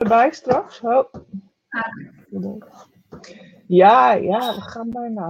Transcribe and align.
erbij 0.00 0.32
straks. 0.32 0.80
Oh. 0.80 1.04
Ja, 3.66 4.12
ja, 4.12 4.54
we 4.54 4.60
gaan 4.60 4.90
bijna. 4.90 5.26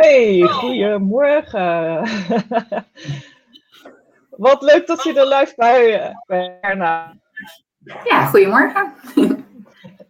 Hey, 0.00 0.40
goedemorgen. 0.40 2.00
Wat 4.46 4.62
leuk 4.62 4.86
dat 4.86 5.02
je 5.02 5.20
er 5.20 5.26
live 5.26 5.52
bij 5.56 6.12
bent, 6.26 6.52
Erna. 6.60 7.16
Ja, 8.04 8.26
goedemorgen. 8.26 8.94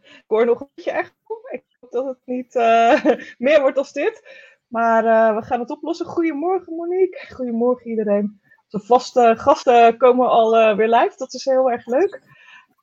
Ik 0.02 0.24
hoor 0.26 0.46
nog 0.46 0.60
een 0.60 0.68
beetje 0.74 0.90
echt. 0.90 1.12
Ik 1.50 1.64
hoop 1.80 1.90
dat 1.90 2.06
het 2.06 2.18
niet 2.24 2.54
uh, 2.54 3.04
meer 3.38 3.60
wordt 3.60 3.78
als 3.78 3.92
dit. 3.92 4.22
Maar 4.66 5.04
uh, 5.04 5.36
we 5.36 5.42
gaan 5.42 5.60
het 5.60 5.70
oplossen. 5.70 6.06
Goedemorgen, 6.06 6.74
Monique. 6.74 7.34
Goedemorgen, 7.34 7.90
iedereen. 7.90 8.40
De 8.68 8.80
vaste 8.80 9.34
gasten 9.36 9.96
komen 9.96 10.28
al 10.28 10.60
uh, 10.60 10.76
weer 10.76 10.88
live. 10.88 11.16
Dat 11.16 11.34
is 11.34 11.44
heel 11.44 11.70
erg 11.70 11.86
leuk. 11.86 12.22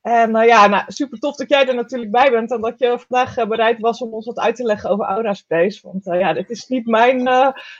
En 0.01 0.35
uh, 0.35 0.45
ja, 0.45 0.67
nou, 0.67 0.83
super 0.87 1.19
tof 1.19 1.35
dat 1.35 1.49
jij 1.49 1.67
er 1.67 1.75
natuurlijk 1.75 2.11
bij 2.11 2.31
bent 2.31 2.51
en 2.51 2.61
dat 2.61 2.79
je 2.79 2.99
vandaag 3.07 3.37
uh, 3.37 3.45
bereid 3.45 3.79
was 3.79 4.01
om 4.01 4.13
ons 4.13 4.25
wat 4.25 4.39
uit 4.39 4.55
te 4.55 4.63
leggen 4.63 4.89
over 4.89 5.05
Aura 5.05 5.33
Space. 5.33 5.79
Want 5.83 6.07
uh, 6.07 6.19
ja, 6.19 6.33
dit 6.33 6.49
is 6.49 6.67
niet 6.67 6.85
mijn 6.85 7.27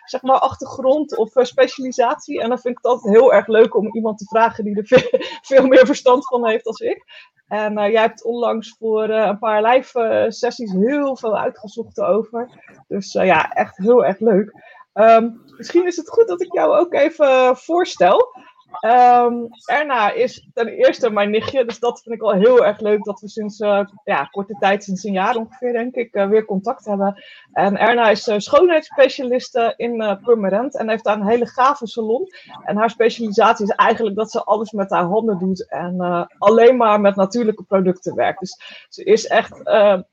zeg 0.06 0.22
maar 0.22 0.40
achtergrond 0.40 1.18
of 1.18 1.32
specialisatie. 1.34 2.42
En 2.42 2.50
dan 2.50 2.60
vind 2.60 2.78
ik 2.78 2.84
het 2.84 2.92
altijd 2.92 3.14
heel 3.14 3.34
erg 3.34 3.48
leuk 3.48 3.76
om 3.76 3.96
iemand 3.96 4.18
te 4.18 4.26
vragen 4.26 4.64
die 4.64 4.76
er 4.76 5.10
veel, 5.50 5.68
meer 5.68 5.86
verstand 5.86 6.28
van 6.28 6.48
heeft 6.48 6.66
als 6.66 6.80
ik. 6.80 7.04
En 7.48 7.74
jij 7.74 8.02
hebt 8.02 8.24
onlangs 8.24 8.76
voor 8.80 9.10
een 9.10 9.40
paar 9.40 9.64
live 9.64 10.26
sessies 10.28 10.72
heel 10.72 11.18
veel 11.18 11.38
uitgezocht 11.38 12.00
over. 12.00 12.50
Dus 12.88 13.12
ja, 13.12 13.52
echt 13.52 13.78
heel 13.78 14.06
erg 14.06 14.20
leuk. 14.20 14.76
Um, 14.94 15.42
misschien 15.58 15.86
is 15.86 15.96
het 15.96 16.10
goed 16.10 16.28
dat 16.28 16.42
ik 16.42 16.54
jou 16.54 16.78
ook 16.78 16.94
even 16.94 17.58
voorstel. 17.58 18.34
Um, 18.82 19.48
Erna 19.66 20.12
is 20.12 20.48
ten 20.54 20.68
eerste 20.68 21.10
mijn 21.10 21.30
nichtje, 21.30 21.66
dus 21.66 21.80
dat 21.80 22.02
vind 22.02 22.16
ik 22.16 22.22
wel 22.22 22.34
heel 22.34 22.66
erg 22.66 22.80
leuk 22.80 23.04
dat 23.04 23.20
we 23.20 23.28
sinds 23.28 23.60
uh, 23.60 23.86
ja, 24.04 24.24
korte 24.24 24.56
tijd, 24.60 24.84
sinds 24.84 25.04
een 25.04 25.14
jaar 25.14 25.36
ongeveer 25.36 25.74
denk 25.74 25.96
ik, 25.96 26.16
uh, 26.16 26.28
weer 26.28 26.46
contact 26.46 26.86
hebben. 26.86 27.24
En 27.54 27.78
Erna 27.78 28.10
is 28.10 28.28
uh, 28.28 28.36
schoonheidsspecialiste 28.38 29.74
in 29.78 30.20
Purmerend 30.24 30.78
en 30.78 30.90
heeft 30.90 31.04
daar 31.04 31.20
een 31.20 31.28
hele 31.28 31.46
gave 31.46 31.88
salon. 31.88 32.28
En 32.64 32.78
haar 32.78 32.90
specialisatie 32.90 33.66
is 33.66 33.76
eigenlijk 33.76 34.16
dat 34.16 34.32
ze 34.32 34.44
alles 34.44 34.72
met 34.72 34.90
haar 34.90 35.06
handen 35.06 35.40
doet 35.40 35.70
en 35.70 36.28
alleen 36.38 36.78
maar 36.78 37.02
met 37.02 37.16
natuurlijke 37.16 37.64
producten 37.64 38.16
werkt. 38.16 38.40
Dus 38.40 38.86
ze 38.90 39.04
is 39.04 39.28
echt 39.28 39.60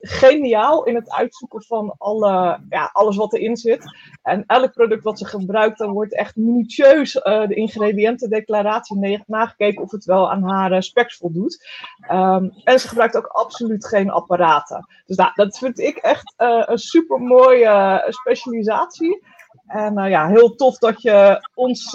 geniaal 0.01 0.85
in 0.85 0.95
het 0.95 1.11
uitzoeken 1.13 1.63
van 1.63 1.95
alle, 1.99 2.61
ja, 2.69 2.91
alles 2.93 3.17
wat 3.17 3.35
erin 3.35 3.57
zit. 3.57 3.85
En 4.23 4.45
elk 4.47 4.73
product 4.73 5.03
wat 5.03 5.19
ze 5.19 5.25
gebruikt, 5.25 5.79
dan 5.79 5.93
wordt 5.93 6.15
echt 6.15 6.37
minutieus 6.37 7.13
de 7.13 7.55
ingrediënten 7.55 8.31
declaratie 8.45 9.23
nagekeken 9.27 9.83
of 9.83 9.91
het 9.91 10.05
wel 10.05 10.31
aan 10.31 10.43
haar 10.43 10.73
uh, 10.73 10.81
specs 10.81 11.17
voldoet. 11.17 11.67
Um, 12.11 12.53
en 12.65 12.81
ze 12.81 12.89
gebruikt 12.89 13.17
ook 13.17 13.27
absoluut 13.27 13.87
geen 13.87 14.11
apparaten. 14.11 14.87
Dus 15.07 15.17
nou, 15.17 15.31
dat 15.35 15.59
vind 15.59 15.79
ik 15.79 15.97
echt 15.97 16.35
uh, 16.39 16.63
een 16.67 16.79
super 16.79 17.21
mooie 17.21 17.65
uh, 17.65 18.13
specialisatie. 18.13 19.25
En 19.67 20.09
ja, 20.09 20.27
heel 20.27 20.55
tof 20.55 20.79
dat 20.79 21.03
je 21.03 21.49
ons 21.55 21.93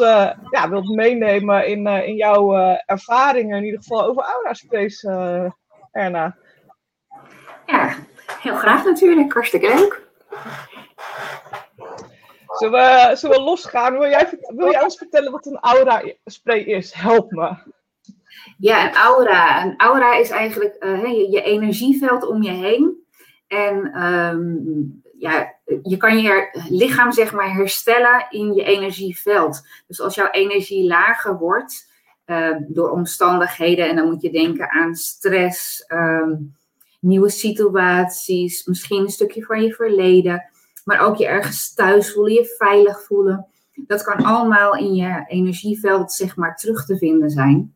ja, 0.49 0.69
wilt 0.69 0.95
meenemen 0.95 1.67
in, 1.67 1.87
in 1.87 2.15
jouw 2.15 2.53
ervaringen, 2.85 3.57
in 3.57 3.63
ieder 3.63 3.79
geval 3.79 4.05
over 4.05 4.23
Aura 4.23 4.53
Space, 4.53 5.53
Erna. 5.91 6.35
Ja, 7.65 7.95
heel 8.41 8.55
graag 8.55 8.83
natuurlijk. 8.83 9.33
Hartstikke 9.33 9.67
leuk. 9.67 10.07
Zullen 12.59 13.11
we, 13.21 13.27
we 13.29 13.41
losgaan? 13.41 13.97
Wil 13.97 14.09
jij, 14.09 14.39
wil 14.55 14.71
jij 14.71 14.83
ons 14.83 14.97
vertellen 14.97 15.31
wat 15.31 15.45
een 15.45 15.59
aura-spray 15.59 16.59
is? 16.59 16.93
Help 16.93 17.31
me. 17.31 17.55
Ja, 18.57 18.87
een 18.87 18.95
aura. 18.95 19.65
Een 19.65 19.77
aura 19.77 20.15
is 20.15 20.29
eigenlijk 20.29 20.75
uh, 20.79 21.03
je, 21.03 21.29
je, 21.29 21.41
energieveld 21.41 22.27
om 22.27 22.43
je 22.43 22.51
heen. 22.51 23.07
En 23.47 24.03
um, 24.03 25.01
ja, 25.17 25.53
je 25.83 25.97
kan 25.97 26.19
je 26.19 26.63
lichaam 26.69 27.11
zeg 27.11 27.33
maar 27.33 27.53
herstellen 27.53 28.25
in 28.29 28.53
je 28.53 28.63
energieveld. 28.63 29.67
Dus 29.87 30.01
als 30.01 30.15
jouw 30.15 30.29
energie 30.29 30.87
lager 30.87 31.37
wordt 31.37 31.87
uh, 32.25 32.55
door 32.59 32.89
omstandigheden, 32.89 33.89
en 33.89 33.95
dan 33.95 34.07
moet 34.07 34.21
je 34.21 34.31
denken 34.31 34.69
aan 34.69 34.95
stress, 34.95 35.85
um, 35.87 36.55
nieuwe 36.99 37.29
situaties, 37.29 38.65
misschien 38.65 39.01
een 39.01 39.09
stukje 39.09 39.43
van 39.43 39.61
je 39.61 39.73
verleden 39.73 40.49
maar 40.89 41.07
ook 41.07 41.15
je 41.15 41.27
ergens 41.27 41.73
thuis 41.73 42.13
voelen, 42.13 42.33
je 42.33 42.55
veilig 42.57 43.03
voelen. 43.03 43.47
Dat 43.73 44.03
kan 44.03 44.23
allemaal 44.23 44.75
in 44.75 44.93
je 44.95 45.23
energieveld, 45.27 46.11
zeg 46.11 46.35
maar, 46.35 46.55
terug 46.55 46.85
te 46.85 46.97
vinden 46.97 47.29
zijn. 47.29 47.73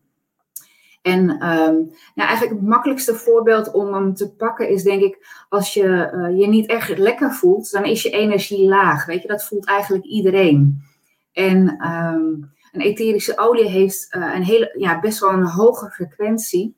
En 1.02 1.20
um, 1.30 1.92
nou, 2.16 2.28
eigenlijk 2.30 2.60
het 2.60 2.70
makkelijkste 2.70 3.16
voorbeeld 3.16 3.72
om 3.72 3.94
hem 3.94 4.14
te 4.14 4.34
pakken 4.34 4.70
is, 4.70 4.84
denk 4.84 5.02
ik, 5.02 5.46
als 5.50 5.74
je 5.74 6.12
uh, 6.14 6.40
je 6.40 6.48
niet 6.48 6.68
echt 6.68 6.98
lekker 6.98 7.32
voelt, 7.32 7.72
dan 7.72 7.86
is 7.86 8.04
je 8.04 8.10
energie 8.10 8.68
laag. 8.68 9.06
Weet 9.06 9.22
je, 9.22 9.28
dat 9.28 9.44
voelt 9.44 9.66
eigenlijk 9.66 10.06
iedereen. 10.06 10.84
En 11.32 11.88
um, 11.88 12.52
een 12.72 12.82
etherische 12.82 13.38
olie 13.38 13.70
heeft 13.70 14.16
uh, 14.16 14.36
een 14.36 14.44
hele, 14.44 14.76
ja, 14.78 15.00
best 15.00 15.20
wel 15.20 15.30
een 15.30 15.46
hoge 15.46 15.90
frequentie. 15.90 16.76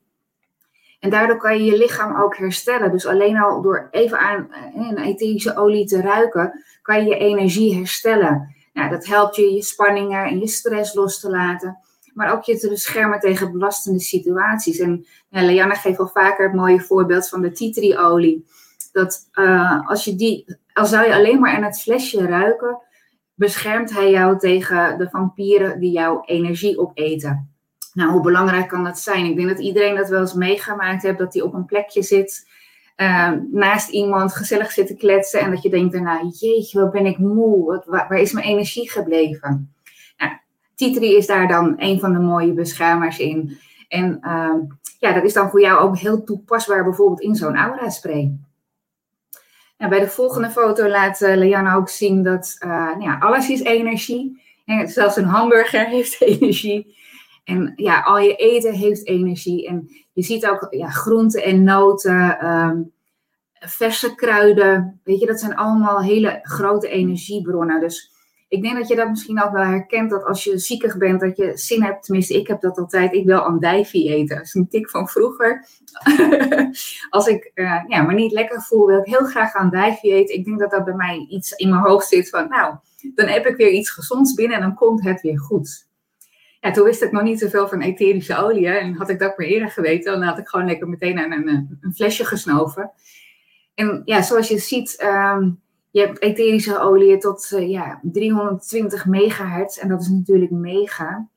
En 1.00 1.10
daardoor 1.10 1.36
kan 1.36 1.58
je 1.58 1.64
je 1.64 1.78
lichaam 1.78 2.22
ook 2.22 2.36
herstellen. 2.36 2.90
Dus 2.90 3.06
alleen 3.06 3.36
al 3.36 3.62
door 3.62 3.88
even 3.90 4.18
aan 4.18 4.52
eh, 4.52 4.88
een 4.88 4.98
etherische 4.98 5.56
olie 5.56 5.86
te 5.86 6.00
ruiken, 6.00 6.64
kan 6.82 7.04
je 7.04 7.08
je 7.08 7.18
energie 7.18 7.74
herstellen. 7.74 8.54
Nou, 8.72 8.90
dat 8.90 9.06
helpt 9.06 9.36
je 9.36 9.54
je 9.54 9.62
spanningen 9.62 10.24
en 10.24 10.38
je 10.38 10.46
stress 10.46 10.94
los 10.94 11.20
te 11.20 11.30
laten. 11.30 11.78
Maar 12.14 12.32
ook 12.32 12.42
je 12.42 12.58
te 12.58 12.68
beschermen 12.68 13.20
tegen 13.20 13.52
belastende 13.52 14.00
situaties. 14.00 14.78
En 14.78 15.06
ja, 15.28 15.74
geeft 15.74 15.98
al 15.98 16.08
vaker 16.08 16.46
het 16.46 16.56
mooie 16.56 16.80
voorbeeld 16.80 17.28
van 17.28 17.40
de 17.40 17.52
titri-olie. 17.52 18.46
Dat 18.92 19.28
uh, 19.32 19.88
als 19.88 20.04
je 20.04 20.16
die, 20.16 20.56
al 20.72 20.86
zou 20.86 21.06
je 21.06 21.14
alleen 21.14 21.40
maar 21.40 21.56
aan 21.56 21.62
het 21.62 21.80
flesje 21.80 22.26
ruiken, 22.26 22.78
beschermt 23.34 23.92
hij 23.92 24.10
jou 24.10 24.38
tegen 24.38 24.98
de 24.98 25.08
vampieren 25.10 25.80
die 25.80 25.90
jouw 25.90 26.22
energie 26.24 26.78
opeten. 26.78 27.55
Nou, 27.96 28.10
hoe 28.10 28.20
belangrijk 28.20 28.68
kan 28.68 28.84
dat 28.84 28.98
zijn? 28.98 29.24
Ik 29.24 29.36
denk 29.36 29.48
dat 29.48 29.58
iedereen 29.58 29.94
dat 29.94 30.08
wel 30.08 30.20
eens 30.20 30.34
meegemaakt 30.34 31.02
heeft, 31.02 31.18
dat 31.18 31.34
hij 31.34 31.42
op 31.42 31.54
een 31.54 31.64
plekje 31.64 32.02
zit, 32.02 32.48
uh, 32.96 33.32
naast 33.52 33.88
iemand 33.88 34.34
gezellig 34.34 34.72
zit 34.72 34.86
te 34.86 34.96
kletsen 34.96 35.40
en 35.40 35.50
dat 35.50 35.62
je 35.62 35.70
denkt 35.70 35.92
daarna, 35.92 36.20
jeetje, 36.40 36.80
wat 36.80 36.92
ben 36.92 37.06
ik 37.06 37.18
moe, 37.18 37.64
wat, 37.64 37.84
waar, 37.86 38.18
is 38.18 38.32
mijn 38.32 38.46
energie 38.46 38.90
gebleven? 38.90 39.74
Nou, 40.16 40.32
Titri 40.74 41.16
is 41.16 41.26
daar 41.26 41.48
dan 41.48 41.74
een 41.76 42.00
van 42.00 42.12
de 42.12 42.18
mooie 42.18 42.52
beschermers 42.52 43.18
in. 43.18 43.58
En 43.88 44.18
uh, 44.22 44.54
ja, 44.98 45.12
dat 45.12 45.24
is 45.24 45.32
dan 45.32 45.50
voor 45.50 45.60
jou 45.60 45.80
ook 45.80 45.98
heel 45.98 46.24
toepasbaar, 46.24 46.84
bijvoorbeeld 46.84 47.20
in 47.20 47.34
zo'n 47.34 47.56
aura-spray. 47.56 48.32
Nou, 49.78 49.90
bij 49.90 50.00
de 50.00 50.08
volgende 50.08 50.50
foto 50.50 50.88
laat 50.88 51.20
uh, 51.20 51.36
Leanne 51.36 51.76
ook 51.76 51.88
zien 51.88 52.22
dat 52.22 52.56
uh, 52.64 52.70
nou 52.70 53.02
ja, 53.02 53.18
alles 53.18 53.48
is 53.48 53.62
energie. 53.62 54.42
En 54.64 54.88
zelfs 54.88 55.16
een 55.16 55.24
hamburger 55.24 55.86
heeft 55.96 56.20
energie. 56.20 56.94
En 57.46 57.72
ja, 57.76 58.00
al 58.00 58.18
je 58.18 58.34
eten 58.34 58.74
heeft 58.74 59.06
energie. 59.06 59.68
En 59.68 59.90
je 60.12 60.22
ziet 60.22 60.46
ook 60.46 60.66
ja, 60.70 60.88
groenten 60.88 61.42
en 61.42 61.62
noten, 61.62 62.46
um, 62.46 62.92
verse 63.52 64.14
kruiden. 64.14 65.00
Weet 65.04 65.20
je, 65.20 65.26
dat 65.26 65.40
zijn 65.40 65.56
allemaal 65.56 66.02
hele 66.02 66.38
grote 66.42 66.88
energiebronnen. 66.88 67.80
Dus 67.80 68.12
ik 68.48 68.62
denk 68.62 68.76
dat 68.76 68.88
je 68.88 68.96
dat 68.96 69.08
misschien 69.08 69.42
ook 69.42 69.52
wel 69.52 69.64
herkent. 69.64 70.10
Dat 70.10 70.24
als 70.24 70.44
je 70.44 70.58
ziekig 70.58 70.96
bent, 70.96 71.20
dat 71.20 71.36
je 71.36 71.52
zin 71.54 71.82
hebt. 71.82 72.04
Tenminste, 72.04 72.34
ik 72.34 72.46
heb 72.46 72.60
dat 72.60 72.78
altijd. 72.78 73.12
Ik 73.12 73.26
wil 73.26 73.38
andijvie 73.38 74.14
eten. 74.14 74.36
Dat 74.36 74.44
is 74.44 74.54
een 74.54 74.68
tik 74.68 74.90
van 74.90 75.08
vroeger. 75.08 75.66
als 77.10 77.26
ik 77.26 77.50
uh, 77.54 77.82
ja, 77.86 78.02
me 78.02 78.14
niet 78.14 78.32
lekker 78.32 78.62
voel, 78.62 78.86
wil 78.86 78.98
ik 78.98 79.06
heel 79.06 79.26
graag 79.26 79.54
andijvie 79.54 80.12
eten. 80.12 80.34
Ik 80.34 80.44
denk 80.44 80.58
dat 80.58 80.70
dat 80.70 80.84
bij 80.84 80.94
mij 80.94 81.26
iets 81.28 81.52
in 81.52 81.68
mijn 81.68 81.82
hoofd 81.82 82.08
zit 82.08 82.28
van... 82.28 82.48
Nou, 82.48 82.74
dan 83.14 83.26
heb 83.26 83.46
ik 83.46 83.56
weer 83.56 83.70
iets 83.70 83.90
gezonds 83.90 84.34
binnen 84.34 84.56
en 84.56 84.62
dan 84.62 84.74
komt 84.74 85.02
het 85.02 85.20
weer 85.20 85.38
goed. 85.38 85.85
Toen 86.72 86.84
wist 86.84 87.02
ik 87.02 87.12
nog 87.12 87.22
niet 87.22 87.38
zoveel 87.38 87.68
van 87.68 87.80
etherische 87.80 88.36
olie. 88.36 88.68
En 88.68 88.94
had 88.94 89.08
ik 89.08 89.18
dat 89.18 89.38
maar 89.38 89.46
eerder 89.46 89.70
geweten, 89.70 90.12
dan 90.12 90.22
had 90.22 90.38
ik 90.38 90.48
gewoon 90.48 90.66
lekker 90.66 90.88
meteen 90.88 91.18
aan 91.18 91.32
een, 91.32 91.78
een 91.80 91.94
flesje 91.94 92.24
gesnoven. 92.24 92.90
En 93.74 94.02
ja, 94.04 94.22
zoals 94.22 94.48
je 94.48 94.58
ziet, 94.58 95.02
um, 95.02 95.60
je 95.90 96.00
hebt 96.00 96.22
etherische 96.22 96.78
olie 96.78 97.18
tot 97.18 97.50
uh, 97.54 97.70
ja, 97.70 98.00
320 98.02 99.06
megahertz. 99.06 99.78
En 99.78 99.88
dat 99.88 100.00
is 100.00 100.08
natuurlijk 100.08 100.50
mega. 100.50 101.28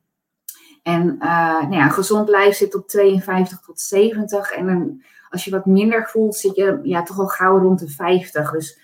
En 0.84 1.16
uh, 1.20 1.62
nou 1.62 1.74
ja, 1.74 1.90
gezond 1.90 2.30
lijf 2.30 2.56
zit 2.56 2.76
op 2.76 2.88
52 2.88 3.60
tot 3.60 3.80
70. 3.80 4.52
En 4.52 5.04
als 5.30 5.46
je 5.46 5.52
wat 5.52 5.66
minder 5.66 6.08
voelt, 6.08 6.36
zit 6.36 6.56
je 6.56 6.80
ja, 6.84 7.04
toch 7.04 7.20
al 7.20 7.28
gauw 7.28 7.58
rond 7.58 7.80
de 7.80 7.90
50. 7.90 8.52
Dus 8.52 8.80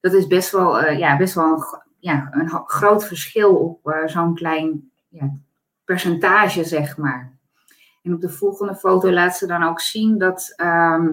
dat 0.00 0.12
is 0.12 0.26
best 0.26 0.50
wel, 0.50 0.90
ja, 0.90 1.16
best 1.16 1.34
wel 1.34 1.52
een, 1.52 1.82
ja, 1.98 2.28
een 2.30 2.48
groot 2.66 3.06
verschil 3.06 3.56
op 3.56 4.02
zo'n 4.06 4.34
klein 4.34 4.90
ja, 5.08 5.38
percentage, 5.90 6.64
zeg 6.64 6.96
maar. 6.96 7.32
En 8.02 8.14
op 8.14 8.20
de 8.20 8.28
volgende 8.28 8.74
foto 8.74 9.10
laat 9.10 9.36
ze 9.36 9.46
dan 9.46 9.62
ook 9.62 9.80
zien 9.80 10.18
dat 10.18 10.52
ehm, 10.56 11.08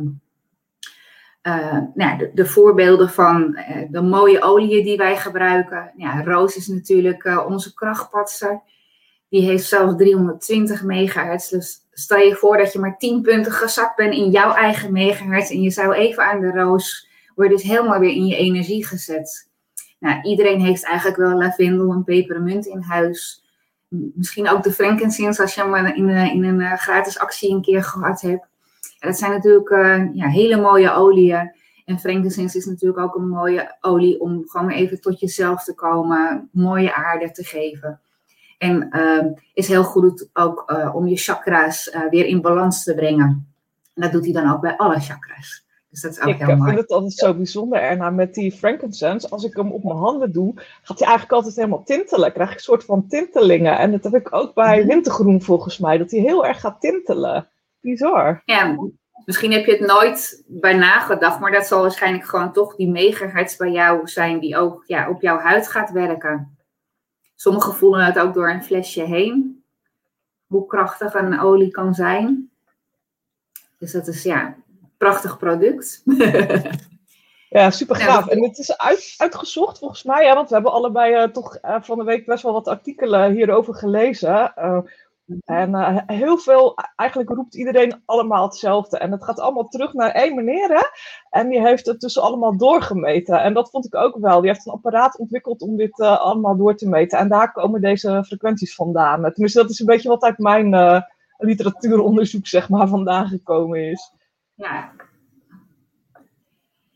uh, 1.44 1.80
nou, 1.94 2.18
de, 2.18 2.32
de, 2.34 2.46
voorbeelden 2.46 3.10
van 3.10 3.58
uh, 3.58 3.86
de 3.90 4.02
mooie 4.02 4.42
oliën 4.42 4.84
die 4.84 4.98
wij 4.98 5.18
gebruiken. 5.18 5.92
Ja, 5.96 6.24
roos 6.24 6.56
is 6.56 6.68
natuurlijk 6.68 7.24
uh, 7.24 7.46
onze 7.48 7.74
krachtpatser. 7.74 8.62
Die 9.30 9.42
heeft 9.42 9.66
zelfs 9.66 9.98
320 9.98 10.84
megahertz. 10.84 11.50
Dus 11.50 11.88
stel 11.92 12.20
je 12.20 12.36
voor 12.36 12.58
dat 12.58 12.74
je 12.74 12.80
maar 12.80 12.98
10 12.98 13.22
punten 13.22 13.52
gezakt 13.52 13.96
bent 13.96 14.14
in 14.14 14.30
jouw 14.30 14.54
eigen 14.54 14.92
megahertz. 14.92 15.52
En 15.52 15.62
je 15.62 15.72
zou 15.72 15.94
even 15.94 16.24
aan 16.24 16.42
de 16.42 16.52
roos, 16.52 17.10
word 17.36 17.50
dus 17.50 17.64
helemaal 17.64 18.00
weer 18.00 18.16
in 18.16 18.26
je 18.26 18.36
energie 18.36 18.86
gezet. 18.86 19.50
Nou, 20.00 20.22
iedereen 20.22 20.60
heeft 20.60 20.84
eigenlijk 20.84 21.18
wel 21.18 21.38
lavendel 21.38 21.92
en 21.92 22.04
pepermunt 22.04 22.66
in 22.66 22.82
huis. 22.82 23.46
Misschien 23.90 24.50
ook 24.50 24.64
de 24.64 24.72
frankincense 24.72 25.42
als 25.42 25.56
je 25.56 25.62
hem 25.62 25.86
in, 25.86 26.10
in 26.10 26.44
een 26.44 26.78
gratis 26.78 27.20
actie 27.20 27.54
een 27.54 27.62
keer 27.62 27.84
gehad 27.84 28.22
hebt. 28.22 28.46
Dat 29.00 29.18
zijn 29.18 29.32
natuurlijk 29.32 29.70
ja, 30.14 30.28
hele 30.28 30.62
mooie 30.62 30.92
oliën. 30.92 31.52
En 31.86 32.00
frankincense 32.00 32.58
is 32.58 32.66
natuurlijk 32.66 33.00
ook 33.00 33.16
een 33.16 33.30
mooie 33.30 33.76
olie 33.82 34.20
om 34.20 34.44
gewoon 34.46 34.70
even 34.70 35.02
tot 35.02 35.20
jezelf 35.20 35.64
te 35.64 35.74
komen, 35.74 36.50
mooie 36.52 36.96
aarde 36.96 37.32
te 37.32 37.44
geven. 37.44 38.00
En 38.58 38.90
uh, 38.92 39.26
is 39.54 39.68
heel 39.68 39.84
goed 39.84 40.30
ook 40.34 40.74
om 40.94 41.08
je 41.08 41.16
chakra's 41.16 41.96
weer 42.10 42.26
in 42.26 42.42
balans 42.42 42.84
te 42.84 42.96
brengen. 42.96 43.48
En 43.94 44.02
dat 44.02 44.12
doet 44.12 44.24
hij 44.24 44.34
dan 44.34 44.52
ook 44.52 44.62
bij 44.62 44.78
alle 44.78 45.00
chakra's. 45.00 45.67
Dus 46.02 46.06
dat 46.06 46.18
is 46.18 46.22
ook 46.22 46.34
ik 46.34 46.48
heel 46.48 46.56
mooi. 46.56 46.60
Ik 46.60 46.68
vind 46.68 46.80
het 46.80 46.92
altijd 46.92 47.14
zo 47.14 47.34
bijzonder 47.34 47.80
erna 47.80 48.10
met 48.10 48.34
die 48.34 48.52
frankincense. 48.52 49.30
Als 49.30 49.44
ik 49.44 49.56
hem 49.56 49.72
op 49.72 49.84
mijn 49.84 49.98
handen 49.98 50.32
doe, 50.32 50.54
gaat 50.56 51.00
hij 51.00 51.08
eigenlijk 51.08 51.32
altijd 51.32 51.56
helemaal 51.56 51.84
tintelen. 51.84 52.34
Krijg 52.34 52.50
ik 52.50 52.56
een 52.56 52.62
soort 52.62 52.84
van 52.84 53.08
tintelingen. 53.08 53.78
En 53.78 53.92
dat 53.92 54.04
heb 54.04 54.16
ik 54.16 54.34
ook 54.34 54.54
bij 54.54 54.78
Mhm. 54.78 54.88
wintergroen 54.88 55.42
volgens 55.42 55.78
mij. 55.78 55.98
Dat 55.98 56.12
hij 56.12 56.20
heel 56.20 56.46
erg 56.46 56.60
gaat 56.60 56.82
tintelen. 56.82 57.48
Bizar. 57.80 58.42
Ja, 58.46 58.76
misschien 59.26 59.52
heb 59.52 59.66
je 59.66 59.72
het 59.72 59.88
nooit 59.88 60.44
bij 60.48 60.74
nagedacht, 60.74 61.40
maar 61.40 61.52
dat 61.52 61.68
zal 61.68 61.82
waarschijnlijk 61.82 62.26
gewoon 62.26 62.54
toch 62.54 62.76
die 62.76 62.90
megahertz 62.90 63.56
bij 63.56 63.72
jou 63.72 64.08
zijn 64.08 64.40
die 64.40 64.58
ook 64.58 64.84
ja, 64.88 65.10
op 65.10 65.22
jouw 65.22 65.38
huid 65.38 65.68
gaat 65.68 65.92
werken. 65.92 66.58
Sommigen 67.36 67.74
voelen 67.74 68.06
het 68.06 68.20
ook 68.20 68.34
door 68.34 68.50
een 68.50 68.64
flesje 68.64 69.04
heen, 69.04 69.64
hoe 70.48 70.66
krachtig 70.66 71.14
een 71.14 71.40
olie 71.40 71.72
kan 71.72 71.94
zijn. 71.94 72.50
Dus 73.78 73.92
dat 73.92 74.08
is 74.08 74.24
ja, 74.24 74.56
prachtig 74.98 75.38
product. 75.38 76.04
Ja, 77.50 77.70
super 77.70 78.00
Ja, 78.00 78.06
gaaf. 78.06 78.28
En 78.28 78.44
het 78.44 78.58
is 78.58 78.78
uit, 78.78 79.14
uitgezocht 79.18 79.78
volgens 79.78 80.04
mij, 80.04 80.24
ja, 80.24 80.36
want 80.36 80.48
we 80.48 80.54
hebben 80.54 80.72
allebei 80.72 81.14
eh, 81.14 81.24
toch 81.24 81.56
eh, 81.56 81.76
van 81.82 81.98
de 81.98 82.04
week 82.04 82.26
best 82.26 82.44
wel 82.44 82.54
wat 82.54 82.68
artikelen 82.68 83.32
hierover 83.32 83.76
gelezen. 83.76 84.56
Eh, 84.56 84.80
en 85.46 86.04
heel 86.08 86.38
veel, 86.38 86.78
eigenlijk 86.96 87.30
roept 87.30 87.56
iedereen 87.56 88.02
allemaal 88.06 88.44
hetzelfde. 88.44 88.98
En 88.98 89.12
het 89.12 89.24
gaat 89.24 89.40
allemaal 89.40 89.68
terug 89.68 89.94
naar 89.94 90.12
één 90.12 90.36
meneer, 90.36 90.68
hè? 90.68 90.84
En 91.30 91.50
die 91.50 91.62
heeft 91.62 91.86
het 91.86 92.00
dus 92.00 92.20
allemaal 92.20 92.58
doorgemeten. 92.58 93.42
En 93.42 93.54
dat 93.54 93.70
vond 93.70 93.86
ik 93.86 93.96
ook 93.96 94.18
wel. 94.18 94.42
Die 94.42 94.50
heeft 94.50 94.66
een 94.66 94.74
apparaat 94.74 95.18
ontwikkeld 95.18 95.62
om 95.62 95.78
dit 95.78 96.00
allemaal 96.00 96.58
door 96.58 96.76
te 96.76 96.90
meten. 96.90 97.20
En 97.20 97.30
daar 97.30 97.52
komen 97.52 97.82
deze 97.82 98.24
frequenties 98.28 98.76
vandaan. 98.76 99.22
Tenminste, 99.22 99.62
dat 99.62 99.70
is 99.70 99.80
een 99.80 99.86
beetje 99.86 100.10
wat 100.10 100.24
uit 100.24 100.38
mijn 100.38 101.04
literatuuronderzoek, 101.38 102.48
zeg 102.48 102.70
maar, 102.70 102.88
vandaan 102.88 103.28
gekomen 103.28 103.90
is. 103.90 104.12
Ja, 104.58 104.92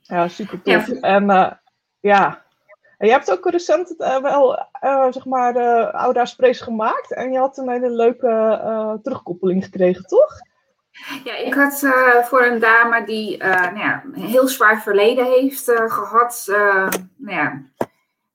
Ja, 0.02 0.28
super 0.28 0.62
tof. 0.62 0.90
En 0.90 1.30
eh, 1.30 1.52
ja, 2.00 2.46
en 2.98 3.08
je 3.08 3.14
hebt 3.14 3.32
ook 3.32 3.50
recent 3.50 3.98
eh, 3.98 4.18
wel, 4.18 4.58
eh, 4.72 5.12
zeg 5.12 5.26
maar, 5.26 5.54
de 5.54 6.20
sprays 6.24 6.62
gemaakt. 6.62 7.14
En 7.14 7.32
je 7.32 7.38
had 7.38 7.58
een 7.58 7.70
hele 7.70 7.90
leuke 7.90 9.00
terugkoppeling 9.04 9.64
gekregen, 9.64 10.06
toch? 10.06 10.40
Ja, 11.24 11.36
ik 11.36 11.54
had 11.54 11.80
voor 12.28 12.44
een 12.46 12.60
dame 12.60 13.06
die 13.06 13.38
nou 13.38 13.78
ja, 13.78 14.04
een 14.14 14.22
heel 14.22 14.48
zwaar 14.48 14.82
verleden 14.82 15.26
heeft 15.26 15.70
eh, 15.70 15.92
gehad. 15.92 16.46
eh, 16.50 16.88
nou 17.16 17.36
ja, 17.36 17.62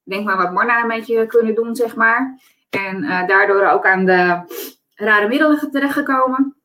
denk 0.03 0.25
maar 0.25 0.37
wat 0.37 0.53
Marna 0.53 0.83
een 0.83 0.89
beetje 0.89 1.27
kunnen 1.27 1.55
doen, 1.55 1.77
zeg 1.77 1.97
maar. 1.97 2.41
En 2.71 3.27
daardoor 3.27 3.67
ook 3.67 3.87
aan 3.87 4.05
de 4.05 4.41
rare 4.95 5.29
middelen 5.29 5.71
terechtgekomen. 5.71 6.57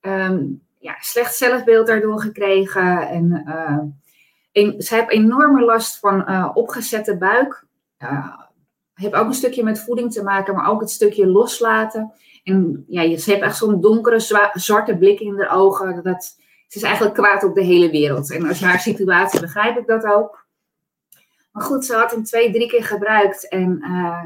Ehm 0.00 0.42
ja, 0.80 0.96
slecht 1.00 1.34
zelfbeeld 1.34 1.86
daardoor 1.86 2.20
gekregen. 2.20 3.08
En 3.08 3.42
eh, 3.46 4.68
ze 4.78 4.94
heeft 4.94 5.10
enorme 5.10 5.64
last 5.64 5.98
van 5.98 6.26
eh, 6.26 6.50
opgezette 6.54 7.16
buik. 7.16 7.64
Ja, 7.98 8.48
heeft 8.94 9.14
ook 9.14 9.26
een 9.26 9.34
stukje 9.34 9.64
met 9.64 9.80
voeding 9.80 10.12
te 10.12 10.22
maken, 10.22 10.54
maar 10.54 10.70
ook 10.70 10.80
het 10.80 10.90
stukje 10.90 11.26
loslaten. 11.26 12.12
En 12.44 12.84
ja, 12.88 13.02
ze 13.18 13.30
heeft 13.30 13.42
echt 13.42 13.56
zo'n 13.56 13.80
donkere, 13.80 14.20
zwa- 14.20 14.50
zwarte 14.54 14.96
blik 14.96 15.20
in 15.20 15.38
haar 15.38 15.56
ogen. 15.56 16.02
Dat, 16.02 16.36
is 16.68 16.82
eigenlijk 16.82 17.14
kwaad 17.14 17.44
op 17.44 17.54
de 17.54 17.64
hele 17.64 17.90
wereld. 17.90 18.30
En 18.30 18.48
als 18.48 18.60
haar 18.60 18.80
situatie 18.80 19.40
begrijp 19.40 19.78
ik 19.78 19.86
dat 19.86 20.04
ook. 20.04 20.46
Maar 21.52 21.62
goed, 21.62 21.84
ze 21.84 21.94
had 21.94 22.10
hem 22.10 22.24
twee, 22.24 22.52
drie 22.52 22.68
keer 22.68 22.84
gebruikt. 22.84 23.48
En 23.48 23.82
eh, 23.82 24.24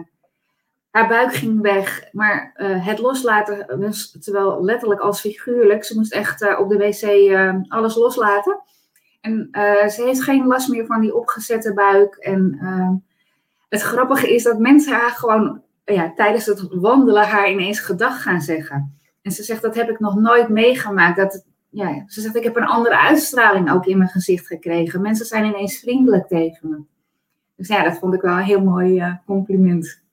haar 0.95 1.09
buik 1.09 1.35
ging 1.35 1.61
weg. 1.61 2.09
Maar 2.13 2.53
eh, 2.55 2.87
het 2.87 2.99
loslaten 2.99 3.81
was 3.81 4.17
terwijl 4.21 4.65
letterlijk 4.65 5.01
als 5.01 5.21
figuurlijk. 5.21 5.85
Ze 5.85 5.95
moest 5.95 6.13
echt 6.13 6.43
eh, 6.43 6.61
op 6.61 6.69
de 6.69 6.77
wc 6.77 7.03
eh, 7.03 7.55
alles 7.69 7.95
loslaten. 7.95 8.63
En 9.21 9.49
eh, 9.51 9.89
ze 9.89 10.03
heeft 10.03 10.23
geen 10.23 10.47
last 10.47 10.69
meer 10.69 10.87
van 10.87 11.01
die 11.01 11.15
opgezette 11.15 11.75
buik. 11.75 12.17
En 12.17 12.59
eh, 12.61 12.91
het 13.69 13.81
grappige 13.81 14.35
is 14.35 14.43
dat 14.43 14.59
mensen 14.59 14.93
haar 14.93 15.11
gewoon 15.11 15.63
ja, 15.85 16.13
tijdens 16.15 16.47
het 16.47 16.67
wandelen 16.71 17.29
haar 17.29 17.51
ineens 17.51 17.81
gedag 17.81 18.23
gaan 18.23 18.41
zeggen. 18.41 18.99
En 19.23 19.33
ze 19.33 19.43
zegt, 19.43 19.63
dat 19.63 19.75
heb 19.75 19.91
ik 19.91 20.01
nog 20.01 20.15
nooit 20.15 20.49
meegemaakt. 20.49 21.17
Dat, 21.17 21.45
ja, 21.69 22.05
ze 22.07 22.21
zegt, 22.21 22.37
ik 22.37 22.45
heb 22.45 22.57
een 22.57 22.67
andere 22.67 22.99
uitstraling 22.99 23.73
ook 23.73 23.87
in 23.87 23.99
mijn 23.99 24.11
gezicht 24.11 24.47
gekregen. 24.47 25.03
Mensen 25.03 25.27
zijn 25.27 25.45
ineens 25.45 25.79
vriendelijk 25.79 26.27
tegen 26.27 26.69
me. 26.69 26.83
Dus 27.57 27.69
ja, 27.69 27.85
dat 27.85 27.99
vond 27.99 28.15
ik 28.15 28.21
wel 28.21 28.37
een 28.37 28.43
heel 28.43 28.63
mooi 28.63 28.99
eh, 28.99 29.15
compliment. 29.27 30.04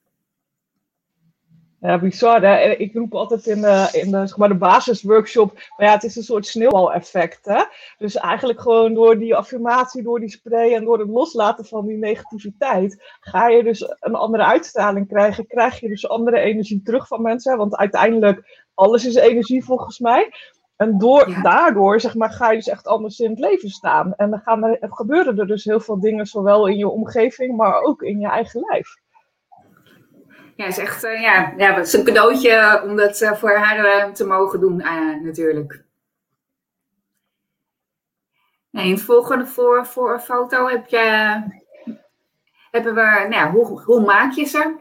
Ja, 1.81 2.00
bizar. 2.00 2.42
Hè? 2.42 2.72
Ik 2.72 2.94
roep 2.94 3.13
altijd 3.13 3.48
in 3.48 3.62
de, 3.62 3.89
in 3.92 4.12
de, 4.12 4.28
zeg 4.28 4.38
maar, 4.38 4.48
de 4.48 4.56
basisworkshop, 4.56 5.54
maar 5.54 5.88
ja, 5.88 5.94
het 5.94 6.04
is 6.04 6.16
een 6.16 6.24
soort 6.24 6.45
sneeuwbaleffect. 6.45 7.45
Hè? 7.45 7.63
Dus 7.98 8.16
eigenlijk 8.16 8.62
gewoon 8.62 8.94
door 8.94 9.18
die 9.18 9.36
affirmatie, 9.36 10.04
door 10.04 10.19
die 10.19 10.30
spray 10.30 10.74
en 10.74 10.83
door 10.83 11.00
het 11.00 11.10
loslaten 11.10 11.65
van 11.65 11.86
die 11.86 11.98
negativiteit, 11.98 13.03
ga 13.20 13.48
je 13.48 13.63
dus 13.63 13.94
een 14.00 14.15
andere 14.15 14.44
uitstraling 14.44 15.08
krijgen. 15.08 15.48
Krijg 15.48 15.79
je 15.79 15.88
dus 15.88 16.10
andere 16.10 16.39
energie 16.39 16.82
terug 16.84 17.08
van 17.08 17.22
mensen. 17.22 17.58
Want 17.58 17.75
uiteindelijk, 17.75 18.65
alles 18.74 19.05
is 19.05 19.15
energie 19.15 19.63
volgens 19.65 20.00
mij. 20.00 20.29
En 20.75 20.98
door, 20.98 21.29
Ja. 21.29 21.41
daardoor 21.41 22.00
zeg 22.00 22.15
maar, 22.15 22.32
ga 22.32 22.50
je 22.51 22.58
dus 22.58 22.67
echt 22.67 22.88
anders 22.88 23.20
in 23.20 23.29
het 23.29 23.39
leven 23.39 23.70
staan. 23.70 24.13
En 24.15 24.29
dan 24.29 24.39
gaan 24.39 24.63
er 24.63 24.77
gebeuren 24.82 25.39
er 25.39 25.48
dus 25.48 25.63
heel 25.63 25.79
veel 25.79 26.00
dingen, 26.00 26.25
zowel 26.25 26.67
in 26.67 26.77
je 26.77 26.88
omgeving, 26.89 27.58
maar 27.58 27.82
ook 27.82 28.01
in 28.01 28.20
je 28.20 28.27
eigen 28.27 28.63
lijf. 28.70 28.96
Ja, 30.55 30.65
is 30.65 30.77
echt 30.77 31.03
eh, 31.03 31.22
ja, 31.22 31.53
ja, 31.58 31.74
het 31.74 31.88
is 31.88 31.93
een 31.93 32.03
cadeautje 32.03 32.81
om 32.84 32.96
dat 32.96 33.22
eh, 33.22 33.34
voor 33.34 33.55
haar 33.55 33.86
eh, 33.86 34.12
te 34.12 34.25
mogen 34.25 34.60
doen, 34.60 34.77
natuurlijk. 35.24 35.84
Nee, 38.70 38.86
in 38.86 38.93
het 38.93 39.01
volgende 39.01 39.46
voor, 39.46 39.86
voor 39.86 40.20
foto 40.20 40.67
heb 40.67 40.88
je, 40.88 40.98
hebben 42.72 42.96
we, 42.96 43.25
nou, 43.29 43.51
hoe, 43.51 43.81
hoe 43.81 44.05
maak 44.05 44.34
je 44.34 44.46
ze? 44.46 44.75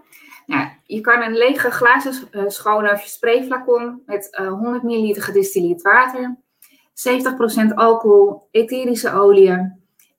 Nou, 0.47 0.69
je 0.85 1.01
kan 1.01 1.23
een 1.23 1.37
lege 1.37 1.71
glazen 1.71 2.51
schone 2.51 3.01
sprayflacon 3.05 4.03
met 4.07 4.31
eh, 4.31 4.49
100 4.49 4.83
ml 4.83 5.15
gedistilleerd 5.15 5.83
water, 5.83 6.37
70% 7.71 7.75
alcohol, 7.75 8.49
etherische 8.51 9.13
olie 9.13 9.51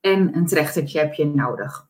en 0.01 0.35
een 0.35 0.45
trechtertje 0.45 0.99
heb 0.99 1.13
je 1.13 1.25
nodig. 1.25 1.89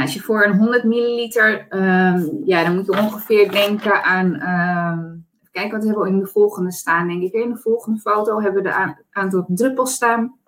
Nou, 0.00 0.12
als 0.12 0.20
je 0.20 0.26
voor 0.26 0.44
een 0.44 0.56
100 0.56 0.84
milliliter, 0.84 1.66
ehm, 1.68 2.26
ja, 2.44 2.64
dan 2.64 2.74
moet 2.74 2.86
je 2.86 2.92
ongeveer 2.92 3.50
denken 3.52 4.02
aan, 4.02 4.34
ehm, 4.34 4.98
even 5.08 5.50
kijken 5.50 5.70
wat 5.70 5.84
hebben 5.84 6.02
we 6.02 6.08
in 6.08 6.18
de 6.18 6.26
volgende 6.26 6.72
staan, 6.72 7.08
denk 7.08 7.22
ik. 7.22 7.32
In 7.32 7.50
de 7.52 7.58
volgende 7.58 8.00
foto 8.00 8.40
hebben 8.40 8.62
we 8.62 8.68
de 8.68 8.94
aantal 9.10 9.44
druppels 9.48 9.94
staan. 9.94 10.38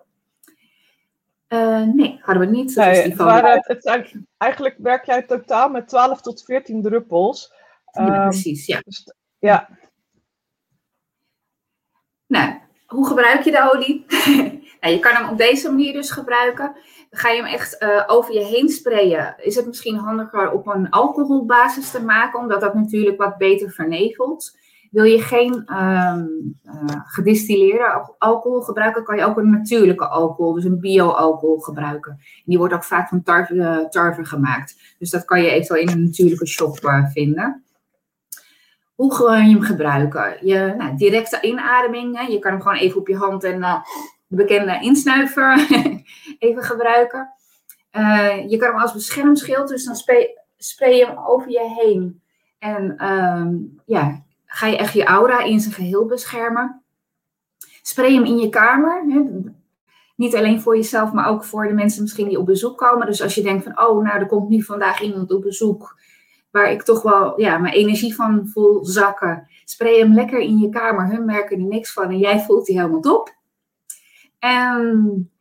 Eh, 1.47 1.81
nee, 1.81 2.19
hadden 2.21 2.45
we 2.45 2.51
niet. 2.55 2.75
Dat 2.75 2.85
is 2.87 2.97
Nee, 2.97 3.15
die 3.15 3.23
het 3.23 3.67
het 3.67 4.15
eigenlijk 4.37 4.75
werk 4.77 5.05
jij 5.05 5.23
totaal 5.23 5.69
met 5.69 5.87
12 5.87 6.21
tot 6.21 6.43
14 6.43 6.81
druppels. 6.81 7.53
Ja, 7.91 8.07
Ehm, 8.07 8.29
precies, 8.29 8.65
ja. 8.65 8.79
dus 8.83 9.13
ja, 9.39 9.69
Nou, 12.27 12.53
hoe 12.85 13.07
gebruik 13.07 13.43
je 13.43 13.51
de 13.51 13.71
olie? 13.73 14.05
je 14.89 14.99
kan 14.99 15.13
hem 15.13 15.29
op 15.29 15.37
deze 15.37 15.69
manier 15.69 15.93
dus 15.93 16.11
gebruiken. 16.11 16.75
Ga 17.11 17.29
je 17.29 17.41
hem 17.41 17.53
echt 17.53 17.77
eh, 17.77 18.03
over 18.07 18.33
je 18.33 18.43
heen 18.43 18.69
sprayen. 18.69 19.35
Is 19.37 19.55
het 19.55 19.67
misschien 19.67 19.95
handiger 19.95 20.51
op 20.51 20.67
een 20.67 20.89
alcoholbasis 20.89 21.91
te 21.91 22.03
maken, 22.03 22.39
omdat 22.39 22.61
dat 22.61 22.73
natuurlijk 22.73 23.17
wat 23.17 23.37
beter 23.37 23.71
vernevelt. 23.71 24.57
Wil 24.91 25.03
je 25.03 25.21
geen 25.21 25.63
ehm, 25.65 26.25
eh, 26.63 27.01
gedistilleerde 27.05 28.15
alcohol 28.17 28.61
gebruiken, 28.61 29.03
kan 29.03 29.17
je 29.17 29.25
ook 29.25 29.37
een 29.37 29.49
natuurlijke 29.49 30.07
alcohol, 30.07 30.53
dus 30.53 30.63
een 30.63 30.79
bio-alcohol 30.79 31.59
gebruiken. 31.59 32.11
En 32.11 32.43
die 32.45 32.57
wordt 32.57 32.73
ook 32.73 32.83
vaak 32.83 33.07
van 33.07 33.23
tarwe, 33.23 33.87
tarwe 33.89 34.25
gemaakt. 34.25 34.95
Dus 34.99 35.09
dat 35.09 35.25
kan 35.25 35.41
je 35.41 35.49
eventueel 35.49 35.81
in 35.81 35.89
een 35.89 36.03
natuurlijke 36.03 36.47
shop 36.47 37.07
vinden. 37.13 37.63
Hoe 38.95 39.15
ga 39.15 39.37
je 39.37 39.51
hem 39.51 39.61
gebruiken? 39.61 40.37
Je 40.47 40.73
nou, 40.77 40.97
directe 40.97 41.41
inademing, 41.41 42.17
hè? 42.17 42.23
je 42.23 42.39
kan 42.39 42.51
hem 42.51 42.61
gewoon 42.61 42.77
even 42.77 42.99
op 42.99 43.07
je 43.07 43.15
hand 43.15 43.43
en 43.43 43.59
de 44.35 44.43
bekende 44.43 44.79
insnuiver 44.81 45.67
even 46.39 46.63
gebruiken. 46.63 47.29
je 48.47 48.57
kan 48.59 48.69
hem 48.69 48.81
als 48.81 48.93
beschermschild, 48.93 49.67
dus 49.67 49.85
dan 49.85 49.95
spray 50.57 50.97
je 50.97 51.05
hem 51.05 51.17
over 51.17 51.49
je 51.49 51.79
heen. 51.81 52.21
En 52.59 52.97
ehm, 52.97 53.55
ja, 53.85 54.23
ga 54.45 54.67
je 54.67 54.77
echt 54.77 54.93
je 54.93 55.03
aura 55.03 55.43
in 55.43 55.59
zijn 55.59 55.73
geheel 55.73 56.05
beschermen. 56.05 56.83
Spray 57.81 58.13
hem 58.13 58.25
in 58.25 58.37
je 58.37 58.49
kamer. 58.49 59.03
Hè? 59.07 59.21
Niet 60.15 60.35
alleen 60.35 60.61
voor 60.61 60.75
jezelf, 60.75 61.11
maar 61.11 61.29
ook 61.29 61.43
voor 61.43 61.67
de 61.67 61.73
mensen 61.73 62.01
misschien 62.01 62.27
die 62.27 62.39
op 62.39 62.45
bezoek 62.45 62.77
komen. 62.77 63.07
Dus 63.07 63.21
als 63.21 63.35
je 63.35 63.41
denkt 63.41 63.63
van, 63.63 63.79
oh, 63.79 64.03
nou, 64.03 64.19
er 64.19 64.25
komt 64.25 64.49
nu 64.49 64.61
vandaag 64.61 65.01
iemand 65.01 65.31
op 65.31 65.41
bezoek 65.41 65.99
waar 66.51 66.71
ik 66.71 66.83
toch 66.83 67.01
wel 67.01 67.41
ja, 67.41 67.57
mijn 67.57 67.73
energie 67.73 68.15
van 68.15 68.47
voel 68.47 68.85
zakken. 68.85 69.47
Spray 69.65 69.99
hem 69.99 70.13
lekker 70.13 70.39
in 70.39 70.57
je 70.57 70.69
kamer. 70.69 71.07
Hun 71.07 71.25
merken 71.25 71.57
er 71.57 71.65
niks 71.65 71.93
van 71.93 72.09
en 72.09 72.17
jij 72.17 72.39
voelt 72.39 72.65
die 72.65 72.77
helemaal 72.77 73.01
top. 73.01 73.41
En 74.43 75.31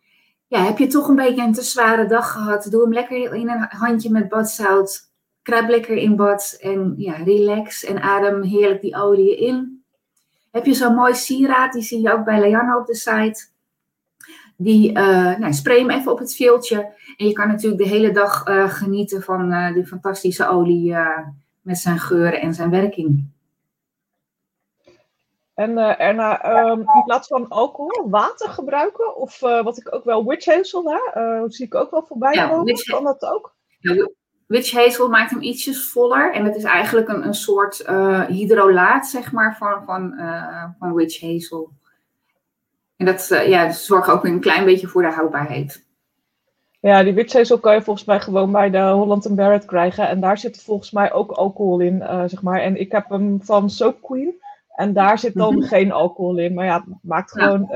ja, 0.47 0.64
heb 0.64 0.78
je 0.78 0.87
toch 0.87 1.09
een 1.09 1.16
beetje 1.16 1.42
een 1.42 1.52
te 1.52 1.62
zware 1.62 2.06
dag 2.06 2.32
gehad? 2.32 2.66
Doe 2.71 2.82
hem 2.82 2.92
lekker 2.92 3.35
in 3.35 3.49
een 3.49 3.66
handje 3.68 4.11
met 4.11 4.28
badzout 4.28 5.11
kruip 5.42 5.68
lekker 5.68 5.97
in 5.97 6.16
bad 6.16 6.56
en 6.61 6.94
ja, 6.97 7.12
relax 7.12 7.85
en 7.85 8.02
adem 8.02 8.42
heerlijk 8.42 8.80
die 8.80 8.97
olie 8.97 9.37
in. 9.37 9.85
Heb 10.50 10.66
je 10.66 10.75
zo'n 10.75 10.94
mooi 10.94 11.14
sieraad, 11.14 11.73
die 11.73 11.82
zie 11.82 12.00
je 12.00 12.12
ook 12.12 12.25
bij 12.25 12.40
Leanne 12.40 12.78
op 12.78 12.87
de 12.87 12.94
site. 12.94 13.47
Die, 14.56 14.88
uh, 14.88 15.37
nou, 15.38 15.52
spray 15.52 15.78
hem 15.78 15.90
even 15.90 16.12
op 16.12 16.18
het 16.18 16.35
veeltje. 16.35 16.94
En 17.16 17.26
je 17.26 17.32
kan 17.32 17.49
natuurlijk 17.49 17.82
de 17.82 17.88
hele 17.88 18.12
dag 18.12 18.49
uh, 18.49 18.68
genieten 18.68 19.23
van 19.23 19.52
uh, 19.52 19.75
die 19.75 19.87
fantastische 19.87 20.49
olie 20.49 20.94
met 21.61 21.78
zijn 21.78 21.99
geuren 21.99 22.40
en 22.40 22.54
zijn 22.54 22.71
werking. 22.71 23.32
En 25.54 25.78
Erna, 25.99 26.66
um, 26.71 26.78
in 26.78 27.02
plaats 27.04 27.28
van 27.28 27.49
alcohol, 27.49 28.11
water 28.11 28.49
gebruiken? 28.49 29.16
Of 29.16 29.40
wat 29.40 29.78
ik 29.78 29.94
ook 29.94 30.04
wel 30.04 30.25
witch 30.25 30.47
hazel, 30.47 30.85
hè? 30.85 31.50
zie 31.50 31.66
ik 31.66 31.75
ook 31.75 31.90
wel 31.90 32.04
voorbij 32.06 32.35
ja, 32.35 32.49
komen. 32.49 32.75
Kan 32.75 33.04
dat 33.04 33.23
ook? 33.23 33.54
Ja, 33.78 34.09
Witch 34.52 34.73
hazel 34.73 35.09
maakt 35.09 35.30
hem 35.30 35.42
ietsjes 35.42 35.90
voller. 35.90 36.32
En 36.32 36.44
het 36.44 36.56
is 36.56 36.64
eigenlijk 36.64 37.09
een, 37.09 37.26
een 37.26 37.35
soort 37.35 37.85
uh, 37.88 38.25
hydrolaat, 38.25 39.06
zeg 39.06 39.32
maar, 39.32 39.56
van, 39.56 39.85
van, 39.85 40.14
uh, 40.16 40.64
van 40.78 40.94
witch 40.94 41.21
hazel. 41.21 41.71
En 42.97 43.06
dat 43.06 43.28
uh, 43.32 43.49
ja, 43.49 43.71
zorgt 43.71 44.11
ook 44.11 44.25
een 44.25 44.40
klein 44.40 44.64
beetje 44.64 44.87
voor 44.87 45.02
de 45.02 45.11
houdbaarheid. 45.11 45.85
Ja, 46.80 47.02
die 47.02 47.12
witch 47.14 47.32
hazel 47.32 47.59
kan 47.59 47.75
je 47.75 47.82
volgens 47.82 48.06
mij 48.06 48.21
gewoon 48.21 48.52
bij 48.52 48.71
de 48.71 48.80
Holland 48.80 49.35
Barrett 49.35 49.64
krijgen. 49.64 50.09
En 50.09 50.21
daar 50.21 50.38
zit 50.38 50.62
volgens 50.62 50.90
mij 50.90 51.12
ook 51.12 51.30
alcohol 51.30 51.80
in, 51.80 52.02
zeg 52.26 52.42
maar. 52.42 52.61
En 52.61 52.80
ik 52.80 52.92
heb 52.92 53.09
hem 53.09 53.42
van 53.42 53.71
Soap 53.71 54.02
Queen. 54.02 54.42
En 54.73 54.93
daar 54.93 55.19
zit 55.19 55.35
dan 55.35 55.55
mhm. 55.55 55.67
geen 55.67 55.93
alcohol 55.93 56.38
in. 56.38 56.55
Maar 56.55 56.64
ja, 56.64 56.85
het 56.87 56.95
maakt 57.02 57.33
gewoon 57.33 57.69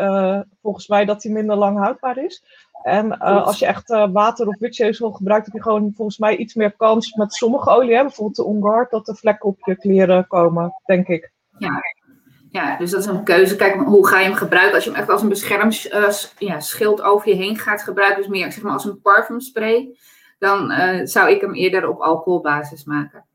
volgens 0.62 0.88
mij 0.88 1.04
dat 1.04 1.22
hij 1.22 1.32
minder 1.32 1.56
lang 1.56 1.78
houdbaar 1.78 2.18
is. 2.24 2.42
En 2.86 3.06
uh, 3.06 3.46
als 3.46 3.58
je 3.58 3.66
echt 3.66 3.90
uh, 3.90 4.06
water 4.12 4.46
of 4.46 4.58
witchezel 4.58 5.12
gebruikt, 5.12 5.46
heb 5.46 5.54
je 5.54 5.62
gewoon 5.62 5.92
volgens 5.96 6.18
mij 6.18 6.36
iets 6.36 6.54
meer 6.54 6.72
kans 6.76 7.14
met 7.14 7.34
sommige 7.34 7.70
olie, 7.70 7.94
hè, 7.94 8.02
bijvoorbeeld 8.02 8.36
de 8.36 8.44
Ongard, 8.44 8.90
dat 8.90 9.08
er 9.08 9.16
vlekken 9.16 9.48
op 9.48 9.58
je 9.60 9.76
kleren 9.76 10.26
komen, 10.26 10.72
denk 10.84 11.06
ik. 11.08 11.32
Ja. 11.58 11.82
ja, 12.50 12.76
dus 12.76 12.90
dat 12.90 13.00
is 13.00 13.06
een 13.06 13.24
keuze. 13.24 13.56
Kijk, 13.56 13.74
hoe 13.74 14.06
ga 14.06 14.18
je 14.18 14.24
hem 14.24 14.34
gebruiken? 14.34 14.74
Als 14.74 14.84
je 14.84 14.90
hem 14.90 14.98
echt 14.98 15.10
als 15.10 15.22
een 15.22 15.28
beschermschild 15.28 16.98
ja, 16.98 17.04
over 17.04 17.28
je 17.28 17.34
heen 17.34 17.58
gaat 17.58 17.82
gebruiken, 17.82 18.22
dus 18.22 18.30
meer 18.30 18.52
zeg 18.52 18.62
maar 18.62 18.72
als 18.72 18.84
een 18.84 19.00
parfumspray, 19.00 19.96
dan 20.38 20.72
zou 21.04 21.30
ik 21.30 21.40
hem 21.40 21.54
eerder 21.54 21.88
op 21.88 22.00
alcoholbasis 22.00 22.84
maken. 22.84 23.25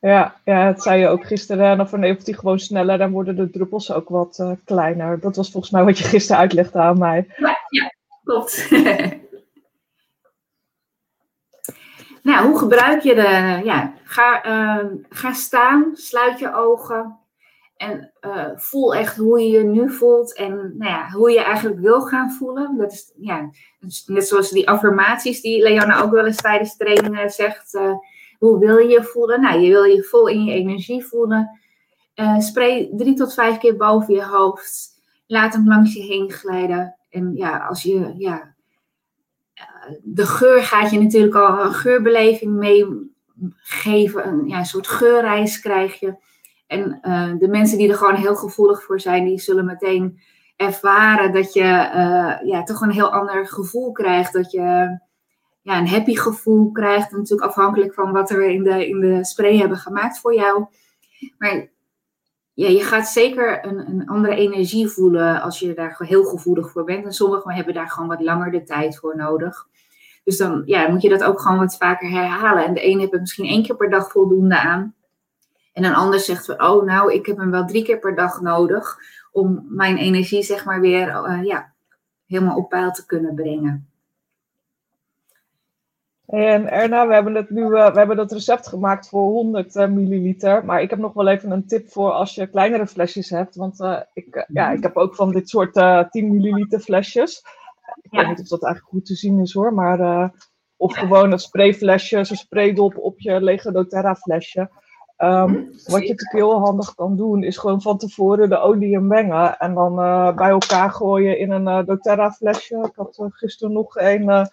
Ja, 0.00 0.40
ja, 0.44 0.66
het 0.66 0.82
zei 0.82 1.00
je 1.00 1.08
ook 1.08 1.26
gisteren. 1.26 1.76
Dan 1.76 1.88
vernevelt 1.88 2.26
hij 2.26 2.34
gewoon 2.34 2.58
sneller. 2.58 2.98
Dan 2.98 3.10
worden 3.10 3.36
de 3.36 3.50
druppels 3.50 3.92
ook 3.92 4.08
wat 4.08 4.38
uh, 4.40 4.50
kleiner. 4.64 5.20
Dat 5.20 5.36
was 5.36 5.50
volgens 5.50 5.72
mij 5.72 5.84
wat 5.84 5.98
je 5.98 6.04
gisteren 6.04 6.40
uitlegde 6.40 6.78
aan 6.78 6.98
mij. 6.98 7.26
Ja, 7.68 7.92
klopt. 8.24 8.70
nou, 12.28 12.46
hoe 12.46 12.58
gebruik 12.58 13.02
je 13.02 13.14
de... 13.14 13.60
Ja, 13.64 13.94
ga, 14.04 14.46
uh, 14.46 14.84
ga 15.08 15.32
staan, 15.32 15.90
sluit 15.94 16.38
je 16.38 16.54
ogen. 16.54 17.18
En 17.76 18.12
uh, 18.20 18.48
voel 18.54 18.94
echt 18.94 19.16
hoe 19.16 19.40
je 19.40 19.50
je 19.50 19.64
nu 19.64 19.90
voelt. 19.90 20.34
En 20.34 20.74
nou 20.78 20.90
ja, 20.90 21.10
hoe 21.10 21.30
je 21.30 21.42
eigenlijk 21.42 21.80
wil 21.80 22.00
gaan 22.00 22.30
voelen. 22.30 22.76
Dat 22.76 22.92
is 22.92 23.12
ja, 23.16 23.50
net 24.06 24.28
zoals 24.28 24.50
die 24.50 24.68
affirmaties 24.68 25.40
die 25.40 25.62
Leanne 25.62 26.02
ook 26.02 26.10
wel 26.10 26.26
eens 26.26 26.42
tijdens 26.42 26.76
trainingen 26.76 27.30
zegt 27.30 27.78
hoe 28.38 28.58
wil 28.58 28.76
je 28.76 28.88
je 28.88 29.02
voelen? 29.02 29.40
Nou, 29.40 29.60
je 29.60 29.70
wil 29.70 29.84
je 29.84 30.02
vol 30.02 30.28
in 30.28 30.44
je 30.44 30.52
energie 30.52 31.04
voelen. 31.04 31.60
Uh, 32.14 32.38
spray 32.38 32.90
drie 32.92 33.14
tot 33.14 33.34
vijf 33.34 33.58
keer 33.58 33.76
boven 33.76 34.14
je 34.14 34.24
hoofd. 34.24 35.00
Laat 35.26 35.52
hem 35.52 35.68
langs 35.68 35.94
je 35.94 36.02
heen 36.02 36.30
glijden. 36.30 36.96
En 37.10 37.32
ja, 37.34 37.58
als 37.58 37.82
je, 37.82 38.14
ja, 38.16 38.54
eh, 39.54 39.64
de 40.02 40.26
geur 40.26 40.62
gaat 40.62 40.90
je 40.90 41.00
natuurlijk 41.00 41.34
al 41.34 41.64
een 41.64 41.74
geurbeleving 41.74 42.52
meegeven. 42.52 44.28
Een, 44.28 44.48
ja, 44.48 44.58
een 44.58 44.64
soort 44.64 44.86
geurreis 44.86 45.60
krijg 45.60 46.00
je. 46.00 46.14
En 46.66 46.98
uh, 47.02 47.38
de 47.38 47.48
mensen 47.48 47.78
die 47.78 47.88
er 47.88 47.96
gewoon 47.96 48.14
heel 48.14 48.36
gevoelig 48.36 48.82
voor 48.82 49.00
zijn, 49.00 49.24
die 49.24 49.40
zullen 49.40 49.64
meteen 49.64 50.20
ervaren 50.56 51.32
dat 51.32 51.52
je 51.52 51.64
ja, 52.44 52.62
toch 52.64 52.80
een 52.80 52.90
heel 52.90 53.12
ander 53.12 53.46
gevoel 53.46 53.92
krijgt. 53.92 54.32
Dat 54.32 54.50
je 54.50 54.98
ja, 55.68 55.78
een 55.78 55.88
happy 55.88 56.16
gevoel 56.16 56.70
krijgt. 56.70 57.10
Natuurlijk 57.10 57.48
afhankelijk 57.48 57.94
van 57.94 58.12
wat 58.12 58.30
we 58.30 58.52
in 58.52 58.62
de, 58.62 58.88
in 58.88 59.00
de 59.00 59.24
spray 59.24 59.56
hebben 59.56 59.78
gemaakt 59.78 60.18
voor 60.18 60.34
jou. 60.34 60.66
Maar 61.38 61.68
ja, 62.52 62.68
je 62.68 62.82
gaat 62.82 63.08
zeker 63.08 63.66
een, 63.66 63.88
een 63.88 64.08
andere 64.08 64.34
energie 64.34 64.88
voelen 64.88 65.42
als 65.42 65.58
je 65.58 65.74
daar 65.74 65.96
heel 65.98 66.24
gevoelig 66.24 66.70
voor 66.70 66.84
bent. 66.84 67.04
En 67.04 67.12
sommigen 67.12 67.52
hebben 67.52 67.74
daar 67.74 67.90
gewoon 67.90 68.08
wat 68.08 68.20
langer 68.20 68.50
de 68.50 68.62
tijd 68.62 68.98
voor 68.98 69.16
nodig. 69.16 69.66
Dus 70.24 70.36
dan 70.36 70.62
ja, 70.64 70.88
moet 70.88 71.02
je 71.02 71.08
dat 71.08 71.24
ook 71.24 71.40
gewoon 71.40 71.58
wat 71.58 71.76
vaker 71.76 72.10
herhalen. 72.10 72.64
En 72.64 72.74
de 72.74 72.80
ene 72.80 73.00
heeft 73.00 73.12
het 73.12 73.20
misschien 73.20 73.48
één 73.48 73.62
keer 73.62 73.76
per 73.76 73.90
dag 73.90 74.10
voldoende 74.10 74.60
aan. 74.60 74.94
En 75.72 75.84
een 75.84 75.94
ander 75.94 76.20
zegt 76.20 76.44
van, 76.44 76.62
oh 76.62 76.84
nou, 76.84 77.12
ik 77.12 77.26
heb 77.26 77.36
hem 77.36 77.50
wel 77.50 77.66
drie 77.66 77.84
keer 77.84 77.98
per 77.98 78.14
dag 78.14 78.40
nodig 78.40 78.98
om 79.32 79.66
mijn 79.68 79.96
energie 79.96 80.42
zeg 80.42 80.64
maar 80.64 80.80
weer 80.80 81.08
uh, 81.08 81.44
ja, 81.44 81.72
helemaal 82.26 82.56
op 82.56 82.68
peil 82.68 82.90
te 82.90 83.06
kunnen 83.06 83.34
brengen. 83.34 83.87
En 86.28 86.70
Erna, 86.70 87.06
we 87.06 87.14
hebben, 87.14 87.34
het 87.34 87.50
nu, 87.50 87.62
uh, 87.62 87.92
we 87.92 87.98
hebben 87.98 88.16
dat 88.16 88.32
recept 88.32 88.68
gemaakt 88.68 89.08
voor 89.08 89.22
100 89.22 89.76
uh, 89.76 89.82
eh, 89.82 89.90
milliliter. 89.90 90.64
Maar 90.64 90.82
ik 90.82 90.90
heb 90.90 90.98
nog 90.98 91.12
wel 91.12 91.28
even 91.28 91.50
een 91.50 91.66
tip 91.66 91.90
voor 91.90 92.10
als 92.10 92.34
je 92.34 92.46
kleinere 92.46 92.86
flesjes 92.86 93.30
hebt. 93.30 93.56
Want 93.56 93.80
uh, 93.80 94.00
ik, 94.12 94.46
ja, 94.52 94.70
ik 94.70 94.82
heb 94.82 94.96
ook 94.96 95.14
van 95.14 95.32
dit 95.32 95.48
soort 95.48 95.72
10 96.10 96.32
milliliter 96.32 96.80
flesjes. 96.80 97.42
Ik 98.02 98.10
weet 98.10 98.28
niet 98.28 98.40
of 98.40 98.48
dat 98.48 98.64
eigenlijk 98.64 98.94
goed 98.94 99.06
te 99.06 99.14
zien 99.14 99.40
is 99.40 99.52
hoor. 99.52 99.74
Maar, 99.74 100.30
of 100.76 100.96
gewoon 100.96 101.32
een 101.32 101.38
sprayflesje, 101.38 102.16
een 102.16 102.24
spraydop 102.24 102.98
op 102.98 103.20
je 103.20 103.42
lege 103.42 103.72
doTERRA 103.72 104.14
flesje. 104.14 104.60
Um, 105.18 105.54
wat 105.66 106.02
je 106.02 106.08
natuurlijk 106.08 106.32
heel 106.32 106.58
handig 106.60 106.94
kan 106.94 107.16
doen, 107.16 107.42
is 107.42 107.56
gewoon 107.56 107.82
van 107.82 107.98
tevoren 107.98 108.48
de 108.48 108.58
olie 108.58 108.98
mengen. 108.98 109.58
En 109.58 109.74
dan 109.74 109.94
bij 110.36 110.50
elkaar 110.50 110.90
gooien 110.90 111.38
in 111.38 111.50
een 111.50 111.84
doTERRA 111.84 112.30
flesje. 112.30 112.76
Ik 112.76 112.96
had 112.96 113.24
gisteren 113.28 113.72
nog 113.72 113.96
een 113.96 114.48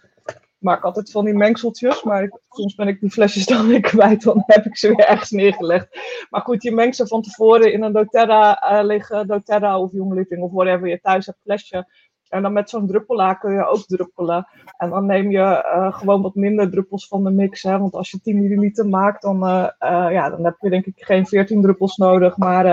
maak 0.58 0.84
altijd 0.84 1.12
van 1.12 1.26
die 1.26 1.34
mengseltjes, 1.34 2.04
maar 2.04 2.40
soms 2.50 2.76
ben 2.76 2.88
ik 2.88 3.00
die 3.00 3.10
flesjes 3.10 3.46
dan 3.56 3.68
weer 3.68 3.82
kwijt, 3.82 4.24
dan 4.24 4.44
heb 4.46 4.66
ik 4.66 4.78
ze 4.78 4.88
weer 4.88 5.06
ergens 5.06 5.32
neergelegd. 5.32 5.88
Maar 6.30 6.42
goed, 6.42 6.64
je 6.64 6.72
mengt 6.72 6.96
ze 6.96 7.08
van 7.08 7.22
tevoren 7.22 7.74
in 7.74 7.84
een 7.84 7.94
doTERRA, 7.94 8.74
uh, 8.74 8.86
lege 8.86 9.24
doTERRA 9.28 9.80
of 9.80 9.92
Young 9.92 10.14
Living 10.14 10.42
of 10.42 10.52
whatever 10.52 10.88
je 10.88 11.00
thuis 11.02 11.26
hebt 11.26 11.40
flesje. 11.44 11.88
En 12.30 12.42
dan 12.42 12.54
met 12.54 12.70
zo'n 12.70 12.88
druppelaar 12.88 13.40
kun 13.40 13.54
je 13.54 13.68
ook 13.68 13.86
druppelen. 13.86 14.48
En 14.78 14.90
dan 14.90 15.06
neem 15.06 15.32
je 15.32 15.38
uh, 15.38 15.98
gewoon 15.98 16.22
wat 16.22 16.36
minder 16.36 16.70
druppels 16.70 17.08
van 17.08 17.24
de 17.24 17.32
mix. 17.32 17.64
Hè? 17.64 17.80
Want 17.80 17.94
als 17.94 18.12
je 18.12 18.22
10 18.22 18.42
milliliter 18.42 18.88
maakt, 18.88 19.22
dan, 19.22 19.36
uh, 19.36 19.68
ja, 20.12 20.30
dan 20.30 20.46
heb 20.46 20.56
je 20.60 20.70
denk 20.70 20.86
ik 20.86 21.04
geen 21.04 21.28
14 21.28 21.62
druppels 21.62 21.96
nodig. 21.96 22.38
Maar 22.38 22.66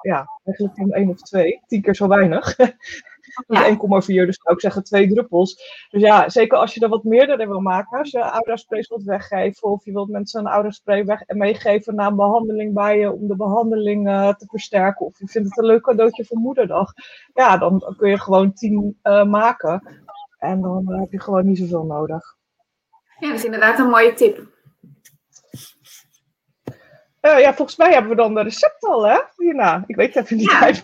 ja, 0.00 0.28
eigenlijk 0.44 0.78
een 0.78 0.92
1 0.92 1.08
of 1.08 1.22
2. 1.22 1.62
10 1.66 1.82
keer 1.82 1.94
zo 1.94 2.08
weinig. 2.08 2.56
Ja. 3.46 3.70
1,4, 3.70 3.76
dus 4.06 4.38
zou 4.42 4.54
ik 4.54 4.60
zeggen 4.60 4.84
twee 4.84 5.08
druppels. 5.08 5.54
Dus 5.90 6.02
ja, 6.02 6.28
zeker 6.28 6.58
als 6.58 6.74
je 6.74 6.80
er 6.80 6.88
wat 6.88 7.04
meerdere 7.04 7.46
wil 7.46 7.60
maken. 7.60 7.98
Als 7.98 8.10
je 8.10 8.18
aura-sprays 8.18 8.88
wilt 8.88 9.02
weggeven 9.02 9.68
of 9.68 9.84
je 9.84 9.92
wilt 9.92 10.08
mensen 10.08 10.40
een 10.40 10.52
aura-spray 10.52 11.04
weg 11.04 11.22
en 11.22 11.38
meegeven 11.38 11.94
na 11.94 12.06
een 12.06 12.16
behandeling 12.16 12.74
bij 12.74 12.98
je 12.98 13.12
om 13.12 13.28
de 13.28 13.36
behandeling 13.36 14.08
uh, 14.08 14.28
te 14.28 14.46
versterken. 14.46 15.06
Of 15.06 15.18
je 15.18 15.26
vindt 15.26 15.48
het 15.48 15.58
een 15.58 15.64
leuk 15.64 15.82
cadeautje 15.82 16.24
voor 16.24 16.38
moederdag. 16.38 16.92
Ja, 17.34 17.56
dan 17.56 17.94
kun 17.96 18.10
je 18.10 18.20
gewoon 18.20 18.52
10 18.52 18.98
uh, 19.02 19.24
maken. 19.24 20.04
En 20.38 20.60
dan 20.60 20.84
uh, 20.88 21.00
heb 21.00 21.12
je 21.12 21.20
gewoon 21.20 21.46
niet 21.46 21.58
zoveel 21.58 21.84
nodig. 21.84 22.36
Ja, 23.18 23.28
dat 23.28 23.38
is 23.38 23.44
inderdaad 23.44 23.78
een 23.78 23.90
mooie 23.90 24.14
tip. 24.14 24.54
ja, 27.20 27.54
volgens 27.54 27.76
mij 27.76 27.92
hebben 27.92 28.10
we 28.10 28.16
dan 28.16 28.34
de 28.34 28.42
recept 28.42 28.84
al, 28.84 29.08
hè? 29.08 29.18
Hierna. 29.36 29.84
Ik 29.86 29.96
weet 29.96 30.16
even 30.16 30.36
niet 30.36 30.50
uit 30.60 30.82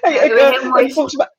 hey, 0.00 0.14
ik, 0.84 0.92
volgens 0.92 1.16
mij, 1.16 1.33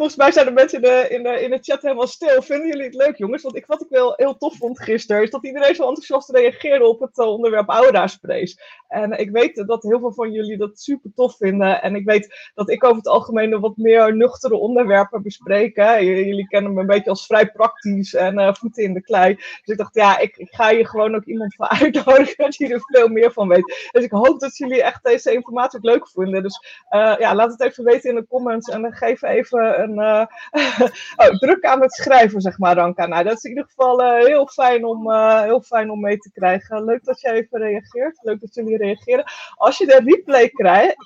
Volgens 0.00 0.20
mij 0.20 0.32
zijn 0.32 0.46
de 0.46 0.52
mensen 0.52 0.82
in 0.82 0.88
de, 0.88 1.08
in, 1.08 1.22
de, 1.22 1.42
in 1.42 1.50
de 1.50 1.58
chat 1.60 1.82
helemaal 1.82 2.06
stil. 2.06 2.42
Vinden 2.42 2.66
jullie 2.66 2.84
het 2.84 2.94
leuk, 2.94 3.16
jongens? 3.16 3.42
Want 3.42 3.56
ik, 3.56 3.66
wat 3.66 3.82
ik 3.82 3.88
wel 3.90 4.12
heel 4.16 4.36
tof 4.36 4.56
vond 4.56 4.80
gisteren, 4.80 5.22
is 5.22 5.30
dat 5.30 5.44
iedereen 5.44 5.74
zo 5.74 5.88
enthousiast 5.88 6.30
reageerde 6.30 6.84
op 6.84 7.00
het 7.00 7.18
uh, 7.18 7.26
onderwerp 7.26 7.68
aura-sprays. 7.68 8.60
En 8.88 9.18
ik 9.18 9.30
weet 9.30 9.66
dat 9.66 9.82
heel 9.82 9.98
veel 9.98 10.12
van 10.12 10.32
jullie 10.32 10.56
dat 10.56 10.80
super 10.80 11.10
tof 11.14 11.36
vinden. 11.36 11.82
En 11.82 11.94
ik 11.94 12.04
weet 12.04 12.50
dat 12.54 12.70
ik 12.70 12.84
over 12.84 12.96
het 12.96 13.08
algemeen 13.08 13.60
wat 13.60 13.76
meer 13.76 14.16
nuchtere 14.16 14.56
onderwerpen 14.56 15.22
bespreek. 15.22 15.76
Jullie 15.76 16.46
kennen 16.48 16.74
me 16.74 16.80
een 16.80 16.86
beetje 16.86 17.10
als 17.10 17.26
vrij 17.26 17.50
praktisch 17.50 18.14
en 18.14 18.38
uh, 18.38 18.54
voeten 18.54 18.82
in 18.82 18.94
de 18.94 19.02
klei. 19.02 19.34
Dus 19.34 19.62
ik 19.64 19.76
dacht, 19.76 19.94
ja, 19.94 20.18
ik, 20.18 20.36
ik, 20.36 20.48
ga 20.50 20.70
hier 20.70 20.86
gewoon 20.86 21.14
ook 21.14 21.24
iemand 21.24 21.54
van 21.54 21.68
uitnodigen 21.80 22.50
die 22.50 22.72
er 22.72 22.80
veel 22.82 23.08
meer 23.08 23.32
van 23.32 23.48
weet. 23.48 23.88
Dus 23.92 24.04
ik 24.04 24.10
hoop 24.10 24.40
dat 24.40 24.56
jullie 24.56 24.82
echt 24.82 25.04
deze 25.04 25.32
informatie 25.32 25.78
ook 25.78 25.84
leuk 25.84 26.08
vinden. 26.08 26.42
Dus 26.42 26.84
uh, 26.90 27.14
ja, 27.18 27.34
laat 27.34 27.50
het 27.50 27.60
even 27.60 27.84
weten 27.84 28.10
in 28.10 28.16
de 28.16 28.26
comments 28.26 28.68
en 28.68 28.82
dan 28.82 28.92
geef 28.92 29.22
even 29.22 29.89
uh, 29.98 30.24
oh, 31.16 31.38
druk 31.38 31.64
aan 31.64 31.80
het 31.80 31.92
schrijven, 31.92 32.40
zeg 32.40 32.58
maar, 32.58 32.76
Ranka. 32.76 33.06
Nou, 33.06 33.24
dat 33.24 33.36
is 33.36 33.42
in 33.42 33.50
ieder 33.50 33.64
geval 33.64 34.02
uh, 34.02 34.24
heel, 34.26 34.46
fijn 34.46 34.84
om, 34.84 35.10
uh, 35.10 35.42
heel 35.42 35.60
fijn 35.60 35.90
om 35.90 36.00
mee 36.00 36.18
te 36.18 36.30
krijgen. 36.32 36.84
Leuk 36.84 37.04
dat 37.04 37.20
jij 37.20 37.32
even 37.32 37.58
reageert. 37.58 38.18
Leuk 38.22 38.40
dat 38.40 38.54
jullie 38.54 38.76
reageren. 38.76 39.24
Als 39.54 39.78
je 39.78 39.86
de 39.86 40.00
replay 40.04 40.48
krijgt, 40.48 40.96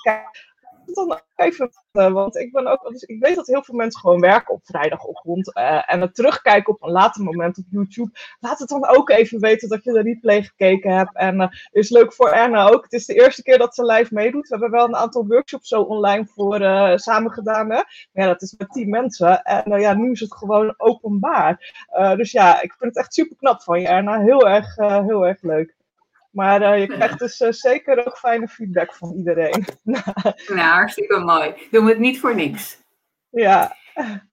dan 0.92 1.20
even, 1.36 1.70
uh, 1.92 2.12
want 2.12 2.36
ik 2.36 2.52
ben 2.52 2.66
ook, 2.66 2.88
dus 2.92 3.02
ik 3.02 3.20
weet 3.20 3.34
dat 3.34 3.46
heel 3.46 3.62
veel 3.62 3.74
mensen 3.74 4.00
gewoon 4.00 4.20
werken 4.20 4.54
op 4.54 4.60
vrijdagochtend 4.64 5.56
uh, 5.56 5.92
en 5.92 6.00
het 6.00 6.14
terugkijken 6.14 6.72
op 6.72 6.82
een 6.82 6.90
later 6.90 7.24
moment 7.24 7.58
op 7.58 7.64
YouTube. 7.70 8.10
Laat 8.40 8.58
het 8.58 8.68
dan 8.68 8.86
ook 8.86 9.10
even 9.10 9.40
weten 9.40 9.68
dat 9.68 9.84
je 9.84 9.92
de 9.92 10.02
replay 10.02 10.42
gekeken 10.42 10.96
hebt. 10.96 11.16
En 11.16 11.40
uh, 11.40 11.48
is 11.70 11.90
leuk 11.90 12.12
voor 12.12 12.30
Erna 12.30 12.68
ook. 12.68 12.82
Het 12.82 12.92
is 12.92 13.06
de 13.06 13.14
eerste 13.14 13.42
keer 13.42 13.58
dat 13.58 13.74
ze 13.74 13.84
live 13.84 14.14
meedoet. 14.14 14.48
We 14.48 14.56
hebben 14.56 14.78
wel 14.78 14.86
een 14.86 14.96
aantal 14.96 15.26
workshops 15.26 15.68
zo 15.68 15.80
online 15.80 16.26
voor 16.26 16.58
samen 16.98 17.32
gedaan. 17.32 17.70
Hè? 17.70 17.76
Maar 17.76 17.86
ja, 18.12 18.26
dat 18.26 18.42
is 18.42 18.54
met 18.58 18.72
tien 18.72 18.88
mensen. 18.88 19.42
En 19.42 19.80
ja, 19.80 19.94
nu 19.94 20.10
is 20.10 20.20
het 20.20 20.34
gewoon 20.34 20.74
openbaar. 20.76 21.74
dus 22.16 22.32
ja, 22.32 22.62
ik 22.62 22.74
vind 22.78 22.94
het 22.94 22.96
echt 22.96 23.14
super 23.14 23.36
knap 23.36 23.62
van 23.62 23.80
je, 23.80 23.88
Erna. 23.88 24.20
Heel 24.20 24.48
erg, 24.48 24.76
heel 24.76 25.26
erg 25.26 25.42
leuk. 25.42 25.74
Maar 26.34 26.62
uh, 26.62 26.80
je 26.80 26.86
krijgt 26.86 27.18
dus 27.18 27.40
uh, 27.40 27.50
zeker 27.50 28.06
ook 28.06 28.18
fijne 28.18 28.48
feedback 28.48 28.94
van 28.94 29.14
iedereen. 29.16 29.64
nou, 29.82 30.58
hartstikke 30.58 31.18
mooi. 31.18 31.54
Doen 31.70 31.84
we 31.84 31.90
het 31.90 32.00
niet 32.00 32.20
voor 32.20 32.34
niks. 32.34 32.82
Ja. 33.30 33.76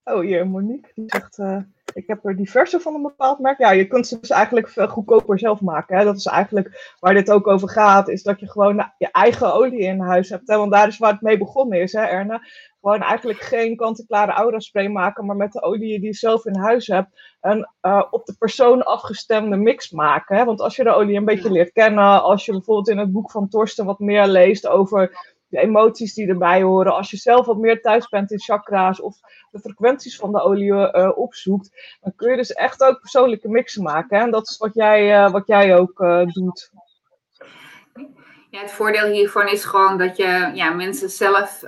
Oh, 0.03 0.19
hier, 0.19 0.47
Monique. 0.47 0.91
Die 0.95 1.03
zegt, 1.07 1.37
uh, 1.37 1.57
ik 1.93 2.07
heb 2.07 2.25
er 2.25 2.35
diverse 2.35 2.79
van 2.79 2.95
een 2.95 3.01
bepaald 3.01 3.39
merk. 3.39 3.57
Ja, 3.57 3.71
je 3.71 3.87
kunt 3.87 4.07
ze 4.07 4.19
dus 4.19 4.29
eigenlijk 4.29 4.69
goedkoper 4.69 5.39
zelf 5.39 5.61
maken. 5.61 5.97
Hè? 5.97 6.03
Dat 6.03 6.17
is 6.17 6.25
eigenlijk 6.25 6.95
waar 6.99 7.13
dit 7.13 7.31
ook 7.31 7.47
over 7.47 7.69
gaat. 7.69 8.09
Is 8.09 8.23
dat 8.23 8.39
je 8.39 8.49
gewoon 8.49 8.75
nou, 8.75 8.89
je 8.97 9.11
eigen 9.11 9.53
olie 9.53 9.79
in 9.79 9.99
huis 9.99 10.29
hebt. 10.29 10.47
Hè? 10.47 10.57
Want 10.57 10.71
daar 10.71 10.87
is 10.87 10.97
waar 10.97 11.11
het 11.11 11.21
mee 11.21 11.37
begonnen 11.37 11.81
is, 11.81 11.93
hè, 11.93 12.03
Erne? 12.03 12.47
Gewoon 12.81 13.01
eigenlijk 13.01 13.39
geen 13.39 13.75
kant-en-klare 13.75 14.31
aura-spray 14.31 14.87
maken, 14.87 15.25
maar 15.25 15.35
met 15.35 15.51
de 15.51 15.61
olie 15.61 15.99
die 15.99 16.07
je 16.07 16.13
zelf 16.13 16.45
in 16.45 16.55
huis 16.55 16.87
hebt, 16.87 17.35
een 17.41 17.67
uh, 17.81 18.03
op 18.09 18.25
de 18.25 18.35
persoon 18.39 18.83
afgestemde 18.83 19.55
mix 19.55 19.91
maken. 19.91 20.37
Hè? 20.37 20.45
Want 20.45 20.61
als 20.61 20.75
je 20.75 20.83
de 20.83 20.93
olie 20.93 21.17
een 21.17 21.25
beetje 21.25 21.51
leert 21.51 21.71
kennen, 21.71 22.23
als 22.23 22.45
je 22.45 22.51
bijvoorbeeld 22.51 22.89
in 22.89 22.97
het 22.97 23.11
boek 23.11 23.31
van 23.31 23.49
Torsten 23.49 23.85
wat 23.85 23.99
meer 23.99 24.27
leest 24.27 24.67
over 24.67 25.35
de 25.47 25.59
emoties 25.59 26.13
die 26.13 26.27
erbij 26.27 26.61
horen, 26.61 26.95
als 26.95 27.11
je 27.11 27.17
zelf 27.17 27.45
wat 27.45 27.57
meer 27.57 27.81
thuis 27.81 28.07
bent 28.07 28.31
in 28.31 28.39
chakra's 28.39 29.01
of 29.01 29.17
de 29.51 29.59
frequenties 29.59 30.15
van 30.15 30.31
de 30.31 30.41
olie 30.41 30.71
uh, 30.71 31.11
opzoekt, 31.15 31.97
dan 32.01 32.15
kun 32.15 32.31
je 32.31 32.37
dus 32.37 32.53
echt 32.53 32.83
ook 32.83 32.99
persoonlijke 32.99 33.49
mixen 33.49 33.83
maken. 33.83 34.17
Hè? 34.17 34.23
En 34.23 34.31
dat 34.31 34.49
is 34.49 34.57
wat 34.57 34.73
jij, 34.73 35.23
uh, 35.23 35.31
wat 35.31 35.47
jij 35.47 35.77
ook 35.77 35.97
doet. 36.33 36.71
Ja, 38.49 38.59
het 38.59 38.71
voordeel 38.71 39.07
hiervan 39.07 39.47
is 39.47 39.63
gewoon 39.63 39.97
dat 39.97 40.17
je 40.17 40.51
ja, 40.53 40.73
mensen 40.73 41.09
zelf 41.09 41.63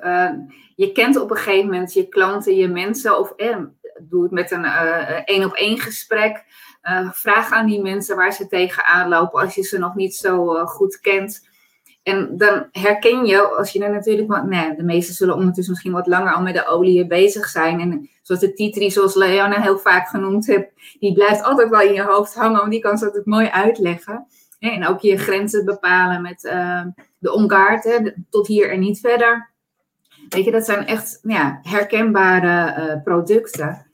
je 0.75 0.91
kent 0.91 1.19
op 1.19 1.31
een 1.31 1.37
gegeven 1.37 1.69
moment 1.69 1.93
je 1.93 2.07
klanten, 2.07 2.55
je 2.55 2.67
mensen, 2.67 3.19
of 3.19 3.31
eh, 3.31 3.57
doe 3.99 4.23
het 4.23 4.31
met 4.31 4.51
een 4.51 4.65
één 5.25 5.45
op 5.45 5.53
één 5.53 5.79
gesprek. 5.79 6.43
Uh, 6.83 7.11
vraag 7.11 7.51
aan 7.51 7.65
die 7.65 7.81
mensen 7.81 8.15
waar 8.15 8.33
ze 8.33 8.47
tegenaan 8.47 9.09
lopen 9.09 9.41
als 9.41 9.55
je 9.55 9.63
ze 9.63 9.77
nog 9.77 9.95
niet 9.95 10.15
zo 10.15 10.55
uh, 10.55 10.67
goed 10.67 10.99
kent. 10.99 11.47
En 12.03 12.37
dan 12.37 12.67
herken 12.71 13.25
je, 13.25 13.41
als 13.41 13.71
je 13.71 13.83
er 13.83 13.91
natuurlijk, 13.91 14.27
want 14.27 14.49
nee, 14.49 14.75
de 14.75 14.83
meesten 14.83 15.15
zullen 15.15 15.35
ondertussen 15.35 15.71
misschien 15.73 15.93
wat 15.93 16.07
langer 16.07 16.33
al 16.33 16.41
met 16.41 16.53
de 16.53 16.67
olie 16.67 17.07
bezig 17.07 17.47
zijn. 17.47 17.79
En 17.79 18.09
zoals 18.21 18.41
de 18.41 18.53
titri, 18.53 18.91
zoals 18.91 19.15
Leona 19.15 19.61
heel 19.61 19.77
vaak 19.77 20.07
genoemd 20.07 20.47
heeft, 20.47 20.69
die 20.99 21.13
blijft 21.13 21.43
altijd 21.43 21.69
wel 21.69 21.81
in 21.81 21.93
je 21.93 22.01
hoofd 22.01 22.33
hangen, 22.33 22.59
want 22.59 22.71
die 22.71 22.81
kan 22.81 22.97
ze 22.97 23.05
altijd 23.05 23.25
mooi 23.25 23.47
uitleggen. 23.47 24.27
En 24.59 24.87
ook 24.87 24.99
je 24.99 25.17
grenzen 25.17 25.65
bepalen 25.65 26.21
met 26.21 26.43
uh, 26.43 26.85
de 27.17 27.33
omkaart, 27.33 28.01
tot 28.29 28.47
hier 28.47 28.71
en 28.71 28.79
niet 28.79 28.99
verder. 28.99 29.52
Weet 30.29 30.45
je, 30.45 30.51
dat 30.51 30.65
zijn 30.65 30.85
echt 30.85 31.19
ja, 31.23 31.59
herkenbare 31.61 32.81
uh, 32.81 33.03
producten. 33.03 33.87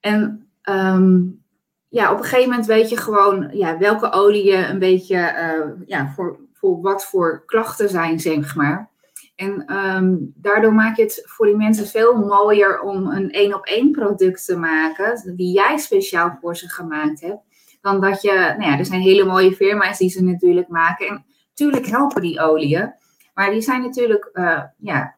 En 0.00 0.48
um, 0.62 1.42
ja, 1.88 2.12
op 2.12 2.18
een 2.18 2.24
gegeven 2.24 2.48
moment 2.48 2.66
weet 2.66 2.88
je 2.88 2.96
gewoon 2.96 3.50
ja, 3.52 3.78
welke 3.78 4.12
oliën 4.12 4.70
een 4.70 4.78
beetje 4.78 5.16
uh, 5.16 5.86
ja, 5.86 6.12
voor, 6.14 6.38
voor 6.52 6.80
wat 6.80 7.04
voor 7.04 7.42
klachten 7.46 7.88
zijn, 7.88 8.20
zeg 8.20 8.54
maar. 8.54 8.90
En 9.36 9.76
um, 9.76 10.32
daardoor 10.36 10.74
maak 10.74 10.96
je 10.96 11.02
het 11.02 11.22
voor 11.26 11.46
die 11.46 11.56
mensen 11.56 11.86
veel 11.86 12.16
mooier 12.16 12.80
om 12.80 13.06
een 13.06 13.30
één 13.30 13.54
op 13.54 13.64
één 13.64 13.90
product 13.90 14.44
te 14.44 14.56
maken, 14.56 15.34
die 15.36 15.52
jij 15.52 15.76
speciaal 15.76 16.38
voor 16.40 16.56
ze 16.56 16.68
gemaakt 16.68 17.20
hebt. 17.20 17.42
Dan 17.80 18.00
dat 18.00 18.22
je, 18.22 18.32
nou 18.32 18.62
ja, 18.70 18.78
er 18.78 18.86
zijn 18.86 19.00
hele 19.00 19.24
mooie 19.24 19.52
firma's 19.52 19.98
die 19.98 20.10
ze 20.10 20.24
natuurlijk 20.24 20.68
maken. 20.68 21.06
En 21.06 21.24
natuurlijk 21.48 21.86
helpen 21.86 22.22
die 22.22 22.40
oliën. 22.40 22.92
Maar 23.34 23.50
die 23.50 23.60
zijn 23.60 23.82
natuurlijk, 23.82 24.30
uh, 24.32 24.62
ja, 24.76 25.16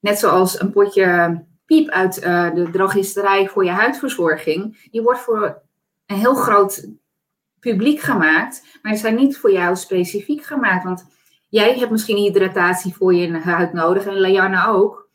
net 0.00 0.18
zoals 0.18 0.60
een 0.60 0.72
potje 0.72 1.44
piep 1.66 1.88
uit 1.88 2.24
uh, 2.24 2.54
de 2.54 2.70
drogisterij 2.70 3.48
voor 3.48 3.64
je 3.64 3.70
huidverzorging. 3.70 4.88
Die 4.90 5.02
wordt 5.02 5.20
voor 5.20 5.62
een 6.06 6.16
heel 6.16 6.34
groot 6.34 6.88
publiek 7.60 8.00
gemaakt, 8.00 8.78
maar 8.82 8.92
die 8.92 9.00
zijn 9.00 9.14
niet 9.14 9.38
voor 9.38 9.52
jou 9.52 9.76
specifiek 9.76 10.44
gemaakt. 10.44 10.84
Want 10.84 11.06
jij 11.48 11.78
hebt 11.78 11.90
misschien 11.90 12.16
hydratatie 12.16 12.94
voor 12.94 13.14
je 13.14 13.38
huid 13.38 13.72
nodig 13.72 14.06
en 14.06 14.20
Leanne 14.20 14.66
ook. 14.66 15.08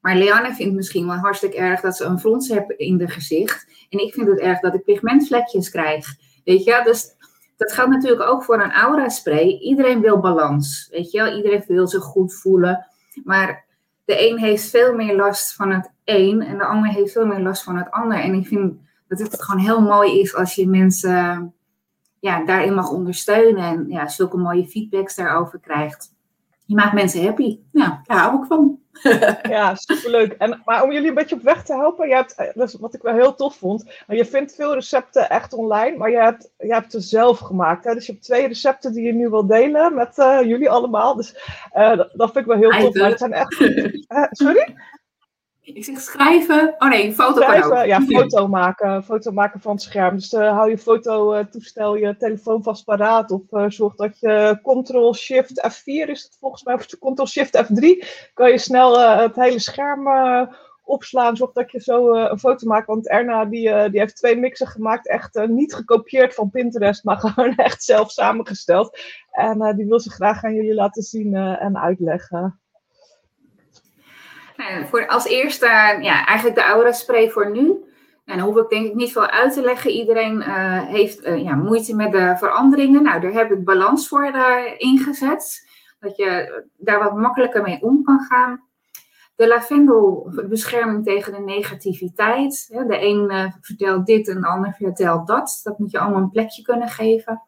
Maar 0.00 0.16
Leanne 0.16 0.54
vindt 0.54 0.74
misschien 0.74 1.06
wel 1.06 1.16
hartstikke 1.16 1.56
erg 1.56 1.80
dat 1.80 1.96
ze 1.96 2.04
een 2.04 2.18
frons 2.18 2.48
heeft 2.48 2.70
in 2.70 2.96
de 2.96 3.08
gezicht. 3.08 3.66
En 3.88 3.98
ik 3.98 4.12
vind 4.14 4.26
het 4.28 4.38
erg 4.38 4.60
dat 4.60 4.74
ik 4.74 4.84
pigmentvlekjes 4.84 5.70
krijg. 5.70 6.06
Weet 6.44 6.64
je, 6.64 6.80
dus 6.84 7.16
dat 7.62 7.72
geldt 7.72 7.90
natuurlijk 7.90 8.28
ook 8.28 8.44
voor 8.44 8.62
een 8.62 8.72
aura 8.72 9.08
spray. 9.08 9.58
Iedereen 9.60 10.00
wil 10.00 10.20
balans, 10.20 10.88
weet 10.90 11.10
je 11.10 11.22
wel. 11.22 11.36
Iedereen 11.36 11.64
wil 11.66 11.88
zich 11.88 12.02
goed 12.02 12.34
voelen. 12.34 12.86
Maar 13.24 13.64
de 14.04 14.30
een 14.30 14.38
heeft 14.38 14.70
veel 14.70 14.94
meer 14.94 15.16
last 15.16 15.54
van 15.54 15.70
het 15.70 15.92
een 16.04 16.42
en 16.42 16.58
de 16.58 16.64
ander 16.64 16.90
heeft 16.90 17.12
veel 17.12 17.26
meer 17.26 17.40
last 17.40 17.62
van 17.62 17.76
het 17.76 17.90
ander. 17.90 18.18
En 18.18 18.34
ik 18.34 18.46
vind 18.46 18.74
dat 19.08 19.18
het 19.18 19.42
gewoon 19.42 19.60
heel 19.60 19.80
mooi 19.80 20.20
is 20.20 20.34
als 20.34 20.54
je 20.54 20.68
mensen 20.68 21.54
ja, 22.20 22.44
daarin 22.44 22.74
mag 22.74 22.90
ondersteunen 22.90 23.64
en 23.64 23.88
ja, 23.88 24.08
zulke 24.08 24.36
mooie 24.36 24.68
feedbacks 24.68 25.14
daarover 25.14 25.58
krijgt. 25.58 26.14
Je 26.66 26.74
maakt 26.74 26.92
mensen 26.92 27.24
happy. 27.24 27.58
Ja, 27.72 28.00
daar 28.04 28.18
hou 28.18 28.42
ik 28.42 28.46
van. 28.46 28.81
Ja, 29.42 29.74
superleuk. 29.74 30.32
En, 30.32 30.62
maar 30.64 30.82
om 30.82 30.92
jullie 30.92 31.08
een 31.08 31.14
beetje 31.14 31.34
op 31.34 31.42
weg 31.42 31.64
te 31.64 31.74
helpen, 31.74 32.08
je 32.08 32.14
hebt, 32.14 32.34
eh, 32.34 32.46
dat 32.54 32.68
is 32.68 32.74
wat 32.74 32.94
ik 32.94 33.02
wel 33.02 33.14
heel 33.14 33.34
tof 33.34 33.56
vond. 33.56 33.84
Je 34.06 34.24
vindt 34.24 34.54
veel 34.54 34.74
recepten 34.74 35.30
echt 35.30 35.52
online, 35.52 35.96
maar 35.96 36.10
je 36.10 36.16
hebt, 36.16 36.50
je 36.58 36.72
hebt 36.72 36.90
ze 36.90 37.00
zelf 37.00 37.38
gemaakt. 37.38 37.84
Hè? 37.84 37.94
Dus 37.94 38.06
je 38.06 38.12
hebt 38.12 38.24
twee 38.24 38.46
recepten 38.46 38.92
die 38.92 39.04
je 39.04 39.12
nu 39.12 39.28
wil 39.28 39.46
delen 39.46 39.94
met 39.94 40.18
uh, 40.18 40.38
jullie 40.42 40.70
allemaal. 40.70 41.14
Dus 41.14 41.34
uh, 41.74 41.96
dat, 41.96 42.10
dat, 42.12 42.32
vind 42.32 42.46
ik 42.46 42.52
wel 42.52 42.70
heel 42.70 42.70
tof. 42.70 42.94
Maar 42.94 43.10
het 43.10 43.18
zijn 43.18 43.32
echt. 43.32 43.56
sorry? 44.40 44.74
Ik 45.64 45.84
zeg 45.84 46.00
schrijven. 46.00 46.74
Oh 46.78 46.88
nee, 46.88 47.12
foto 47.12 47.40
schrijven, 47.40 47.86
Ja, 47.86 48.00
foto 48.00 48.48
maken. 48.48 49.04
Foto 49.04 49.32
maken 49.32 49.60
van 49.60 49.72
het 49.72 49.82
scherm. 49.82 50.14
Dus 50.14 50.32
uh, 50.32 50.52
hou 50.52 50.70
je 50.70 50.78
fototoestel, 50.78 51.96
je 51.96 52.16
telefoon 52.16 52.62
vast 52.62 52.84
paraat. 52.84 53.30
Of 53.30 53.42
uh, 53.50 53.64
zorg 53.68 53.94
dat 53.94 54.20
je 54.20 54.58
Ctrl-Shift 54.62 55.68
F4 55.68 56.10
is 56.10 56.22
het 56.22 56.36
volgens 56.40 56.64
mij. 56.64 56.74
Of 56.74 56.86
Ctrl-Shift 57.14 57.64
F3. 57.64 58.06
Kan 58.34 58.50
je 58.50 58.58
snel 58.58 58.98
uh, 58.98 59.18
het 59.18 59.36
hele 59.36 59.58
scherm 59.58 60.08
opslaan. 60.84 61.36
Zorg 61.36 61.52
dat 61.52 61.70
je 61.70 61.80
zo 61.80 62.12
een 62.12 62.38
foto 62.38 62.66
maakt. 62.66 62.86
Want 62.86 63.08
Erna 63.08 63.44
die, 63.44 63.90
die 63.90 64.00
heeft 64.00 64.16
twee 64.16 64.36
mixen 64.36 64.66
gemaakt. 64.66 65.08
Echt 65.08 65.46
niet 65.46 65.74
gekopieerd 65.74 66.34
van 66.34 66.50
Pinterest. 66.50 67.04
Maar 67.12 67.18
gewoon 67.18 67.54
echt 67.54 67.82
zelf 67.82 68.10
samengesteld. 68.10 68.98
En 69.30 69.76
die 69.76 69.86
wil 69.86 70.00
ze 70.00 70.10
graag 70.10 70.44
aan 70.44 70.54
jullie 70.54 70.74
laten 70.74 71.02
zien 71.02 71.34
en 71.34 71.78
uitleggen. 71.78 72.61
Nou, 74.68 74.86
voor 74.86 75.06
als 75.06 75.24
eerste, 75.24 75.66
ja, 76.00 76.26
eigenlijk 76.26 76.56
de 76.56 76.64
aura 76.64 76.92
spray 76.92 77.30
voor 77.30 77.50
nu. 77.50 77.84
En 78.24 78.38
dan 78.38 78.46
hoef 78.46 78.56
ik 78.56 78.68
denk 78.68 78.86
ik 78.86 78.94
niet 78.94 79.12
veel 79.12 79.26
uit 79.26 79.52
te 79.52 79.62
leggen. 79.62 79.90
Iedereen 79.90 80.36
uh, 80.36 80.82
heeft 80.82 81.24
ja, 81.24 81.54
moeite 81.54 81.94
met 81.94 82.12
de 82.12 82.34
veranderingen. 82.38 83.02
Nou, 83.02 83.20
daar 83.20 83.32
heb 83.32 83.52
ik 83.52 83.64
balans 83.64 84.08
voor 84.08 84.24
ingezet. 84.76 85.70
Dat 86.00 86.16
je 86.16 86.62
daar 86.76 86.98
wat 86.98 87.16
makkelijker 87.16 87.62
mee 87.62 87.82
om 87.82 88.04
kan 88.04 88.20
gaan. 88.20 88.62
De 89.36 89.48
lavendel, 89.48 90.32
bescherming 90.48 91.04
tegen 91.04 91.32
de 91.32 91.40
negativiteit. 91.40 92.68
De 92.68 93.00
een 93.00 93.52
vertelt 93.60 94.06
dit 94.06 94.28
en 94.28 94.40
de 94.40 94.46
ander 94.46 94.74
vertelt 94.78 95.26
dat. 95.26 95.60
Dat 95.62 95.78
moet 95.78 95.90
je 95.90 95.98
allemaal 95.98 96.20
een 96.20 96.30
plekje 96.30 96.62
kunnen 96.62 96.88
geven. 96.88 97.42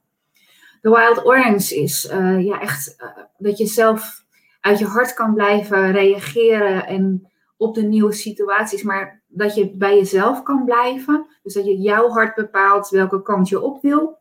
De 0.81 0.91
Wild 0.91 1.25
Orange 1.25 1.77
is 1.77 2.03
ja, 2.39 2.61
echt 2.61 2.97
dat 3.39 3.59
je 3.59 3.67
zelf 3.67 4.24
uit 4.65 4.79
je 4.79 4.87
hart 4.87 5.15
kan 5.15 5.35
blijven 5.35 5.93
reageren 5.93 6.87
en 6.87 7.33
op 7.57 7.75
de 7.75 7.83
nieuwe 7.83 8.13
situaties, 8.13 8.83
maar 8.83 9.23
dat 9.27 9.55
je 9.55 9.71
bij 9.71 9.97
jezelf 9.97 10.43
kan 10.43 10.65
blijven. 10.65 11.27
Dus 11.43 11.55
dat 11.55 11.65
je 11.65 11.77
jouw 11.77 12.09
hart 12.09 12.35
bepaalt 12.35 12.89
welke 12.89 13.23
kant 13.23 13.49
je 13.49 13.61
op 13.61 13.83
wil. 13.83 14.19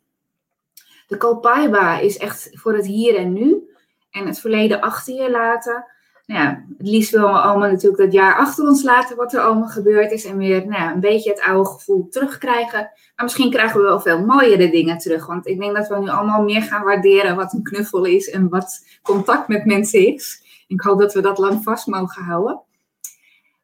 De 1.07 1.17
Kalpaiba 1.17 1.99
is 1.99 2.17
echt 2.17 2.49
voor 2.51 2.73
het 2.73 2.85
hier 2.85 3.15
en 3.15 3.33
nu 3.33 3.69
en 4.11 4.27
het 4.27 4.39
verleden 4.39 4.81
achter 4.81 5.13
je 5.13 5.31
laten. 5.31 5.85
Nou 6.25 6.41
ja, 6.41 6.65
het 6.77 6.87
liefst 6.87 7.11
willen 7.11 7.29
we 7.29 7.39
allemaal 7.39 7.69
natuurlijk 7.69 8.03
dat 8.03 8.13
jaar 8.13 8.35
achter 8.35 8.67
ons 8.67 8.83
laten 8.83 9.15
wat 9.15 9.33
er 9.33 9.39
allemaal 9.39 9.67
gebeurd 9.67 10.11
is. 10.11 10.25
En 10.25 10.37
weer 10.37 10.67
nou 10.67 10.93
een 10.93 10.99
beetje 10.99 11.29
het 11.29 11.41
oude 11.41 11.69
gevoel 11.69 12.07
terugkrijgen. 12.09 12.79
Maar 13.15 13.25
misschien 13.25 13.49
krijgen 13.49 13.77
we 13.77 13.85
wel 13.85 13.99
veel 13.99 14.25
mooiere 14.25 14.69
dingen 14.69 14.97
terug. 14.97 15.25
Want 15.25 15.47
ik 15.47 15.59
denk 15.59 15.75
dat 15.75 15.87
we 15.87 15.99
nu 15.99 16.09
allemaal 16.09 16.43
meer 16.43 16.61
gaan 16.61 16.83
waarderen 16.83 17.35
wat 17.35 17.53
een 17.53 17.63
knuffel 17.63 18.05
is 18.05 18.29
en 18.29 18.49
wat 18.49 18.85
contact 19.01 19.47
met 19.47 19.65
mensen 19.65 20.13
is. 20.13 20.41
Ik 20.67 20.81
hoop 20.81 20.99
dat 20.99 21.13
we 21.13 21.21
dat 21.21 21.37
lang 21.37 21.63
vast 21.63 21.87
mogen 21.87 22.23
houden. 22.23 22.61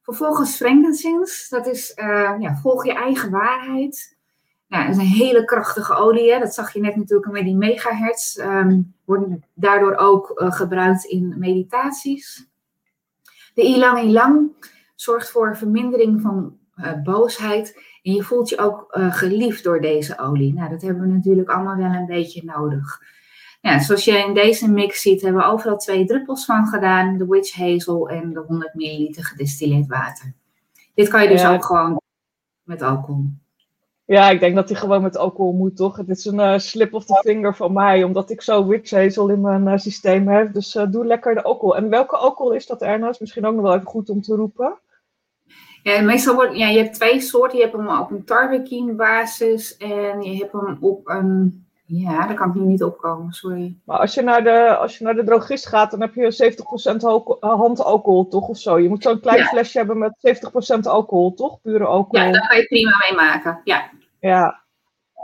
Vervolgens 0.02 0.56
frankincense, 0.56 1.56
dat 1.56 1.68
is 1.68 1.94
uh, 1.96 2.34
ja, 2.40 2.56
volg 2.62 2.86
je 2.86 2.94
eigen 2.94 3.32
waarheid. 3.32 4.18
Nou, 4.68 4.88
dat 4.88 4.96
is 4.96 5.02
een 5.02 5.08
hele 5.08 5.46
krachtige 5.46 5.96
olie. 5.96 6.32
Hè? 6.32 6.40
Dat 6.40 6.54
zag 6.54 6.74
je 6.74 6.80
net 6.80 6.96
natuurlijk 6.96 7.32
met 7.32 7.44
die 7.44 7.56
megahertz. 7.56 8.38
Um, 8.38 8.94
wordt 9.06 9.26
daardoor 9.54 9.96
ook 9.96 10.32
uh, 10.36 10.52
gebruikt 10.52 11.04
in 11.04 11.36
meditaties. 11.38 12.49
De 13.60 13.66
ilang 13.66 14.02
ilang 14.02 14.52
zorgt 14.96 15.30
voor 15.30 15.58
vermindering 15.58 16.22
van 16.22 16.58
uh, 16.76 17.02
boosheid. 17.04 17.84
En 18.04 18.14
je 18.14 18.24
voelt 18.24 18.50
je 18.50 18.60
ook 18.60 18.96
uh, 18.98 19.14
geliefd 19.14 19.64
door 19.64 19.82
deze 19.82 20.20
olie. 20.20 20.54
Nou, 20.54 20.70
dat 20.70 20.82
hebben 20.82 21.02
we 21.02 21.08
natuurlijk 21.08 21.50
allemaal 21.50 21.76
wel 21.76 21.94
een 21.94 22.06
beetje 22.06 22.44
nodig. 22.44 23.02
Ja, 23.62 23.80
zoals 23.80 24.06
je 24.06 24.18
in 24.18 24.34
deze 24.34 24.72
mix 24.72 25.02
ziet, 25.02 25.22
hebben 25.22 25.42
we 25.42 25.48
overal 25.48 25.78
twee 25.78 26.06
druppels 26.06 26.46
van 26.46 26.66
gedaan. 26.68 27.18
De 27.18 27.28
witch 27.28 27.56
hazel 27.56 28.10
en 28.10 28.34
de 28.34 28.40
100 28.40 28.74
milliliter 28.74 29.24
gedistilleerd 29.24 29.88
water. 29.88 30.34
Dit 30.94 31.08
kan 31.08 31.24
je 31.24 31.30
dus 31.30 31.42
ja. 31.42 31.54
ook 31.54 31.66
gewoon 31.66 32.02
met 32.64 32.82
alcohol. 32.82 33.26
Ja, 34.10 34.30
ik 34.30 34.40
denk 34.40 34.56
dat 34.56 34.70
hij 34.70 34.78
gewoon 34.78 35.02
met 35.02 35.18
alcohol 35.18 35.54
moet, 35.54 35.76
toch? 35.76 35.98
Het 35.98 36.10
is 36.10 36.26
een 36.26 36.40
uh, 36.40 36.58
slip 36.58 36.94
of 36.94 37.06
the 37.06 37.22
finger 37.26 37.56
van 37.56 37.74
mij, 37.74 38.04
omdat 38.04 38.30
ik 38.30 38.42
zo 38.42 38.68
witch 38.68 38.92
hazel 38.92 39.30
in 39.30 39.42
mijn 39.42 39.68
uh, 39.68 39.78
systeem 39.78 40.28
heb. 40.28 40.54
Dus 40.54 40.76
uh, 40.76 40.84
doe 40.90 41.06
lekker 41.06 41.36
de 41.36 41.44
alcohol. 41.44 41.76
En 41.76 41.90
welke 41.90 42.16
alcohol 42.18 42.54
is 42.54 42.66
dat, 42.66 42.82
Erna? 42.82 43.10
Is 43.10 43.20
misschien 43.20 43.46
ook 43.46 43.54
nog 43.54 43.64
wel 43.64 43.74
even 43.74 43.88
goed 43.88 44.10
om 44.10 44.22
te 44.22 44.36
roepen. 44.36 44.80
Ja, 45.84 46.02
meestal 46.02 46.36
wordt, 46.36 46.58
ja, 46.58 46.68
je 46.68 46.78
hebt 46.78 46.94
twee 46.94 47.22
soorten. 47.22 47.58
Je 47.58 47.64
hebt 47.64 47.76
hem 47.76 48.00
op 48.00 48.12
een 48.12 48.26
tarbekien 48.26 48.96
basis 48.96 49.78
en 49.78 50.22
je 50.22 50.38
hebt 50.38 50.52
hem 50.52 50.78
op 50.80 51.08
een, 51.08 51.68
ja, 51.92 52.26
daar 52.28 52.36
kan 52.36 52.50
ik 52.50 52.56
nu 52.56 52.62
niet 52.62 52.84
opkomen, 52.84 53.34
sorry. 53.34 53.76
Maar 53.86 53.98
als 53.98 54.14
je 54.14 54.22
naar 54.22 54.44
de, 54.44 54.76
als 54.76 54.98
je 54.98 55.04
naar 55.04 55.16
de 55.16 55.24
drogist 55.24 55.68
gaat, 55.68 55.92
dan 55.92 56.02
heb 56.02 56.14
je 56.14 56.54
70% 56.94 56.96
handalcohol, 57.40 58.28
toch? 58.28 58.48
Of 58.48 58.58
zo. 58.58 58.80
Je 58.80 58.90
moet 58.90 59.04
zo'n 59.04 59.20
klein 59.20 59.38
ja. 59.38 59.46
flesje 59.46 59.78
hebben 59.78 59.98
met 59.98 60.14
70% 60.76 60.80
alcohol, 60.82 61.34
toch? 61.34 61.62
Pure 61.62 61.86
alcohol. 61.86 62.26
Ja, 62.26 62.32
daar 62.32 62.48
kan 62.48 62.58
je 62.58 62.66
prima 62.66 62.92
mee 63.10 63.18
maken, 63.18 63.62
ja. 63.64 63.90
Ja. 64.20 64.64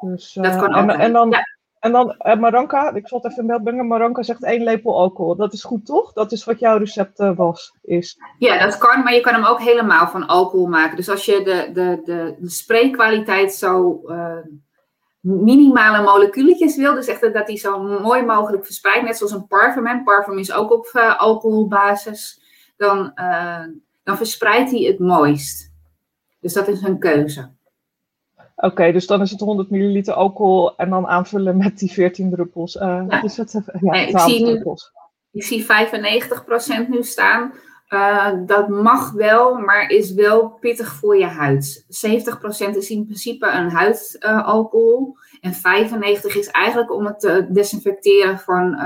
Dus, 0.02 0.36
uh, 0.36 0.44
dat 0.44 0.56
kan 0.56 0.74
en, 0.74 0.92
ook. 0.92 0.98
en 0.98 1.14
dan, 1.14 1.30
ja. 1.30 1.44
en 1.80 1.92
dan 1.92 2.16
uh, 2.20 2.36
Maranka, 2.36 2.94
ik 2.94 3.08
zal 3.08 3.20
het 3.22 3.32
even 3.32 3.42
in 3.42 3.48
beeld 3.48 3.64
brengen. 3.64 3.88
Maranka 3.88 4.24
zegt 4.24 4.44
één 4.44 4.64
lepel 4.64 4.98
alcohol. 4.98 5.36
Dat 5.36 5.54
is 5.54 5.64
goed, 5.64 5.86
toch? 5.86 6.14
Dat 6.14 6.32
is 6.32 6.44
wat 6.44 6.60
jouw 6.60 6.78
recept 6.78 7.20
uh, 7.20 7.36
was, 7.36 7.78
is. 7.82 8.18
Ja, 8.38 8.60
dat 8.66 8.78
kan, 8.78 9.04
maar 9.04 9.14
je 9.14 9.22
kan 9.22 9.34
hem 9.34 9.46
ook 9.46 9.62
helemaal 9.62 10.08
van 10.08 10.28
alcohol 10.28 10.68
maken. 10.68 10.96
Dus 10.96 11.10
als 11.10 11.26
je 11.26 11.42
de, 11.44 11.72
de, 11.74 12.02
de, 12.06 12.36
de 12.40 12.50
spraykwaliteit 12.50 13.54
zo 13.54 14.02
minimale 15.26 16.04
moleculetjes 16.04 16.76
wil, 16.76 16.94
dus 16.94 17.08
echt 17.08 17.34
dat 17.34 17.48
die 17.48 17.58
zo 17.58 17.82
mooi 17.82 18.24
mogelijk 18.24 18.66
verspreidt, 18.66 19.06
net 19.06 19.18
zoals 19.18 19.32
een 19.32 19.48
parfum. 19.48 19.88
Een 19.88 20.04
parfum 20.04 20.38
is 20.38 20.54
ook 20.54 20.72
op 20.72 21.16
alcoholbasis. 21.18 22.42
Dan, 22.78 23.12
dan 24.04 24.18
verspreidt 24.18 24.72
hij 24.72 24.82
het 24.82 25.00
mooist. 25.00 25.74
Dus 26.40 26.54
dat 26.54 26.68
is 26.68 26.82
een 26.82 27.00
keuze. 27.00 27.54
Oké, 28.56 28.66
okay, 28.66 28.92
dus 28.92 29.08
dan 29.08 29.22
is 29.22 29.32
het 29.32 29.40
100 29.40 29.70
milliliter 29.70 30.14
alcohol 30.14 30.76
en 30.78 30.90
dan 30.90 31.08
aanvullen 31.08 31.58
met 31.58 31.78
die 31.78 31.92
14 31.92 32.30
druppels. 32.30 32.76
Uh, 32.76 33.04
ja. 33.08 33.24
Is 33.24 33.38
het, 33.38 33.52
ja, 33.52 33.92
nee, 33.92 34.08
ik, 34.08 34.20
zie 34.20 34.46
nu, 34.46 34.64
ik 35.32 35.44
zie 35.44 35.66
95% 36.86 36.90
nu 36.90 37.04
staan. 37.04 37.54
Uh, 37.90 38.32
dat 38.46 38.70
mag 38.70 39.12
wel, 39.12 39.56
maar 39.56 39.90
is 39.90 40.14
wel 40.14 40.50
pittig 40.50 40.94
voor 40.94 41.18
je 41.18 41.26
huid. 41.26 41.86
70% 41.86 41.88
is 42.76 42.90
in 42.90 43.06
principe 43.06 43.48
een 43.48 43.72
huidalcohol. 43.72 45.18
Uh, 45.42 45.52
en 45.52 46.18
95% 46.24 46.38
is 46.38 46.48
eigenlijk 46.48 46.94
om 46.94 47.06
het 47.06 47.20
te 47.20 47.48
desinfecteren 47.50 48.40
van 48.40 48.78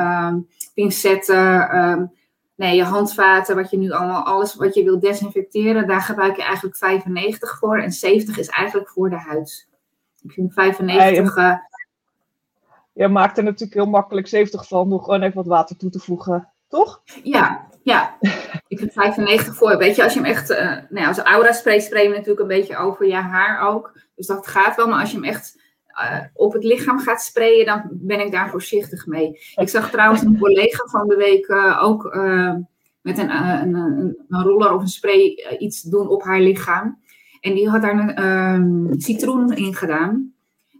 pincetten, 0.73 1.77
um, 1.77 2.12
nee, 2.55 2.75
je 2.75 2.83
handvaten, 2.83 3.55
wat 3.55 3.71
je 3.71 3.77
nu 3.77 3.91
allemaal, 3.91 4.23
alles 4.23 4.55
wat 4.55 4.75
je 4.75 4.83
wil 4.83 4.99
desinfecteren, 4.99 5.88
daar 5.88 6.01
gebruik 6.01 6.35
je 6.35 6.43
eigenlijk 6.43 6.77
95 6.77 7.57
voor. 7.57 7.77
En 7.77 7.91
70 7.91 8.38
is 8.38 8.47
eigenlijk 8.47 8.89
voor 8.89 9.09
de 9.09 9.19
huid. 9.19 9.67
Ik 10.21 10.31
vind 10.31 10.53
95. 10.53 11.35
Ja, 11.35 11.63
je, 12.93 13.03
je 13.03 13.07
maakt 13.07 13.38
er 13.38 13.43
natuurlijk 13.43 13.73
heel 13.73 13.89
makkelijk 13.89 14.27
70 14.27 14.67
van 14.67 14.89
door 14.89 15.01
gewoon 15.01 15.21
even 15.21 15.35
wat 15.35 15.45
water 15.45 15.77
toe 15.77 15.89
te 15.89 15.99
voegen, 15.99 16.49
toch? 16.67 17.01
Ja, 17.23 17.68
ja. 17.89 18.17
Ik 18.67 18.80
vind 18.80 18.93
95 18.93 19.56
voor. 19.56 19.78
Weet 19.78 19.95
je, 19.95 20.04
als 20.04 20.13
je 20.13 20.19
hem 20.19 20.30
echt, 20.30 20.49
uh, 20.49 20.58
nou 20.60 20.88
ja, 20.89 21.08
als 21.08 21.17
aura 21.17 21.52
spray 21.52 21.80
spray 21.80 22.04
je 22.04 22.10
natuurlijk 22.10 22.39
een 22.39 22.47
beetje 22.47 22.78
over 22.78 23.08
je 23.08 23.13
haar 23.13 23.67
ook. 23.67 23.99
Dus 24.15 24.28
dat 24.28 24.47
gaat 24.47 24.75
wel, 24.75 24.88
maar 24.88 24.99
als 24.99 25.12
je 25.12 25.15
hem 25.15 25.25
echt 25.25 25.62
uh, 26.02 26.19
op 26.34 26.54
het 26.54 26.63
lichaam 26.63 26.99
gaat 26.99 27.21
sprayen, 27.21 27.65
dan 27.65 27.89
ben 27.91 28.19
ik 28.19 28.32
daar 28.32 28.49
voorzichtig 28.49 29.06
mee. 29.06 29.39
Ik 29.56 29.69
zag 29.69 29.91
trouwens 29.91 30.21
een 30.21 30.38
collega 30.39 30.86
van 30.86 31.08
de 31.08 31.15
week 31.15 31.47
uh, 31.47 31.84
ook 31.84 32.04
met 33.02 33.17
een, 33.17 33.30
een, 33.30 33.73
een, 33.73 34.17
een, 34.30 34.43
roller 34.43 34.73
of 34.73 34.82
een 34.82 34.88
spray 34.88 35.45
iets 35.58 35.82
doen 35.82 36.08
op 36.08 36.23
haar 36.23 36.39
lichaam. 36.39 36.99
En 37.41 37.54
die 37.54 37.69
had 37.69 37.82
daar 37.82 37.99
een 37.99 38.25
um, 38.25 38.99
citroen 38.99 39.56
in 39.56 39.75
gedaan. 39.75 40.34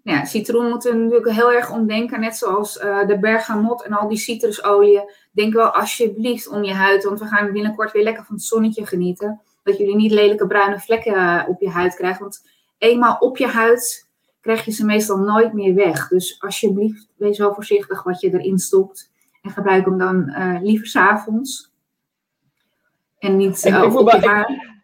Nou 0.04 0.18
ja, 0.18 0.26
citroen 0.26 0.70
moeten 0.70 0.92
we 0.92 0.98
natuurlijk 0.98 1.32
heel 1.32 1.52
erg 1.52 1.72
omdenken, 1.72 2.20
net 2.20 2.36
zoals 2.36 2.74
de 2.74 3.18
bergamot 3.22 3.84
en 3.84 3.94
al 3.94 4.08
die 4.08 4.18
citrusolieën. 4.18 5.04
Denk 5.40 5.54
wel 5.54 5.70
alsjeblieft 5.70 6.48
om 6.48 6.64
je 6.64 6.74
huid, 6.74 7.04
want 7.04 7.20
we 7.20 7.26
gaan 7.26 7.52
binnenkort 7.52 7.92
weer 7.92 8.04
lekker 8.04 8.24
van 8.26 8.36
het 8.36 8.44
zonnetje 8.44 8.86
genieten. 8.86 9.42
Dat 9.64 9.78
jullie 9.78 9.96
niet 9.96 10.12
lelijke 10.12 10.48
bruine 10.48 10.80
vlekken 10.80 11.48
op 11.48 11.62
je 11.62 11.70
huid 11.70 11.96
krijgen, 11.96 12.22
want 12.22 12.50
eenmaal 12.78 13.18
op 13.20 13.38
je 13.38 13.48
huid 13.48 14.10
krijg 14.42 14.66
je 14.66 14.72
ze 14.72 14.86
meestal 14.86 15.18
nooit 15.18 15.54
meer 15.54 15.76
weg. 15.76 16.08
Dus 16.08 16.42
alsjeblieft, 16.42 17.08
wees 17.16 17.38
wel 17.38 17.54
voorzichtig 17.54 18.04
wat 18.04 18.22
je 18.22 18.34
erin 18.34 18.58
stopt. 18.58 19.12
En 19.42 19.52
gebruik 19.52 19.86
hem 19.86 19.98
dan 19.98 20.30
uh, 20.30 20.58
liever 20.62 20.88
s'avonds. 20.88 21.72
En 23.20 23.38
niet 23.38 23.66
uh, 23.66 23.84
op, 23.84 23.96
op 23.96 24.12
je 24.12 24.28
haar. 24.28 24.79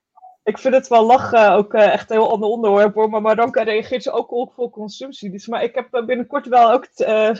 Ik, 0.46 0.58
vind 0.58 0.74
het 0.74 0.88
wel 0.88 1.06
lachen, 1.06 1.52
ook 1.52 1.74
uh, 1.74 1.94
echt 1.94 2.10
een 2.10 2.18
heel 2.18 2.32
ander 2.32 2.50
onderwerp 2.50 2.94
hoor. 2.94 3.10
Maar 3.10 3.22
Maranka 3.22 3.64
reageert 3.64 4.04
ze 4.04 4.12
ook 4.12 4.32
op 4.32 4.54
voor 4.54 4.70
consumptie. 4.70 5.32
Dus, 5.32 5.48
maar 5.48 5.64
ik 5.64 5.76
heb 5.76 6.04
binnenkort 6.06 6.48
wel 6.48 6.72
ook 6.72 6.88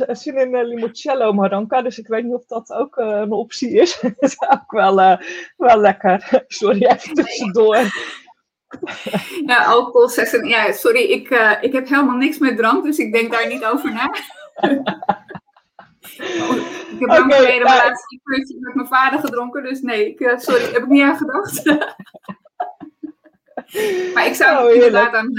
zin 0.08 0.38
in 0.38 0.66
limoncello 0.66 1.34
Maranka. 1.34 1.82
Dus 1.82 2.00
ik 2.00 2.08
weet 2.08 2.24
niet 2.24 2.34
of 2.34 2.46
dat 2.46 2.72
ook 2.74 2.98
een 2.98 3.32
optie 3.32 3.72
is. 3.72 4.00
dat 4.02 4.14
is 4.20 4.42
ook 4.42 4.72
wel, 4.72 4.96
wel 5.58 5.78
lekker. 5.78 6.30
Sorry, 6.48 6.86
even 6.86 7.14
tussendoor. 7.14 7.78
Ja, 9.46 9.64
alcohol, 9.66 10.10
seks 10.10 10.34
en... 10.34 10.48
Ja, 10.48 10.72
sorry, 10.72 11.02
ik, 11.02 11.30
uh, 11.30 11.52
ik 11.62 11.74
heb 11.74 11.88
helemaal 11.88 12.16
niks 12.16 12.38
met 12.38 12.58
drank, 12.58 12.84
dus 12.84 12.98
ik 12.98 13.14
denk 13.14 13.32
daar 13.32 13.48
niet 13.48 13.66
over 13.66 13.94
na. 13.94 14.14
ik 16.94 17.00
heb 17.00 17.10
lang 17.10 17.26
okay, 17.26 17.38
geleden 17.38 17.64
mijn 17.64 17.78
uh, 17.78 17.86
laatste 17.86 18.58
met 18.60 18.76
mijn 18.76 18.88
vader 18.88 19.20
gedronken, 19.20 19.64
dus 19.64 19.82
nee, 19.82 20.08
ik, 20.10 20.20
uh, 20.20 20.38
sorry, 20.38 20.64
heb 20.64 20.82
ik 20.82 20.88
niet 20.88 21.04
aan 21.04 21.18
gedacht. 21.18 21.64
Maar 24.14 24.26
ik 24.26 24.34
zou 24.34 24.68
oh, 24.68 24.74
inderdaad 24.74 25.14
aan... 25.14 25.32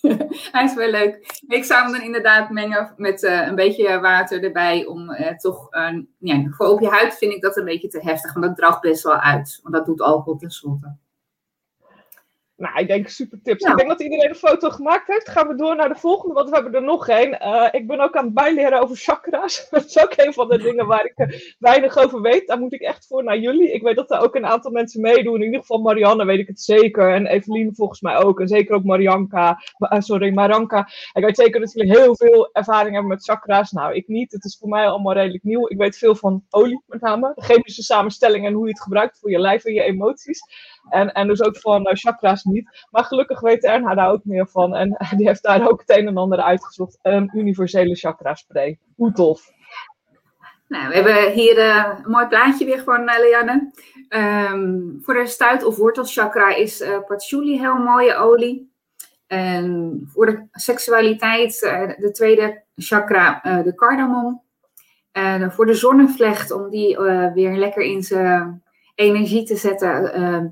hij 0.52 0.64
is 0.64 0.74
wel 0.74 0.90
leuk. 0.90 1.40
Ik 1.48 1.64
zou 1.64 1.82
hem 1.82 1.92
dan 1.92 2.02
inderdaad 2.02 2.50
mengen 2.50 2.94
met 2.96 3.22
een 3.22 3.54
beetje 3.54 4.00
water 4.00 4.44
erbij, 4.44 4.86
om 4.86 5.16
toch... 5.36 5.68
ja, 6.18 6.46
voor 6.50 6.66
op 6.66 6.80
je 6.80 6.88
huid 6.88 7.14
vind 7.14 7.32
ik 7.32 7.42
dat 7.42 7.56
een 7.56 7.64
beetje 7.64 7.88
te 7.88 8.00
heftig, 8.02 8.32
want 8.32 8.46
dat 8.46 8.56
draagt 8.56 8.80
best 8.80 9.02
wel 9.02 9.18
uit. 9.18 9.58
Want 9.62 9.74
dat 9.74 9.86
doet 9.86 10.00
alcohol 10.00 10.36
tenslotte. 10.36 10.96
Nou, 12.60 12.78
ik 12.78 12.86
denk 12.86 13.08
super 13.08 13.42
tips. 13.42 13.64
Ja. 13.64 13.70
Ik 13.70 13.76
denk 13.76 13.88
dat 13.88 14.00
iedereen 14.00 14.28
een 14.28 14.34
foto 14.34 14.70
gemaakt 14.70 15.06
heeft. 15.06 15.28
Gaan 15.28 15.48
we 15.48 15.54
door 15.54 15.76
naar 15.76 15.88
de 15.88 15.94
volgende, 15.94 16.34
want 16.34 16.48
we 16.48 16.54
hebben 16.54 16.74
er 16.74 16.82
nog 16.82 17.08
één. 17.08 17.38
Uh, 17.42 17.68
ik 17.70 17.86
ben 17.86 18.00
ook 18.00 18.16
aan 18.16 18.24
het 18.24 18.34
bijleren 18.34 18.82
over 18.82 18.96
chakra's. 18.96 19.66
dat 19.70 19.84
is 19.84 19.98
ook 20.02 20.12
een 20.16 20.32
van 20.32 20.48
de 20.48 20.58
dingen 20.58 20.86
waar 20.86 21.04
ik 21.04 21.12
uh, 21.16 21.40
weinig 21.58 21.96
over 21.96 22.20
weet. 22.20 22.46
Daar 22.46 22.58
moet 22.58 22.72
ik 22.72 22.80
echt 22.80 23.06
voor 23.06 23.24
naar 23.24 23.38
jullie. 23.38 23.72
Ik 23.72 23.82
weet 23.82 23.96
dat 23.96 24.10
er 24.10 24.20
ook 24.20 24.34
een 24.34 24.46
aantal 24.46 24.70
mensen 24.70 25.00
meedoen. 25.00 25.34
In 25.34 25.44
ieder 25.44 25.60
geval 25.60 25.78
Marianne 25.78 26.24
weet 26.24 26.38
ik 26.38 26.46
het 26.46 26.60
zeker. 26.60 27.14
En 27.14 27.26
Evelien 27.26 27.74
volgens 27.74 28.00
mij 28.00 28.16
ook. 28.16 28.40
En 28.40 28.48
zeker 28.48 28.74
ook 28.74 28.84
Marianka. 28.84 29.58
Uh, 29.78 30.00
sorry, 30.00 30.32
Maranka. 30.32 30.88
Ik 31.12 31.24
weet 31.24 31.36
zeker 31.36 31.60
dat 31.60 31.72
jullie 31.72 31.98
heel 31.98 32.16
veel 32.16 32.50
ervaring 32.52 32.92
hebben 32.92 33.10
met 33.10 33.24
chakra's. 33.24 33.72
Nou, 33.72 33.94
ik 33.94 34.08
niet. 34.08 34.32
Het 34.32 34.44
is 34.44 34.56
voor 34.60 34.68
mij 34.68 34.86
allemaal 34.86 35.12
redelijk 35.12 35.44
nieuw. 35.44 35.68
Ik 35.68 35.76
weet 35.76 35.98
veel 35.98 36.14
van 36.14 36.44
olie 36.50 36.82
met 36.86 37.00
name. 37.00 37.32
De 37.34 37.42
chemische 37.42 37.82
samenstelling 37.82 38.46
en 38.46 38.52
hoe 38.52 38.64
je 38.64 38.72
het 38.72 38.82
gebruikt 38.82 39.18
voor 39.18 39.30
je 39.30 39.38
lijf 39.38 39.64
en 39.64 39.74
je 39.74 39.82
emoties. 39.82 40.42
En, 40.90 41.12
en 41.12 41.28
dus 41.28 41.42
ook 41.42 41.58
van 41.58 41.88
uh, 41.88 41.92
chakra's 41.92 42.44
niet. 42.44 42.86
Maar 42.90 43.04
gelukkig 43.04 43.40
weet 43.40 43.64
Erna 43.64 43.94
daar 43.94 44.10
ook 44.10 44.24
meer 44.24 44.48
van. 44.48 44.74
En 44.74 44.96
die 45.16 45.26
heeft 45.26 45.42
daar 45.42 45.70
ook 45.70 45.80
het 45.86 45.98
een 45.98 46.06
en 46.06 46.16
ander 46.16 46.40
uitgezocht. 46.40 46.98
Een 47.02 47.30
universele 47.34 47.94
chakra 47.94 48.34
spray. 48.34 48.78
Hoe 48.96 49.12
tof. 49.12 49.52
Nou, 50.68 50.88
we 50.88 50.94
hebben 50.94 51.32
hier 51.32 51.58
uh, 51.58 51.86
een 52.04 52.10
mooi 52.10 52.26
plaatje 52.26 52.64
weer 52.64 52.78
gewoon, 52.78 53.08
uh, 53.08 53.18
Lianne. 53.18 53.72
Um, 54.08 54.98
voor 55.02 55.14
de 55.14 55.26
stuit- 55.26 55.64
of 55.64 55.76
wortelchakra 55.76 56.54
is 56.54 56.80
uh, 56.80 56.98
patchouli 57.06 57.58
heel 57.58 57.76
mooie 57.76 58.14
olie. 58.14 58.72
En 59.26 60.00
voor 60.12 60.26
de 60.26 60.46
seksualiteit, 60.52 61.60
de 61.98 62.10
tweede 62.12 62.62
chakra, 62.76 63.40
de 63.62 63.74
cardamom. 63.74 64.42
En 65.12 65.52
voor 65.52 65.66
de 65.66 65.74
zonnevlecht, 65.74 66.50
om 66.50 66.70
die 66.70 66.98
weer 67.34 67.56
lekker 67.56 67.82
in 67.82 68.02
zijn 68.02 68.62
energie 68.94 69.44
te 69.44 69.56
zetten, 69.56 70.12
ehm, 70.12 70.46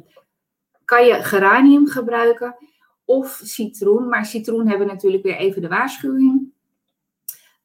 kan 0.89 1.07
je 1.07 1.23
geranium 1.23 1.87
gebruiken 1.87 2.57
of 3.05 3.41
citroen. 3.45 4.09
Maar 4.09 4.27
citroen 4.27 4.69
hebben 4.69 4.87
natuurlijk 4.87 5.23
weer 5.23 5.37
even 5.37 5.63
de 5.63 5.69
waarschuwing. 5.69 6.53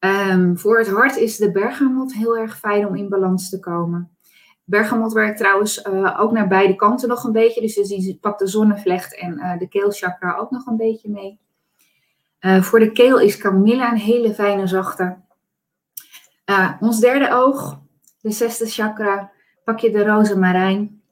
Um, 0.00 0.58
voor 0.58 0.78
het 0.78 0.88
hart 0.88 1.16
is 1.16 1.36
de 1.36 1.52
bergamot 1.52 2.14
heel 2.14 2.38
erg 2.38 2.58
fijn 2.58 2.86
om 2.86 2.94
in 2.94 3.08
balans 3.08 3.50
te 3.50 3.60
komen. 3.60 4.16
Bergamot 4.64 5.12
werkt 5.12 5.38
trouwens 5.38 5.84
uh, 5.84 6.20
ook 6.20 6.32
naar 6.32 6.48
beide 6.48 6.74
kanten 6.74 7.08
nog 7.08 7.24
een 7.24 7.32
beetje. 7.32 7.60
Dus 7.60 7.74
die 7.74 8.18
pakt 8.20 8.38
de 8.38 8.46
zonnevlecht 8.46 9.18
en 9.18 9.38
uh, 9.38 9.58
de 9.58 9.68
keelchakra 9.68 10.36
ook 10.36 10.50
nog 10.50 10.66
een 10.66 10.76
beetje 10.76 11.10
mee. 11.10 11.38
Uh, 12.40 12.62
voor 12.62 12.78
de 12.78 12.92
keel 12.92 13.20
is 13.20 13.36
Camilla 13.36 13.90
een 13.90 13.98
hele 13.98 14.34
fijne 14.34 14.66
zachte. 14.66 15.16
ons 16.80 17.00
derde 17.00 17.32
oog, 17.32 17.80
de 18.20 18.30
zesde 18.30 18.66
chakra, 18.66 19.30
pak 19.64 19.78
je 19.78 19.90
de 19.90 20.04
rozemarijn. 20.04 21.02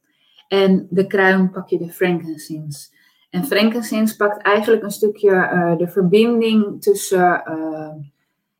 En 0.52 0.86
de 0.90 1.06
kruin 1.06 1.50
pak 1.50 1.68
je 1.68 1.78
de 1.78 1.90
frankincense. 1.90 2.88
En 3.30 3.44
frankincense 3.44 4.16
pakt 4.16 4.42
eigenlijk 4.42 4.82
een 4.82 4.90
stukje 4.90 5.74
de 5.78 5.88
verbinding 5.88 6.82
tussen 6.82 7.42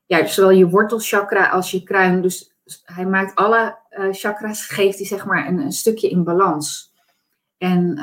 ja, 0.07 0.27
zowel 0.27 0.51
je 0.51 0.69
wortelchakra 0.69 1.49
als 1.49 1.71
je 1.71 1.83
kruin. 1.83 2.23
Dus 2.23 2.55
hij 2.85 3.07
maakt 3.07 3.35
alle 3.35 3.79
uh, 3.91 4.07
chakras, 4.11 4.67
geeft 4.67 4.99
hij 4.99 5.07
zeg 5.07 5.27
maar 5.27 5.49
een, 5.49 5.59
een 5.59 5.73
stukje 5.73 6.09
in 6.09 6.25
balans. 6.25 6.93
En 7.59 7.99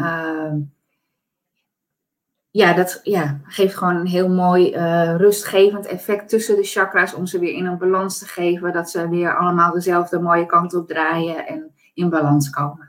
ja, 2.49 2.73
dat 2.73 2.99
ja, 3.03 3.39
geeft 3.43 3.75
gewoon 3.75 3.95
een 3.95 4.07
heel 4.07 4.29
mooi 4.29 4.75
rustgevend 5.17 5.85
effect 5.85 6.29
tussen 6.29 6.55
de 6.55 6.63
chakras 6.63 7.13
om 7.13 7.25
ze 7.25 7.39
weer 7.39 7.53
in 7.53 7.65
een 7.65 7.77
balans 7.77 8.19
te 8.19 8.25
geven. 8.27 8.73
Dat 8.73 8.89
ze 8.89 9.09
weer 9.09 9.37
allemaal 9.37 9.71
dezelfde 9.71 10.19
mooie 10.19 10.45
kant 10.45 10.73
op 10.73 10.87
draaien 10.87 11.47
en 11.47 11.71
in 11.93 12.09
balans 12.09 12.49
komen. 12.49 12.88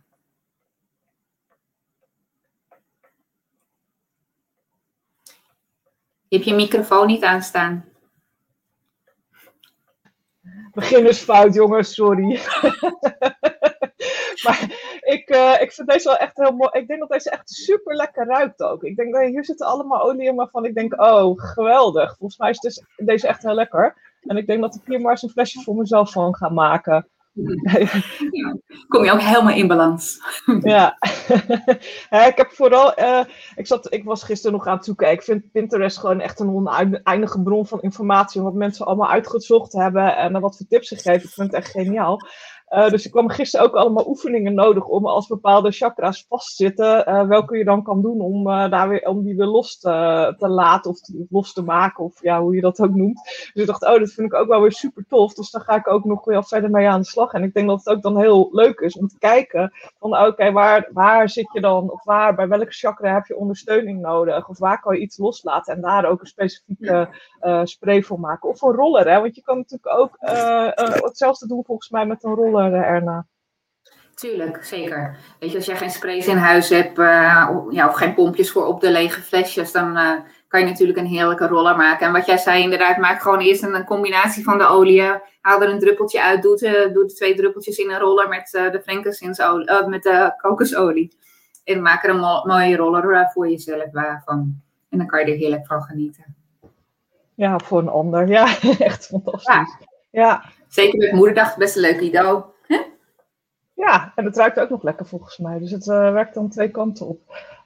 Je 6.30 6.36
hebt 6.36 6.48
je 6.48 6.54
microfoon 6.54 7.06
niet 7.06 7.22
aanstaan. 7.22 7.84
Beginnersfout, 10.72 11.54
jongens, 11.54 11.94
sorry. 11.94 12.26
maar 14.44 14.60
ik, 15.00 15.30
uh, 15.30 15.60
ik 15.60 15.72
vind 15.72 15.88
deze 15.88 16.08
wel 16.08 16.16
echt 16.16 16.36
heel 16.36 16.52
mooi. 16.52 16.70
Ik 16.72 16.88
denk 16.88 17.00
dat 17.00 17.08
deze 17.08 17.30
echt 17.30 17.50
super 17.50 17.96
lekker 17.96 18.26
ruikt 18.26 18.62
ook. 18.62 18.82
Ik 18.82 18.96
denk 18.96 19.14
dat 19.14 19.22
hier 19.22 19.44
zitten 19.44 19.66
allemaal 19.66 20.02
oliën 20.02 20.34
waarvan 20.34 20.64
ik 20.64 20.74
denk, 20.74 21.00
oh, 21.00 21.32
geweldig. 21.36 22.16
Volgens 22.16 22.38
mij 22.38 22.50
is 22.50 22.84
deze 22.96 23.26
echt 23.26 23.42
heel 23.42 23.54
lekker. 23.54 23.96
En 24.20 24.36
ik 24.36 24.46
denk 24.46 24.60
dat 24.60 24.74
ik 24.74 24.82
hier 24.84 25.00
maar 25.00 25.10
eens 25.10 25.22
een 25.22 25.30
flesje 25.30 25.62
voor 25.62 25.76
mezelf 25.76 26.12
van 26.12 26.36
ga 26.36 26.48
maken. 26.48 27.08
Kom 28.88 29.04
je 29.04 29.12
ook 29.12 29.20
helemaal 29.20 29.54
in 29.54 29.66
balans. 29.66 30.18
ja, 30.60 30.96
ik 32.30 32.36
heb 32.36 32.50
vooral, 32.50 33.00
uh, 33.00 33.24
ik, 33.54 33.66
zat, 33.66 33.92
ik 33.92 34.04
was 34.04 34.22
gisteren 34.22 34.56
nog 34.56 34.66
aan 34.66 34.76
het 34.76 34.84
zoeken. 34.84 35.10
Ik 35.10 35.22
vind 35.22 35.52
Pinterest 35.52 35.98
gewoon 35.98 36.20
echt 36.20 36.40
een 36.40 36.48
oneindige 36.48 37.42
bron 37.42 37.66
van 37.66 37.80
informatie. 37.80 38.42
Wat 38.42 38.54
mensen 38.54 38.86
allemaal 38.86 39.10
uitgezocht 39.10 39.72
hebben 39.72 40.16
en 40.16 40.40
wat 40.40 40.56
voor 40.56 40.66
tips 40.66 40.88
gegeven. 40.88 41.28
Ik 41.28 41.34
vind 41.34 41.52
het 41.52 41.56
echt 41.56 41.70
geniaal. 41.70 42.20
Uh, 42.70 42.88
dus 42.88 43.04
ik 43.04 43.10
kwam 43.10 43.28
gisteren 43.28 43.66
ook 43.66 43.74
allemaal 43.74 44.08
oefeningen 44.08 44.54
nodig 44.54 44.86
om 44.86 45.06
als 45.06 45.26
bepaalde 45.26 45.70
chakras 45.70 46.26
vastzitten, 46.28 47.08
uh, 47.08 47.22
welke 47.22 47.56
je 47.56 47.64
dan 47.64 47.82
kan 47.82 48.02
doen 48.02 48.20
om, 48.20 48.48
uh, 48.48 48.70
daar 48.70 48.88
weer, 48.88 49.08
om 49.08 49.22
die 49.22 49.36
weer 49.36 49.46
los 49.46 49.78
te, 49.78 50.34
te 50.38 50.48
laten 50.48 50.90
of 50.90 50.98
los 51.30 51.52
te 51.52 51.62
maken, 51.62 52.04
of 52.04 52.22
ja, 52.22 52.40
hoe 52.40 52.54
je 52.54 52.60
dat 52.60 52.80
ook 52.80 52.94
noemt. 52.94 53.22
Dus 53.24 53.62
ik 53.62 53.66
dacht, 53.66 53.86
oh, 53.86 53.98
dat 53.98 54.10
vind 54.10 54.32
ik 54.32 54.34
ook 54.34 54.48
wel 54.48 54.60
weer 54.60 54.72
super 54.72 55.04
tof. 55.08 55.34
Dus 55.34 55.50
daar 55.50 55.62
ga 55.62 55.74
ik 55.74 55.88
ook 55.88 56.04
nog 56.04 56.24
wel 56.24 56.42
verder 56.42 56.70
mee 56.70 56.88
aan 56.88 57.00
de 57.00 57.06
slag. 57.06 57.32
En 57.32 57.42
ik 57.42 57.54
denk 57.54 57.68
dat 57.68 57.78
het 57.84 57.94
ook 57.96 58.02
dan 58.02 58.18
heel 58.18 58.48
leuk 58.52 58.80
is 58.80 58.98
om 58.98 59.08
te 59.08 59.18
kijken 59.18 59.72
van, 59.98 60.18
oké, 60.18 60.52
waar, 60.52 60.88
waar 60.92 61.28
zit 61.28 61.50
je 61.52 61.60
dan, 61.60 61.90
of 61.90 62.04
waar, 62.04 62.34
bij 62.34 62.48
welke 62.48 62.72
chakra 62.72 63.14
heb 63.14 63.26
je 63.26 63.36
ondersteuning 63.36 64.00
nodig, 64.00 64.48
of 64.48 64.58
waar 64.58 64.80
kan 64.80 64.94
je 64.94 65.00
iets 65.00 65.18
loslaten 65.18 65.74
en 65.74 65.80
daar 65.80 66.04
ook 66.04 66.20
een 66.20 66.26
specifieke 66.26 67.08
spray 67.64 68.02
voor 68.02 68.20
maken. 68.20 68.48
Of 68.48 68.62
een 68.62 68.72
roller, 68.72 69.10
hè, 69.10 69.20
want 69.20 69.34
je 69.34 69.42
kan 69.42 69.56
natuurlijk 69.56 69.98
ook 69.98 70.16
hetzelfde 71.04 71.46
doen 71.46 71.64
volgens 71.64 71.90
mij 71.90 72.06
met 72.06 72.24
een 72.24 72.34
roller 72.34 72.58
erna. 72.62 73.26
Tuurlijk, 74.20 74.64
zeker. 74.64 75.16
Weet 75.38 75.50
je, 75.50 75.56
als 75.56 75.66
jij 75.66 75.76
geen 75.76 75.90
sprays 75.90 76.26
in 76.26 76.36
huis 76.36 76.68
hebt 76.68 76.98
uh, 76.98 77.48
ja, 77.70 77.88
of 77.88 77.94
geen 77.94 78.14
pompjes 78.14 78.50
voor 78.50 78.66
op 78.66 78.80
de 78.80 78.90
lege 78.90 79.20
flesjes, 79.20 79.72
dan 79.72 79.96
uh, 79.96 80.12
kan 80.48 80.60
je 80.60 80.66
natuurlijk 80.66 80.98
een 80.98 81.06
heerlijke 81.06 81.46
roller 81.46 81.76
maken. 81.76 82.06
En 82.06 82.12
wat 82.12 82.26
jij 82.26 82.36
zei, 82.36 82.62
inderdaad, 82.62 82.96
maak 82.96 83.20
gewoon 83.20 83.38
eerst 83.38 83.62
een, 83.62 83.74
een 83.74 83.84
combinatie 83.84 84.44
van 84.44 84.58
de 84.58 84.66
olie. 84.66 85.02
Haal 85.40 85.62
er 85.62 85.68
een 85.68 85.78
druppeltje 85.78 86.22
uit, 86.22 86.42
doe, 86.42 86.56
de, 86.56 86.90
doe 86.92 87.06
de 87.06 87.14
twee 87.14 87.34
druppeltjes 87.34 87.78
in 87.78 87.90
een 87.90 87.98
roller 87.98 88.28
met 88.28 88.54
uh, 88.54 88.70
de 88.70 88.80
frankincense 88.82 89.84
met 89.88 90.02
de 90.02 90.34
kokosolie. 90.36 91.16
En 91.64 91.82
maak 91.82 92.04
er 92.04 92.10
een 92.10 92.44
mooie 92.44 92.76
roller 92.76 93.30
voor 93.32 93.48
jezelf 93.48 93.90
van. 94.24 94.62
En 94.88 94.98
dan 94.98 95.06
kan 95.06 95.20
je 95.20 95.32
er 95.32 95.38
heerlijk 95.38 95.66
van 95.66 95.82
genieten. 95.82 96.36
Ja, 97.34 97.58
voor 97.58 97.78
een 97.78 97.88
ander. 97.88 98.28
Ja, 98.28 98.44
echt 98.78 99.06
fantastisch. 99.06 99.76
ja. 100.10 100.44
Zeker 100.70 100.98
met 100.98 101.12
moederdag, 101.12 101.56
best 101.56 101.76
een 101.76 101.82
leuk 101.82 102.00
idee. 102.00 102.42
Ja, 103.74 104.12
en 104.14 104.24
het 104.24 104.36
ruikt 104.36 104.58
ook 104.58 104.68
nog 104.68 104.82
lekker 104.82 105.06
volgens 105.06 105.38
mij. 105.38 105.58
Dus 105.58 105.70
het 105.70 105.86
uh, 105.86 106.12
werkt 106.12 106.34
dan 106.34 106.48
twee 106.48 106.70
kanten 106.70 107.06
op. 107.06 107.20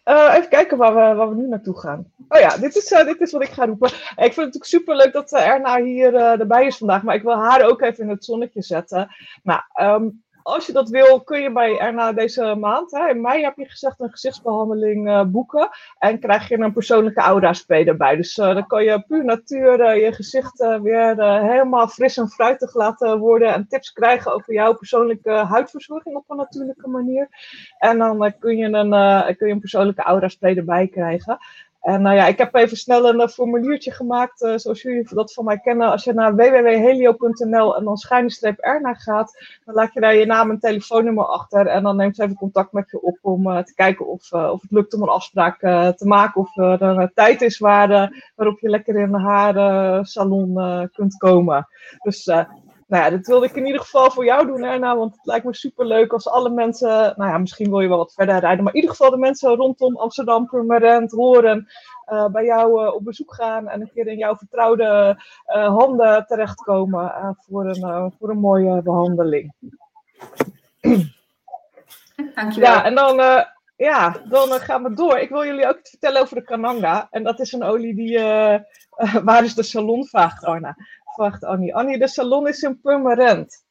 Uh, 0.05 0.35
even 0.37 0.49
kijken 0.49 0.79
waar 0.79 0.95
we, 0.95 1.15
waar 1.15 1.29
we 1.29 1.35
nu 1.35 1.49
naartoe 1.49 1.81
gaan. 1.81 2.13
Oh 2.29 2.41
ja, 2.41 2.57
dit 2.57 2.77
is, 2.77 2.93
uh, 2.93 3.05
dit 3.05 3.21
is 3.21 3.33
wat 3.33 3.43
ik 3.43 3.49
ga 3.49 3.65
roepen. 3.65 3.89
Ik 3.89 3.97
vind 4.17 4.19
het 4.19 4.37
natuurlijk 4.37 4.65
super 4.65 4.97
leuk 4.97 5.13
dat 5.13 5.33
Erna 5.33 5.83
hier 5.83 6.15
erbij 6.15 6.67
is 6.67 6.77
vandaag. 6.77 7.03
Maar 7.03 7.15
ik 7.15 7.23
wil 7.23 7.37
haar 7.37 7.63
ook 7.63 7.83
even 7.83 8.05
in 8.05 8.11
het 8.11 8.25
zonnetje 8.25 8.63
zetten. 8.63 9.09
Nou, 9.43 9.61
um, 9.81 10.24
als 10.45 10.67
je 10.67 10.73
dat 10.73 10.89
wil, 10.89 11.21
kun 11.21 11.41
je 11.41 11.53
bij 11.53 11.79
Erna 11.79 12.13
deze 12.13 12.55
maand, 12.55 12.91
hè, 12.91 13.09
in 13.09 13.21
mei 13.21 13.43
heb 13.43 13.57
je 13.57 13.65
gezegd, 13.65 14.01
een 14.01 14.11
gezichtsbehandeling 14.11 15.09
uh, 15.09 15.25
boeken. 15.25 15.69
En 15.99 16.19
krijg 16.19 16.49
je 16.49 16.59
een 16.59 16.73
persoonlijke 16.73 17.21
aura-spray 17.21 17.85
erbij. 17.85 18.17
Dus 18.17 18.37
uh, 18.37 18.55
dan 18.55 18.67
kan 18.67 18.85
je 18.85 19.05
puur 19.07 19.25
natuur 19.25 19.97
je 19.97 20.13
gezicht 20.13 20.59
weer 20.83 21.41
helemaal 21.43 21.89
fris 21.89 22.17
en 22.17 22.29
fruitig 22.29 22.75
laten 22.75 23.19
worden. 23.19 23.53
En 23.55 23.69
tips 23.69 23.93
krijgen 23.93 24.35
over 24.35 24.53
jouw 24.53 24.75
persoonlijke 24.75 25.31
huidverzorging 25.31 26.17
op 26.17 26.25
een 26.31 26.37
natuurlijke 26.37 26.89
manier. 26.89 27.29
En 27.79 27.99
dan 27.99 28.35
kun, 28.39 28.57
je 28.57 28.67
een, 28.67 29.37
kun 29.37 29.47
je 29.47 29.53
een 29.53 29.61
persoonlijke 29.61 30.03
aura-spray 30.03 30.57
erbij 30.57 30.89
krijgen. 30.89 31.39
En 31.85 32.03
nou 32.03 32.17
ja, 32.17 32.27
ik 32.27 32.39
heb 32.39 32.55
even 32.55 32.77
snel 32.77 33.09
een 33.09 33.29
formuliertje 33.29 33.91
gemaakt, 33.91 34.43
uh, 34.43 34.57
zoals 34.57 34.83
jullie 34.83 35.09
dat 35.15 35.33
van 35.33 35.45
mij 35.45 35.59
kennen. 35.59 35.91
Als 35.91 36.05
je 36.05 36.13
naar 36.13 36.37
www.helio.nl 36.37 37.77
en 37.77 37.85
dan 37.85 37.97
schuine 37.97 38.55
Erna 38.57 38.95
gaat, 38.95 39.59
dan 39.65 39.75
laat 39.75 39.93
je 39.93 40.01
daar 40.01 40.15
je 40.15 40.27
naam 40.27 40.51
en 40.51 40.59
telefoonnummer 40.59 41.27
achter. 41.27 41.67
En 41.67 41.83
dan 41.83 41.97
neemt 41.97 42.17
ze 42.17 42.23
even 42.23 42.37
contact 42.37 42.73
met 42.73 42.91
je 42.91 43.03
op 43.03 43.19
om 43.21 43.49
uh, 43.49 43.59
te 43.59 43.75
kijken 43.75 44.07
of, 44.07 44.33
of 44.33 44.63
het 44.63 44.71
lukt 44.71 44.95
om 44.95 45.03
een 45.03 45.09
afspraak 45.09 45.59
te 45.97 46.07
maken. 46.07 46.41
Of 46.41 46.57
er 46.57 46.83
een 46.83 47.11
tijd 47.15 47.43
is 47.43 47.59
waar, 47.59 47.89
waarop 48.35 48.59
je 48.59 48.69
lekker 48.69 48.97
in 48.97 49.15
haar 49.15 50.07
salon 50.07 50.55
kunt 50.93 51.17
komen. 51.17 51.69
Dus 52.03 52.25
nou 52.95 53.07
ja, 53.07 53.17
dat 53.17 53.27
wilde 53.27 53.47
ik 53.47 53.57
in 53.57 53.67
ieder 53.67 53.81
geval 53.81 54.11
voor 54.11 54.25
jou 54.25 54.47
doen, 54.47 54.65
Erna. 54.65 54.97
Want 54.97 55.15
het 55.15 55.27
lijkt 55.27 55.45
me 55.45 55.55
super 55.55 55.87
leuk 55.87 56.13
als 56.13 56.29
alle 56.29 56.51
mensen. 56.51 56.89
Nou 56.89 57.31
ja, 57.31 57.39
misschien 57.39 57.71
wil 57.71 57.81
je 57.81 57.89
wel 57.89 57.97
wat 57.97 58.13
verder 58.13 58.39
rijden. 58.39 58.65
Maar 58.65 58.75
in 58.75 58.81
ieder 58.81 58.97
geval 58.97 59.11
de 59.11 59.19
mensen 59.19 59.57
rondom 59.57 59.97
Amsterdam, 59.97 60.47
Purmerend, 60.47 61.11
Horen. 61.11 61.69
Uh, 62.13 62.27
bij 62.27 62.45
jou 62.45 62.83
uh, 62.83 62.95
op 62.95 63.05
bezoek 63.05 63.35
gaan 63.35 63.69
en 63.69 63.81
een 63.81 63.91
keer 63.95 64.07
in 64.07 64.19
jouw 64.19 64.37
vertrouwde 64.37 65.19
uh, 65.47 65.77
handen 65.77 66.27
terechtkomen 66.27 67.37
voor, 67.39 67.67
een, 67.67 68.13
voor 68.19 68.31
een 68.31 68.39
mooie 68.39 68.83
behandeling. 68.83 69.53
Dankjewel. 72.35 72.71
Ja, 72.71 72.85
en 72.85 72.95
dan, 72.95 73.17
ja, 73.77 74.17
dan 74.29 74.49
gaan 74.49 74.83
we 74.83 74.95
door. 74.95 75.19
Ik 75.19 75.29
wil 75.29 75.45
jullie 75.45 75.69
ook 75.69 75.79
iets 75.79 75.91
vertellen 75.91 76.21
over 76.21 76.37
de 76.37 76.45
Kananga. 76.45 77.07
En 77.11 77.23
dat 77.23 77.41
is 77.41 77.53
een 77.53 77.63
olie 77.63 77.95
die. 77.95 78.19
waar 79.25 79.45
is 79.45 79.55
de 79.55 79.63
salon 79.63 80.07
vraagt, 80.07 80.45
Arna? 80.45 80.77
Wacht, 81.17 81.45
Annie. 81.45 81.75
Annie, 81.75 81.99
de 81.99 82.09
salon 82.09 82.49
is 82.49 82.63
in 82.63 82.81
Purmerend. 82.81 83.65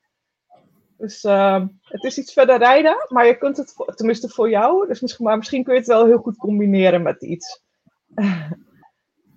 Dus 0.97 1.23
uh, 1.23 1.63
het 1.81 2.03
is 2.03 2.17
iets 2.17 2.33
verder 2.33 2.57
rijden, 2.57 2.95
maar 3.07 3.25
je 3.25 3.37
kunt 3.37 3.57
het, 3.57 3.73
tenminste 3.95 4.29
voor 4.29 4.49
jou, 4.49 4.87
dus 4.87 5.01
misschien, 5.01 5.25
maar 5.25 5.37
misschien 5.37 5.63
kun 5.63 5.73
je 5.73 5.79
het 5.79 5.87
wel 5.87 6.05
heel 6.05 6.17
goed 6.17 6.37
combineren 6.37 7.01
met 7.01 7.21
iets. 7.21 7.61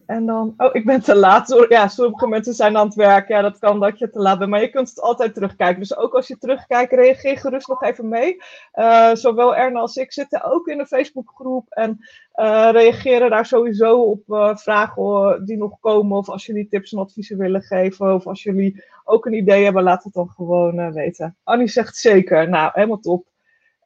En 0.06 0.26
dan, 0.26 0.54
oh, 0.56 0.68
ik 0.72 0.84
ben 0.84 1.00
te 1.00 1.14
laat. 1.14 1.66
Ja, 1.68 1.88
sommige 1.88 2.26
mensen 2.28 2.54
zijn 2.54 2.76
aan 2.76 2.86
het 2.86 2.94
werk. 2.94 3.28
Ja, 3.28 3.42
dat 3.42 3.58
kan 3.58 3.80
dat 3.80 3.98
je 3.98 4.10
te 4.10 4.18
laat 4.18 4.38
bent. 4.38 4.50
Maar 4.50 4.60
je 4.60 4.70
kunt 4.70 4.88
het 4.88 5.00
altijd 5.00 5.34
terugkijken. 5.34 5.80
Dus 5.80 5.96
ook 5.96 6.14
als 6.14 6.28
je 6.28 6.38
terugkijkt, 6.38 6.92
reageer 6.92 7.38
gerust 7.38 7.68
nog 7.68 7.82
even 7.82 8.08
mee. 8.08 8.36
Uh, 8.74 9.14
zowel 9.14 9.56
Erna 9.56 9.80
als 9.80 9.96
ik 9.96 10.12
zitten 10.12 10.44
ook 10.44 10.66
in 10.66 10.78
de 10.78 10.86
Facebookgroep. 10.86 11.66
En 11.68 11.98
uh, 12.34 12.68
reageren 12.72 13.30
daar 13.30 13.46
sowieso 13.46 14.00
op 14.02 14.22
uh, 14.28 14.56
vragen 14.56 15.44
die 15.44 15.56
nog 15.56 15.80
komen. 15.80 16.16
Of 16.16 16.28
als 16.28 16.46
jullie 16.46 16.68
tips 16.68 16.92
en 16.92 16.98
adviezen 16.98 17.38
willen 17.38 17.62
geven. 17.62 18.14
Of 18.14 18.26
als 18.26 18.42
jullie 18.42 18.84
ook 19.04 19.26
een 19.26 19.34
idee 19.34 19.64
hebben, 19.64 19.82
laat 19.82 20.04
het 20.04 20.12
dan 20.12 20.28
gewoon 20.28 20.92
weten. 20.92 21.36
Annie 21.44 21.68
zegt 21.68 21.96
zeker. 21.96 22.48
Nou, 22.48 22.70
helemaal 22.74 23.00
top. 23.00 23.26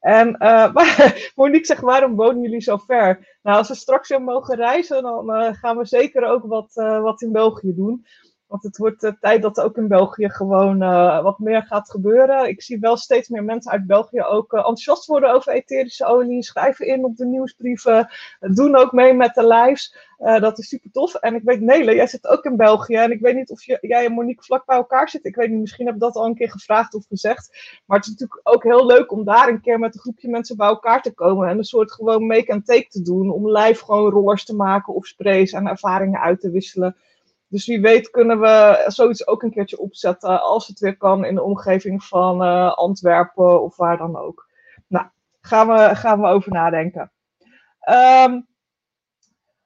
En 0.01 0.37
uh, 0.43 0.75
Monique 1.35 1.67
zegt, 1.67 1.81
waarom 1.81 2.17
wonen 2.17 2.43
jullie 2.43 2.61
zo 2.61 2.77
ver? 2.77 3.39
Nou, 3.43 3.57
als 3.57 3.69
we 3.69 3.75
straks 3.75 4.09
weer 4.09 4.23
mogen 4.23 4.57
reizen, 4.57 5.03
dan 5.03 5.31
uh, 5.31 5.53
gaan 5.53 5.77
we 5.77 5.85
zeker 5.85 6.25
ook 6.25 6.45
wat, 6.45 6.71
uh, 6.75 7.01
wat 7.01 7.23
in 7.23 7.33
België 7.33 7.75
doen. 7.75 8.07
Want 8.51 8.63
het 8.63 8.77
wordt 8.77 9.13
tijd 9.21 9.43
dat 9.43 9.61
ook 9.61 9.77
in 9.77 9.89
België 9.89 10.31
gewoon 10.31 10.79
wat 11.23 11.39
meer 11.39 11.63
gaat 11.63 11.91
gebeuren. 11.91 12.49
Ik 12.49 12.63
zie 12.63 12.79
wel 12.79 12.97
steeds 12.97 13.29
meer 13.29 13.45
mensen 13.45 13.73
uit 13.73 13.87
België 13.87 14.23
ook 14.23 14.53
enthousiast 14.53 15.07
worden 15.07 15.33
over 15.33 15.53
etherische 15.53 16.07
olie. 16.07 16.43
Schrijven 16.43 16.87
in 16.87 17.05
op 17.05 17.17
de 17.17 17.25
nieuwsbrieven. 17.25 18.09
Doen 18.41 18.77
ook 18.77 18.93
mee 18.93 19.15
met 19.15 19.35
de 19.35 19.47
lives. 19.47 19.97
Dat 20.19 20.59
is 20.59 20.69
super 20.69 20.91
tof. 20.91 21.15
En 21.15 21.35
ik 21.35 21.43
weet, 21.43 21.61
Nele, 21.61 21.95
jij 21.95 22.07
zit 22.07 22.27
ook 22.27 22.45
in 22.45 22.57
België. 22.57 22.95
En 22.95 23.11
ik 23.11 23.21
weet 23.21 23.35
niet 23.35 23.51
of 23.51 23.65
jij 23.65 24.05
en 24.05 24.13
Monique 24.13 24.45
vlak 24.45 24.67
bij 24.67 24.77
elkaar 24.77 25.09
zitten. 25.09 25.31
Ik 25.31 25.37
weet 25.37 25.51
niet, 25.51 25.61
misschien 25.61 25.87
heb 25.87 25.95
ik 25.95 26.01
dat 26.01 26.15
al 26.15 26.27
een 26.27 26.35
keer 26.35 26.51
gevraagd 26.51 26.95
of 26.95 27.07
gezegd. 27.09 27.79
Maar 27.87 27.97
het 27.97 28.07
is 28.07 28.13
natuurlijk 28.13 28.41
ook 28.43 28.63
heel 28.63 28.87
leuk 28.87 29.13
om 29.13 29.25
daar 29.25 29.49
een 29.49 29.61
keer 29.61 29.79
met 29.79 29.95
een 29.95 30.01
groepje 30.01 30.29
mensen 30.29 30.57
bij 30.57 30.69
elkaar 30.69 31.03
te 31.03 31.15
komen. 31.15 31.49
En 31.49 31.59
een 31.59 31.65
soort 31.65 31.93
gewoon 31.93 32.27
make 32.27 32.53
and 32.53 32.67
take 32.67 32.87
te 32.89 33.03
doen. 33.03 33.31
Om 33.31 33.51
live 33.51 33.85
gewoon 33.85 34.11
rollers 34.11 34.45
te 34.45 34.55
maken 34.55 34.95
of 34.95 35.07
sprays 35.07 35.53
en 35.53 35.67
ervaringen 35.67 36.21
uit 36.21 36.41
te 36.41 36.51
wisselen. 36.51 36.97
Dus 37.51 37.67
wie 37.67 37.81
weet 37.81 38.11
kunnen 38.11 38.41
we 38.41 38.85
zoiets 38.87 39.27
ook 39.27 39.43
een 39.43 39.51
keertje 39.51 39.79
opzetten. 39.79 40.43
Als 40.43 40.67
het 40.67 40.79
weer 40.79 40.97
kan 40.97 41.25
in 41.25 41.35
de 41.35 41.43
omgeving 41.43 42.05
van 42.05 42.43
uh, 42.43 42.73
Antwerpen 42.73 43.63
of 43.63 43.77
waar 43.77 43.97
dan 43.97 44.17
ook. 44.17 44.49
Nou, 44.87 45.07
gaan 45.41 45.69
we, 45.69 45.95
gaan 45.95 46.21
we 46.21 46.27
over 46.27 46.53
nadenken. 46.53 47.13
Um, 47.91 48.47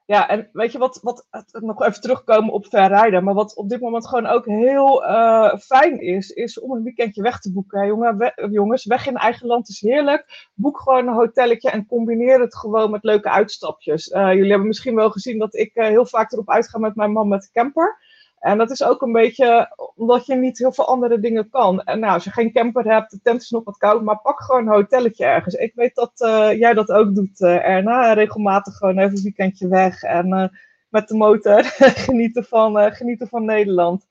ja, 0.06 0.28
en 0.28 0.48
weet 0.52 0.72
je 0.72 0.78
wat, 0.78 0.98
wat 1.02 1.26
nog 1.50 1.82
even 1.82 2.00
terugkomen 2.00 2.52
op 2.52 2.66
verrijden, 2.66 3.24
maar 3.24 3.34
wat 3.34 3.56
op 3.56 3.68
dit 3.68 3.80
moment 3.80 4.06
gewoon 4.08 4.26
ook 4.26 4.46
heel 4.46 5.04
uh, 5.04 5.56
fijn 5.56 6.00
is, 6.00 6.30
is 6.30 6.60
om 6.60 6.72
een 6.72 6.82
weekendje 6.82 7.22
weg 7.22 7.40
te 7.40 7.52
boeken. 7.52 7.86
Jongen, 7.86 8.32
jongens, 8.50 8.84
weg 8.84 9.06
in 9.06 9.16
eigen 9.16 9.46
land 9.46 9.68
is 9.68 9.80
heerlijk. 9.80 10.50
Boek 10.54 10.80
gewoon 10.80 11.08
een 11.08 11.14
hotelletje 11.14 11.70
en 11.70 11.86
combineer 11.86 12.40
het 12.40 12.56
gewoon 12.56 12.90
met 12.90 13.04
leuke 13.04 13.30
uitstapjes. 13.30 14.08
Uh, 14.08 14.32
jullie 14.32 14.50
hebben 14.50 14.66
misschien 14.66 14.94
wel 14.94 15.10
gezien 15.10 15.38
dat 15.38 15.54
ik 15.54 15.70
uh, 15.74 15.86
heel 15.86 16.06
vaak 16.06 16.32
erop 16.32 16.50
uitga 16.50 16.78
met 16.78 16.94
mijn 16.94 17.12
man 17.12 17.28
met 17.28 17.42
de 17.42 17.50
camper. 17.52 17.98
En 18.44 18.58
dat 18.58 18.70
is 18.70 18.82
ook 18.82 19.02
een 19.02 19.12
beetje 19.12 19.74
omdat 19.94 20.26
je 20.26 20.34
niet 20.34 20.58
heel 20.58 20.72
veel 20.72 20.86
andere 20.86 21.20
dingen 21.20 21.48
kan. 21.48 21.82
En 21.82 22.00
nou, 22.00 22.12
als 22.12 22.24
je 22.24 22.30
geen 22.30 22.52
camper 22.52 22.84
hebt, 22.84 23.10
de 23.10 23.20
tent 23.22 23.42
is 23.42 23.50
nog 23.50 23.64
wat 23.64 23.76
koud, 23.76 24.02
maar 24.02 24.20
pak 24.20 24.40
gewoon 24.42 24.66
een 24.66 24.72
hotelletje 24.74 25.24
ergens. 25.24 25.54
Ik 25.54 25.72
weet 25.74 25.94
dat 25.94 26.12
uh, 26.16 26.58
jij 26.58 26.74
dat 26.74 26.90
ook 26.90 27.14
doet, 27.14 27.40
uh, 27.40 27.68
Erna. 27.68 28.12
Regelmatig 28.12 28.76
gewoon 28.76 28.98
even 28.98 29.16
een 29.16 29.22
weekendje 29.22 29.68
weg 29.68 30.02
en 30.02 30.28
uh, 30.28 30.46
met 30.88 31.08
de 31.08 31.16
motor 31.16 31.64
genieten, 32.06 32.44
van, 32.44 32.92
genieten 32.92 33.28
van 33.28 33.44
Nederland. 33.44 34.06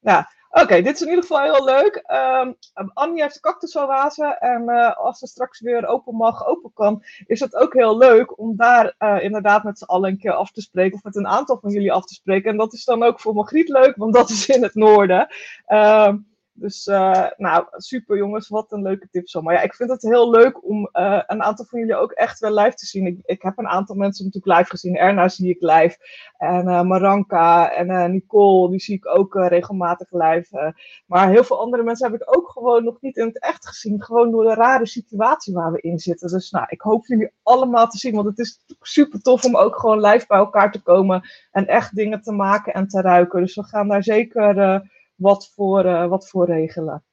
Ja, 0.00 0.30
Oké, 0.62 0.82
dit 0.82 0.94
is 0.94 1.00
in 1.00 1.08
ieder 1.08 1.24
geval 1.24 1.42
heel 1.42 1.64
leuk. 1.64 2.04
Um, 2.42 2.56
Annie 2.92 3.22
heeft 3.22 3.34
de 3.34 3.40
cactusoase 3.40 4.24
en 4.24 4.62
uh, 4.62 4.96
als 4.96 5.18
ze 5.18 5.26
straks 5.26 5.60
weer 5.60 5.86
open 5.86 6.14
mag, 6.14 6.46
open 6.46 6.70
kan, 6.74 7.02
is 7.26 7.40
het 7.40 7.56
ook 7.56 7.72
heel 7.72 7.98
leuk 7.98 8.38
om 8.38 8.56
daar 8.56 8.94
uh, 8.98 9.22
inderdaad 9.22 9.64
met 9.64 9.78
z'n 9.78 9.84
allen 9.84 10.10
een 10.10 10.18
keer 10.18 10.32
af 10.32 10.50
te 10.50 10.60
spreken, 10.60 10.96
of 10.96 11.02
met 11.02 11.16
een 11.16 11.26
aantal 11.26 11.58
van 11.60 11.70
jullie 11.70 11.92
af 11.92 12.04
te 12.04 12.14
spreken. 12.14 12.50
En 12.50 12.56
dat 12.56 12.72
is 12.72 12.84
dan 12.84 13.02
ook 13.02 13.20
voor 13.20 13.34
Margriet 13.34 13.68
leuk, 13.68 13.96
want 13.96 14.14
dat 14.14 14.30
is 14.30 14.48
in 14.48 14.62
het 14.62 14.74
noorden. 14.74 15.28
Um, 15.68 16.33
dus 16.56 16.86
uh, 16.86 17.26
nou, 17.36 17.66
super 17.70 18.16
jongens, 18.16 18.48
wat 18.48 18.72
een 18.72 18.82
leuke 18.82 19.08
tip 19.10 19.28
zo. 19.28 19.42
Maar 19.42 19.54
ja, 19.54 19.60
ik 19.60 19.74
vind 19.74 19.90
het 19.90 20.02
heel 20.02 20.30
leuk 20.30 20.64
om 20.64 20.88
uh, 20.92 21.22
een 21.26 21.42
aantal 21.42 21.64
van 21.64 21.78
jullie 21.78 21.96
ook 21.96 22.12
echt 22.12 22.38
wel 22.38 22.54
live 22.54 22.74
te 22.74 22.86
zien. 22.86 23.06
Ik, 23.06 23.18
ik 23.24 23.42
heb 23.42 23.58
een 23.58 23.68
aantal 23.68 23.96
mensen 23.96 24.24
natuurlijk 24.24 24.58
live 24.58 24.70
gezien. 24.70 24.96
Erna 24.96 25.28
zie 25.28 25.48
ik 25.48 25.60
live. 25.60 25.96
En 26.36 26.68
uh, 26.68 26.82
Maranka 26.82 27.72
en 27.72 28.12
Nicole, 28.12 28.70
die 28.70 28.80
zie 28.80 28.96
ik 28.96 29.06
ook 29.06 29.34
regelmatig 29.34 30.06
live. 30.10 30.74
maar 31.06 31.28
heel 31.28 31.44
veel 31.44 31.60
andere 31.60 31.82
mensen 31.82 32.10
heb 32.10 32.20
ik 32.20 32.36
ook 32.36 32.50
gewoon 32.50 32.84
nog 32.84 33.00
niet 33.00 33.16
in 33.16 33.26
het 33.26 33.40
echt 33.40 33.66
gezien. 33.66 34.02
Gewoon 34.02 34.30
door 34.30 34.44
de 34.44 34.54
rare 34.54 34.86
situatie 34.86 35.54
waar 35.54 35.72
we 35.72 35.80
in 35.80 35.98
zitten. 35.98 36.28
Dus 36.28 36.50
nou, 36.50 36.66
ik 36.68 36.80
hoop 36.80 37.06
jullie 37.06 37.30
allemaal 37.42 37.86
te 37.86 37.98
zien. 37.98 38.14
Want 38.14 38.26
het 38.26 38.38
is 38.38 38.60
super 38.80 39.20
tof 39.20 39.44
om 39.44 39.56
ook 39.56 39.78
gewoon 39.78 40.00
live 40.00 40.26
bij 40.26 40.38
elkaar 40.38 40.72
te 40.72 40.82
komen. 40.82 41.28
En 41.50 41.66
echt 41.66 41.94
dingen 41.94 42.22
te 42.22 42.32
maken 42.32 42.72
en 42.74 42.88
te 42.88 43.00
ruiken. 43.00 43.40
Dus 43.40 43.54
we 43.54 43.64
gaan 43.64 43.88
daar 43.88 44.02
zeker 44.02 44.82
wat 45.14 45.50
voor, 45.54 45.84
uh, 45.84 46.06
wat 46.06 46.28
voor 46.28 46.46
regelen. 46.46 47.04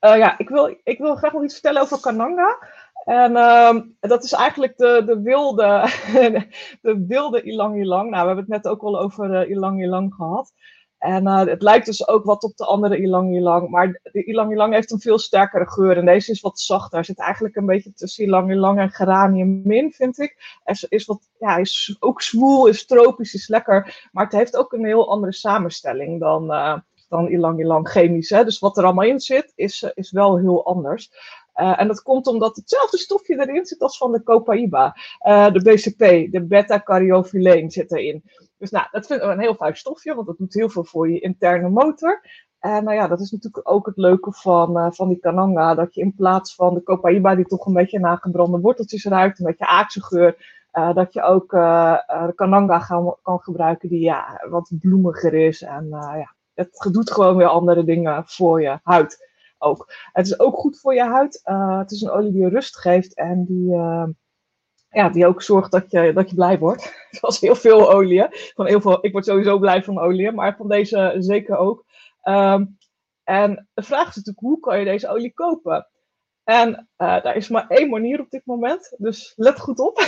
Uh, 0.00 0.16
ja, 0.16 0.38
ik 0.38 0.48
wil, 0.48 0.76
ik 0.82 0.98
wil 0.98 1.14
graag 1.14 1.32
nog 1.32 1.42
iets 1.42 1.52
vertellen 1.52 1.82
over 1.82 2.00
Kananga. 2.00 2.58
En 3.04 3.32
uh, 3.32 3.76
dat 4.00 4.24
is 4.24 4.32
eigenlijk 4.32 4.76
de, 4.76 5.02
de 5.06 5.22
wilde, 5.22 5.88
de 6.82 7.04
wilde 7.08 7.42
ilang 7.42 7.76
ilang. 7.76 8.10
Nou, 8.10 8.20
we 8.20 8.26
hebben 8.26 8.44
het 8.44 8.62
net 8.62 8.72
ook 8.72 8.82
al 8.82 8.98
over 8.98 9.42
uh, 9.42 9.50
ilang 9.50 9.82
ilang 9.82 10.14
gehad. 10.14 10.52
En 10.98 11.24
uh, 11.24 11.44
het 11.44 11.62
lijkt 11.62 11.86
dus 11.86 12.08
ook 12.08 12.24
wat 12.24 12.42
op 12.42 12.56
de 12.56 12.64
andere 12.64 12.98
ilang 12.98 13.34
ilang. 13.34 13.68
Maar 13.68 14.00
de 14.02 14.24
ilang 14.24 14.52
ilang 14.52 14.74
heeft 14.74 14.90
een 14.90 15.00
veel 15.00 15.18
sterkere 15.18 15.70
geur. 15.70 15.96
En 15.96 16.04
deze 16.04 16.30
is 16.30 16.40
wat 16.40 16.60
zachter. 16.60 16.98
Er 16.98 17.04
zit 17.04 17.18
eigenlijk 17.18 17.56
een 17.56 17.66
beetje 17.66 17.92
tussen 17.92 18.24
ilang 18.24 18.50
ilang 18.50 18.78
en 18.78 18.90
geranium 18.90 19.60
min, 19.64 19.92
vind 19.92 20.18
ik. 20.18 20.60
Er 20.64 20.84
is, 20.88 21.04
wat, 21.04 21.28
ja, 21.38 21.56
is 21.56 21.96
ook 21.98 22.22
zwoel, 22.22 22.66
is 22.66 22.86
tropisch, 22.86 23.34
is 23.34 23.48
lekker. 23.48 24.08
Maar 24.12 24.24
het 24.24 24.32
heeft 24.32 24.56
ook 24.56 24.72
een 24.72 24.84
heel 24.84 25.10
andere 25.10 25.32
samenstelling 25.32 26.20
dan, 26.20 26.52
uh, 26.52 26.78
dan 27.08 27.28
ilang 27.28 27.60
ilang 27.60 27.88
chemisch. 27.88 28.30
Hè? 28.30 28.44
Dus 28.44 28.58
wat 28.58 28.76
er 28.76 28.84
allemaal 28.84 29.04
in 29.04 29.20
zit, 29.20 29.52
is, 29.54 29.82
uh, 29.82 29.90
is 29.94 30.10
wel 30.10 30.38
heel 30.38 30.66
anders. 30.66 31.10
Uh, 31.56 31.80
en 31.80 31.86
dat 31.86 32.02
komt 32.02 32.26
omdat 32.26 32.56
hetzelfde 32.56 32.98
stofje 32.98 33.40
erin 33.40 33.66
zit 33.66 33.80
als 33.80 33.96
van 33.96 34.12
de 34.12 34.22
copaiba. 34.22 34.96
Uh, 35.26 35.52
de 35.52 35.62
BCP, 35.62 36.32
de 36.32 36.44
beta-caryophyleen 36.48 37.70
zit 37.70 37.92
erin. 37.92 38.22
Dus 38.58 38.70
nou, 38.70 38.86
dat 38.90 39.06
vinden 39.06 39.26
we 39.26 39.32
een 39.32 39.40
heel 39.40 39.54
fijn 39.54 39.76
stofje, 39.76 40.14
want 40.14 40.26
dat 40.26 40.38
doet 40.38 40.54
heel 40.54 40.68
veel 40.68 40.84
voor 40.84 41.10
je 41.10 41.20
interne 41.20 41.68
motor. 41.68 42.20
En 42.58 42.84
nou 42.84 42.96
ja, 42.96 43.08
dat 43.08 43.20
is 43.20 43.30
natuurlijk 43.30 43.70
ook 43.70 43.86
het 43.86 43.96
leuke 43.96 44.32
van, 44.32 44.94
van 44.94 45.08
die 45.08 45.18
kananga. 45.18 45.74
Dat 45.74 45.94
je 45.94 46.00
in 46.00 46.14
plaats 46.14 46.54
van 46.54 46.74
de 46.74 46.82
copaiba, 46.82 47.34
die 47.34 47.46
toch 47.46 47.66
een 47.66 47.72
beetje 47.72 47.98
naar 47.98 48.18
gebrande 48.18 48.60
worteltjes 48.60 49.04
ruikt, 49.04 49.38
een 49.38 49.46
beetje 49.46 49.66
aaksengeur, 49.66 50.36
uh, 50.72 50.94
dat 50.94 51.12
je 51.12 51.22
ook 51.22 51.50
de 51.50 52.32
kananga 52.34 52.78
gaan, 52.78 53.14
kan 53.22 53.40
gebruiken 53.40 53.88
die 53.88 54.00
ja, 54.00 54.44
wat 54.48 54.72
bloemiger 54.80 55.34
is. 55.34 55.62
En 55.62 55.86
ja, 55.90 56.34
het 56.54 56.88
doet 56.92 57.12
gewoon 57.12 57.36
weer 57.36 57.46
andere 57.46 57.84
dingen 57.84 58.22
voor 58.26 58.62
je 58.62 58.78
huid 58.82 59.26
ook. 59.58 59.92
Het 60.12 60.26
is 60.26 60.38
ook 60.38 60.56
goed 60.56 60.80
voor 60.80 60.94
je 60.94 61.04
huid. 61.04 61.40
het 61.78 61.90
is 61.90 62.00
een 62.00 62.10
olie 62.10 62.32
die 62.32 62.48
rust 62.48 62.78
geeft 62.78 63.14
en 63.14 63.44
die 63.44 63.74
ja, 64.96 65.08
die 65.08 65.26
ook 65.26 65.42
zorgt 65.42 65.70
dat 65.70 65.90
je, 65.90 66.12
dat 66.12 66.30
je 66.30 66.34
blij 66.34 66.58
wordt. 66.58 66.94
Zoals 67.20 67.40
heel 67.40 67.54
veel 67.54 67.92
olie. 67.92 68.26
Van 68.54 68.66
heel 68.66 68.80
veel, 68.80 69.04
ik 69.04 69.12
word 69.12 69.24
sowieso 69.24 69.58
blij 69.58 69.82
van 69.82 69.98
olie, 69.98 70.32
maar 70.32 70.56
van 70.56 70.68
deze 70.68 71.14
zeker 71.18 71.56
ook. 71.56 71.84
Um, 72.22 72.78
en 73.24 73.68
de 73.74 73.82
vraag 73.82 74.08
is 74.08 74.14
natuurlijk, 74.14 74.46
hoe 74.46 74.60
kan 74.60 74.78
je 74.78 74.84
deze 74.84 75.08
olie 75.08 75.32
kopen? 75.32 75.88
En 76.44 76.88
uh, 76.98 77.22
daar 77.22 77.36
is 77.36 77.48
maar 77.48 77.66
één 77.68 77.90
manier 77.90 78.20
op 78.20 78.30
dit 78.30 78.42
moment, 78.44 78.94
dus 78.98 79.32
let 79.36 79.60
goed 79.60 79.78
op. 79.78 79.98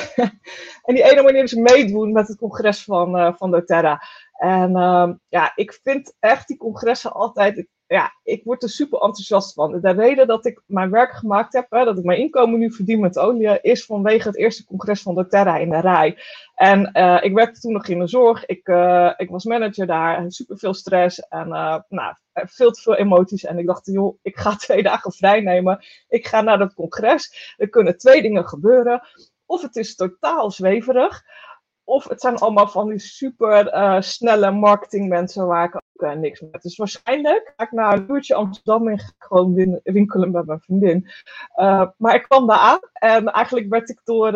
en 0.87 0.95
die 0.95 1.11
ene 1.11 1.23
manier 1.23 1.43
is 1.43 1.55
meedoen 1.55 2.13
met 2.13 2.29
het 2.29 2.37
congres 2.37 2.85
van, 2.85 3.37
van 3.37 3.51
doTERRA. 3.51 4.03
En 4.33 4.71
uh, 4.71 5.11
ja, 5.29 5.53
ik 5.55 5.79
vind 5.83 6.15
echt 6.19 6.49
die 6.49 6.57
congressen 6.57 7.13
altijd, 7.13 7.67
ja, 7.89 8.13
ik 8.23 8.45
word 8.45 8.63
er 8.63 8.69
super 8.69 8.99
enthousiast 9.01 9.53
van. 9.55 9.81
De 9.81 9.91
reden 9.91 10.27
dat 10.27 10.47
ik 10.47 10.63
mijn 10.67 10.91
werk 10.91 11.13
gemaakt 11.13 11.53
heb, 11.53 11.67
dat 11.71 11.99
ik 11.99 12.05
mijn 12.05 12.19
inkomen 12.19 12.59
nu 12.59 12.73
verdien 12.73 13.01
met 13.01 13.19
olie, 13.19 13.61
is 13.61 13.85
vanwege 13.85 14.29
het 14.29 14.37
eerste 14.37 14.65
congres 14.65 15.03
van 15.03 15.15
doTERRA 15.15 15.57
in 15.57 15.71
de 15.71 15.81
rij. 15.81 16.19
En 16.55 16.91
uh, 16.93 17.19
ik 17.21 17.35
werkte 17.35 17.61
toen 17.61 17.73
nog 17.73 17.87
in 17.87 17.99
de 17.99 18.07
zorg. 18.07 18.47
Ik, 18.47 18.69
uh, 18.69 19.13
ik 19.17 19.31
was 19.31 19.45
manager 19.45 19.87
daar, 19.87 20.25
super 20.29 20.59
veel 20.59 20.75
stress 20.75 21.19
en 21.29 21.49
uh, 21.49 21.79
nou, 21.89 22.15
veel 22.33 22.71
te 22.71 22.83
veel 22.83 22.97
emoties. 22.97 23.45
En 23.45 23.59
ik 23.59 23.67
dacht, 23.67 23.87
joh, 23.87 24.19
ik 24.23 24.37
ga 24.37 24.57
twee 24.67 24.83
dagen 24.83 25.13
vrij 25.13 25.41
nemen. 25.41 25.85
Ik 26.09 26.27
ga 26.27 26.41
naar 26.41 26.59
dat 26.59 26.75
congres. 26.75 27.55
Er 27.57 27.69
kunnen 27.69 27.99
twee 27.99 28.23
dingen 28.23 28.49
gebeuren. 28.49 29.03
Of 29.47 29.63
het 29.63 29.77
is 29.77 29.95
totaal 29.95 30.51
zweverig. 30.51 31.25
Of 31.89 32.09
het 32.09 32.21
zijn 32.21 32.37
allemaal 32.37 32.69
van 32.69 32.89
die 32.89 32.99
super 32.99 33.75
uh, 33.75 34.01
snelle 34.01 34.51
marketingmensen 34.51 35.47
waar 35.47 35.65
ik 35.65 35.75
ook 35.75 36.03
uh, 36.03 36.13
niks 36.13 36.41
mee 36.41 36.51
heb. 36.53 36.63
Dus 36.63 36.77
waarschijnlijk 36.77 37.53
ga 37.57 37.65
ik 37.65 37.73
naar 37.73 37.93
een 37.93 38.07
uurtje 38.09 38.35
Amsterdam 38.35 38.89
ik 38.89 39.13
gewoon 39.19 39.55
win 39.55 39.81
winkelen 39.83 40.31
met 40.31 40.47
mijn 40.47 40.61
vriendin. 40.61 41.09
Uh, 41.57 41.87
maar 41.97 42.15
ik 42.15 42.23
kwam 42.23 42.47
daar 42.47 42.59
aan 42.59 42.79
en 42.93 43.27
eigenlijk 43.27 43.69
werd 43.69 43.89
ik 43.89 44.01
door, 44.05 44.33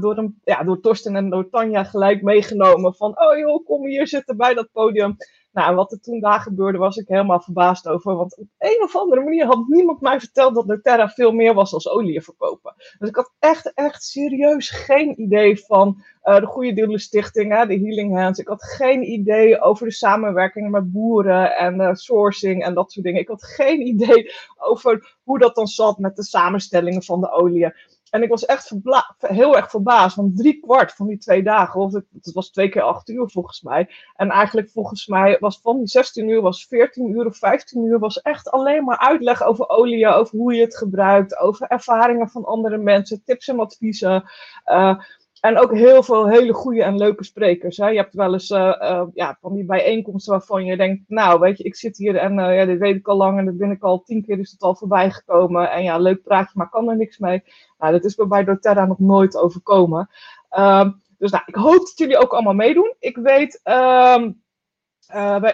door, 0.00 0.18
een, 0.18 0.40
ja, 0.44 0.62
door 0.62 0.80
Torsten 0.80 1.16
en 1.16 1.30
door 1.30 1.48
Tanja 1.50 1.84
gelijk 1.84 2.22
meegenomen 2.22 2.94
van 2.94 3.20
oh 3.20 3.38
joh, 3.38 3.64
kom 3.64 3.86
hier 3.86 4.06
zitten 4.06 4.36
bij 4.36 4.54
dat 4.54 4.68
podium. 4.72 5.16
Nou, 5.52 5.74
wat 5.74 5.92
er 5.92 6.00
toen 6.00 6.20
daar 6.20 6.40
gebeurde, 6.40 6.78
was 6.78 6.96
ik 6.96 7.08
helemaal 7.08 7.40
verbaasd 7.40 7.88
over. 7.88 8.16
Want 8.16 8.36
op 8.36 8.46
een 8.58 8.82
of 8.82 8.96
andere 8.96 9.20
manier 9.20 9.46
had 9.46 9.68
niemand 9.68 10.00
mij 10.00 10.18
verteld 10.18 10.54
dat 10.54 10.68
doTERRA 10.68 11.08
veel 11.08 11.32
meer 11.32 11.54
was 11.54 11.72
als 11.72 11.88
olie 11.88 12.22
verkopen. 12.22 12.74
Dus 12.98 13.08
ik 13.08 13.16
had 13.16 13.32
echt, 13.38 13.72
echt 13.74 14.02
serieus 14.04 14.70
geen 14.70 15.20
idee 15.20 15.64
van 15.64 16.02
uh, 16.24 16.36
de 16.36 16.46
Goede 16.46 16.72
Doelen 16.72 17.00
Stichting, 17.00 17.52
hè, 17.52 17.66
de 17.66 17.78
Healing 17.78 18.16
Hands. 18.16 18.38
Ik 18.38 18.48
had 18.48 18.62
geen 18.62 19.02
idee 19.02 19.60
over 19.60 19.86
de 19.86 19.92
samenwerking 19.92 20.70
met 20.70 20.92
boeren 20.92 21.56
en 21.56 21.80
uh, 21.80 21.94
sourcing 21.94 22.64
en 22.64 22.74
dat 22.74 22.92
soort 22.92 23.04
dingen. 23.04 23.20
Ik 23.20 23.28
had 23.28 23.44
geen 23.44 23.86
idee 23.94 24.32
over 24.56 25.16
hoe 25.22 25.38
dat 25.38 25.54
dan 25.54 25.66
zat 25.66 25.98
met 25.98 26.16
de 26.16 26.24
samenstellingen 26.24 27.02
van 27.02 27.20
de 27.20 27.30
olie. 27.30 27.72
En 28.10 28.22
ik 28.22 28.28
was 28.28 28.44
echt 28.44 28.72
heel 29.18 29.56
erg 29.56 29.70
verbaasd, 29.70 30.16
want 30.16 30.36
drie 30.36 30.60
kwart 30.60 30.92
van 30.92 31.06
die 31.06 31.18
twee 31.18 31.42
dagen, 31.42 31.80
of 31.80 31.92
het, 31.92 32.04
het, 32.12 32.32
was 32.32 32.50
twee 32.50 32.68
keer 32.68 32.82
acht 32.82 33.08
uur 33.08 33.30
volgens 33.30 33.62
mij. 33.62 33.90
En 34.16 34.30
eigenlijk 34.30 34.70
volgens 34.70 35.06
mij 35.06 35.36
was 35.40 35.60
van 35.60 35.78
die 35.78 35.86
16 35.86 36.28
uur, 36.28 36.40
was 36.40 36.66
14 36.66 37.10
uur 37.10 37.26
of 37.26 37.36
15 37.36 37.84
uur, 37.84 37.98
was 37.98 38.22
echt 38.22 38.50
alleen 38.50 38.84
maar 38.84 38.98
uitleg 38.98 39.42
over 39.42 39.68
olie, 39.68 40.06
over 40.06 40.38
hoe 40.38 40.54
je 40.54 40.60
het 40.60 40.76
gebruikt, 40.76 41.38
over 41.38 41.66
ervaringen 41.66 42.28
van 42.28 42.44
andere 42.44 42.78
mensen, 42.78 43.24
tips 43.24 43.48
en 43.48 43.60
adviezen. 43.60 44.30
Uh, 44.66 45.00
en 45.40 45.58
ook 45.58 45.74
heel 45.74 46.02
veel 46.02 46.28
hele 46.28 46.52
goede 46.52 46.82
en 46.82 46.96
leuke 46.96 47.24
sprekers. 47.24 47.76
Hè. 47.76 47.88
Je 47.88 47.96
hebt 47.96 48.14
wel 48.14 48.32
eens 48.32 48.50
uh, 48.50 48.76
uh, 48.80 49.02
ja, 49.12 49.36
van 49.40 49.54
die 49.54 49.64
bijeenkomsten 49.64 50.32
waarvan 50.32 50.64
je 50.64 50.76
denkt, 50.76 51.02
nou 51.08 51.40
weet 51.40 51.58
je, 51.58 51.64
ik 51.64 51.76
zit 51.76 51.96
hier 51.96 52.16
en 52.16 52.38
uh, 52.38 52.56
ja, 52.56 52.64
dit 52.64 52.78
weet 52.78 52.96
ik 52.96 53.08
al 53.08 53.16
lang 53.16 53.38
en 53.38 53.44
dat 53.44 53.56
ben 53.56 53.70
ik 53.70 53.82
al 53.82 54.02
tien 54.02 54.24
keer 54.24 54.38
is 54.38 54.50
het 54.50 54.62
al 54.62 54.74
voorbij 54.74 55.10
gekomen. 55.10 55.70
En 55.70 55.82
ja, 55.82 55.98
leuk 55.98 56.22
praatje, 56.22 56.52
maar 56.54 56.68
kan 56.68 56.90
er 56.90 56.96
niks 56.96 57.18
mee. 57.18 57.42
Nou, 57.78 57.92
dat 57.92 58.04
is 58.04 58.16
me 58.16 58.26
bij 58.26 58.44
doTERRA 58.44 58.86
nog 58.86 58.98
nooit 58.98 59.36
overkomen. 59.36 60.10
Ehm, 60.48 60.90
dus 61.18 61.30
nou, 61.30 61.42
ik 61.46 61.54
hoop 61.54 61.78
dat 61.78 61.92
jullie 61.98 62.18
ook 62.18 62.32
allemaal 62.32 62.54
meedoen. 62.54 62.94
Ik 62.98 63.16
weet, 63.16 63.60
um, 63.64 64.42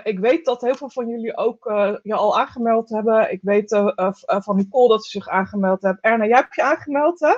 ik 0.02 0.18
weet 0.18 0.44
dat 0.44 0.60
heel 0.60 0.74
veel 0.74 0.90
van 0.90 1.08
jullie 1.08 1.36
ook 1.36 1.64
je 2.02 2.14
al 2.14 2.38
aangemeld 2.38 2.88
hebben. 2.88 3.32
Ik 3.32 3.40
weet 3.42 3.68
van 4.26 4.56
Nicole 4.56 4.88
dat 4.88 5.04
ze 5.04 5.10
zich 5.10 5.28
aangemeld 5.28 5.82
heeft. 5.82 6.00
Erna, 6.00 6.26
jij 6.26 6.36
hebt 6.36 6.54
je 6.54 6.62
aangemeld, 6.62 7.20
hè? 7.20 7.34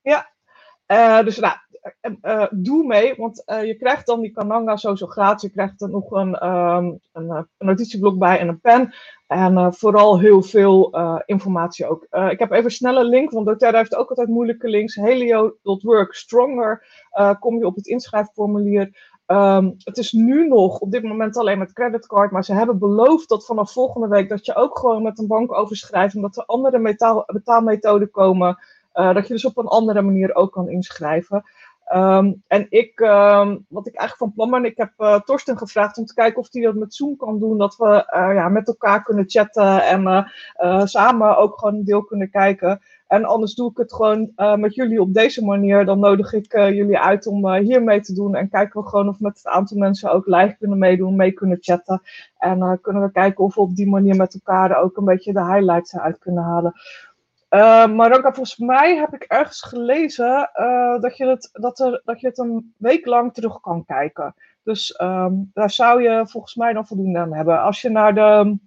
Ja, 0.00 0.34
uh, 0.86 1.22
dus 1.24 1.38
nou, 1.38 1.56
uh, 2.22 2.46
doe 2.50 2.86
mee, 2.86 3.14
want 3.16 3.42
je 3.46 3.76
krijgt 3.78 4.06
dan 4.06 4.20
die 4.20 4.32
Kananga 4.32 4.76
sowieso 4.76 5.06
gratis. 5.06 5.42
Je 5.42 5.50
krijgt 5.50 5.82
er 5.82 5.90
nog 5.90 6.10
een, 6.10 6.46
um, 6.48 7.00
een, 7.12 7.46
notitieblok 7.58 8.18
bij 8.18 8.38
en 8.38 8.48
een 8.48 8.60
pen. 8.60 8.94
En 9.26 9.74
vooral 9.74 10.20
heel 10.20 10.42
veel 10.42 10.96
informatie 11.26 11.86
ook. 11.86 12.06
ik 12.30 12.38
heb 12.38 12.50
even 12.50 12.64
een 12.64 12.70
snelle 12.70 13.04
link, 13.04 13.30
want 13.30 13.46
doTERRA 13.46 13.78
heeft 13.78 13.94
ook 13.94 14.08
altijd 14.08 14.28
moeilijke 14.28 14.68
links. 14.68 14.94
Helio.work 14.94 16.14
stronger. 16.14 16.86
kom 17.40 17.58
je 17.58 17.66
op 17.66 17.74
het 17.76 17.86
inschrijfformulier. 17.86 19.14
Um, 19.26 19.74
het 19.84 19.98
is 19.98 20.12
nu 20.12 20.48
nog 20.48 20.78
op 20.78 20.90
dit 20.90 21.02
moment 21.02 21.36
alleen 21.36 21.58
met 21.58 21.72
creditcard, 21.72 22.30
maar 22.30 22.44
ze 22.44 22.54
hebben 22.54 22.78
beloofd 22.78 23.28
dat 23.28 23.46
vanaf 23.46 23.72
volgende 23.72 24.08
week 24.08 24.28
dat 24.28 24.46
je 24.46 24.54
ook 24.54 24.78
gewoon 24.78 25.02
met 25.02 25.18
een 25.18 25.26
bank 25.26 25.52
overschrijft 25.52 26.14
en 26.14 26.20
dat 26.20 26.36
er 26.36 26.44
andere 26.44 26.96
betaalmethoden 27.26 28.10
komen. 28.10 28.58
Uh, 28.96 29.14
dat 29.14 29.26
je 29.26 29.32
dus 29.32 29.44
op 29.44 29.58
een 29.58 29.66
andere 29.66 30.02
manier 30.02 30.34
ook 30.34 30.52
kan 30.52 30.68
inschrijven. 30.68 31.44
Um, 31.94 32.42
en 32.46 32.66
ik, 32.68 33.00
um, 33.00 33.66
wat 33.68 33.86
ik 33.86 33.94
eigenlijk 33.94 34.16
van 34.16 34.32
plan 34.32 34.50
ben, 34.50 34.64
ik 34.64 34.76
heb 34.76 34.92
uh, 34.98 35.20
Torsten 35.20 35.58
gevraagd 35.58 35.98
om 35.98 36.04
te 36.04 36.14
kijken 36.14 36.40
of 36.40 36.48
hij 36.50 36.62
dat 36.62 36.74
met 36.74 36.94
Zoom 36.94 37.16
kan 37.16 37.38
doen. 37.38 37.58
Dat 37.58 37.76
we 37.76 37.86
uh, 37.86 38.34
ja, 38.34 38.48
met 38.48 38.68
elkaar 38.68 39.02
kunnen 39.02 39.24
chatten 39.28 39.82
en 39.82 40.32
samen 40.88 41.36
ook 41.36 41.58
gewoon 41.58 41.82
deel 41.82 42.02
kunnen 42.04 42.30
kijken. 42.30 42.80
En 43.06 43.24
anders 43.24 43.54
doe 43.54 43.70
ik 43.70 43.76
het 43.76 43.94
gewoon 43.94 44.32
met 44.56 44.74
jullie 44.74 45.00
op 45.00 45.14
deze 45.14 45.44
manier. 45.44 45.84
Dan 45.84 45.98
nodig 45.98 46.32
ik 46.32 46.52
jullie 46.52 46.98
uit 46.98 47.26
om 47.26 47.54
hier 47.54 47.82
mee 47.82 48.00
te 48.00 48.14
doen. 48.14 48.34
En 48.34 48.48
kijken 48.48 48.80
we 48.80 48.88
gewoon 48.88 49.08
of 49.08 49.20
met 49.20 49.36
het 49.36 49.46
aantal 49.46 49.76
mensen 49.78 50.12
ook 50.12 50.26
live 50.26 50.56
kunnen 50.58 50.78
meedoen, 50.78 51.16
mee 51.16 51.32
kunnen 51.32 51.58
chatten. 51.60 52.02
En 52.38 52.78
kunnen 52.82 53.02
we 53.02 53.12
kijken 53.12 53.44
of 53.44 53.54
we 53.54 53.60
op 53.60 53.76
die 53.76 53.88
manier 53.88 54.16
met 54.16 54.34
elkaar 54.34 54.82
ook 54.82 54.96
een 54.96 55.04
beetje 55.04 55.32
de 55.32 55.44
highlights 55.44 55.92
eruit 55.92 56.18
kunnen 56.18 56.44
halen. 56.44 56.72
Uh, 57.50 57.86
Maranka, 57.86 58.32
volgens 58.32 58.56
mij 58.56 58.96
heb 58.96 59.14
ik 59.14 59.22
ergens 59.22 59.62
gelezen 59.62 60.50
uh, 60.54 61.00
dat, 61.00 61.16
je 61.16 61.26
het, 61.26 61.48
dat, 61.52 61.78
er, 61.78 62.00
dat 62.04 62.20
je 62.20 62.26
het 62.26 62.38
een 62.38 62.74
week 62.78 63.06
lang 63.06 63.34
terug 63.34 63.60
kan 63.60 63.84
kijken. 63.84 64.34
Dus 64.62 65.00
um, 65.00 65.50
daar 65.54 65.70
zou 65.70 66.02
je 66.02 66.26
volgens 66.28 66.54
mij 66.54 66.72
dan 66.72 66.86
voldoende 66.86 67.18
aan 67.18 67.34
hebben. 67.34 67.62
Als 67.62 67.80
je 67.80 67.88
naar 67.88 68.14
de, 68.14 68.58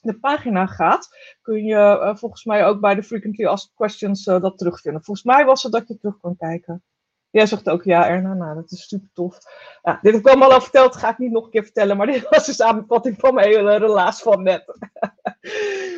de 0.00 0.18
pagina 0.18 0.66
gaat, 0.66 1.08
kun 1.42 1.64
je 1.64 1.74
uh, 1.74 2.16
volgens 2.16 2.44
mij 2.44 2.66
ook 2.66 2.80
bij 2.80 2.94
de 2.94 3.02
Frequently 3.02 3.46
Asked 3.46 3.72
Questions 3.74 4.24
dat 4.24 4.58
terugvinden. 4.58 5.04
Volgens 5.04 5.26
mij 5.26 5.44
was 5.44 5.62
het 5.62 5.72
dat 5.72 5.88
je 5.88 5.98
terug 5.98 6.20
kan 6.20 6.36
kijken. 6.36 6.82
Jij 7.30 7.46
zegt 7.46 7.68
ook 7.68 7.84
ja, 7.84 8.08
Erna. 8.08 8.34
Nou, 8.34 8.54
dat 8.54 8.70
is 8.70 8.88
super 8.88 9.08
tof. 9.12 9.38
Ja, 9.82 9.98
dit 10.02 10.12
heb 10.12 10.20
ik 10.20 10.28
allemaal 10.28 10.52
al 10.52 10.60
verteld, 10.60 10.96
ga 10.96 11.10
ik 11.10 11.18
niet 11.18 11.30
nog 11.30 11.44
een 11.44 11.50
keer 11.50 11.62
vertellen. 11.62 11.96
Maar 11.96 12.06
dit 12.06 12.28
was 12.28 12.46
de 12.46 12.52
samenvatting 12.52 13.16
van 13.18 13.34
mijn 13.34 13.48
hele 13.48 13.76
relaas 13.76 14.22
van 14.22 14.42
net. 14.42 14.64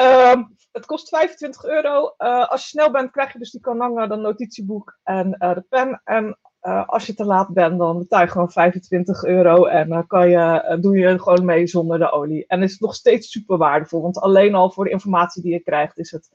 um, 0.00 0.56
Het 0.72 0.86
kost 0.86 1.08
25 1.08 1.64
euro. 1.64 2.14
Uh, 2.18 2.48
als 2.48 2.62
je 2.62 2.68
snel 2.68 2.90
bent, 2.90 3.10
krijg 3.10 3.32
je 3.32 3.38
dus 3.38 3.50
die 3.50 3.60
Kananga, 3.60 4.06
dan 4.06 4.20
notitieboek 4.20 4.98
en 5.02 5.36
uh, 5.38 5.54
de 5.54 5.64
pen. 5.68 6.00
En 6.04 6.38
uh, 6.62 6.88
als 6.88 7.06
je 7.06 7.14
te 7.14 7.24
laat 7.24 7.48
bent, 7.48 7.78
dan 7.78 7.98
betaal 7.98 8.20
je 8.20 8.28
gewoon 8.28 8.50
25 8.50 9.24
euro. 9.24 9.64
En 9.64 9.88
dan 9.88 10.06
kan 10.06 10.30
je, 10.30 10.76
doe 10.80 10.98
je 10.98 11.18
gewoon 11.18 11.44
mee 11.44 11.66
zonder 11.66 11.98
de 11.98 12.10
olie. 12.10 12.44
En 12.46 12.62
is 12.62 12.78
nog 12.78 12.94
steeds 12.94 13.30
super 13.30 13.56
waardevol. 13.56 14.02
Want 14.02 14.20
alleen 14.20 14.54
al 14.54 14.70
voor 14.70 14.84
de 14.84 14.90
informatie 14.90 15.42
die 15.42 15.52
je 15.52 15.60
krijgt, 15.60 15.98
is 15.98 16.10
het 16.10 16.30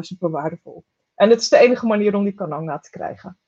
super 0.00 0.30
waardevol. 0.30 0.84
En 1.14 1.30
het 1.30 1.40
is 1.40 1.48
de 1.48 1.58
enige 1.58 1.86
manier 1.86 2.14
om 2.14 2.24
die 2.24 2.34
Kananga 2.34 2.78
te 2.78 2.90
krijgen. 2.90 3.38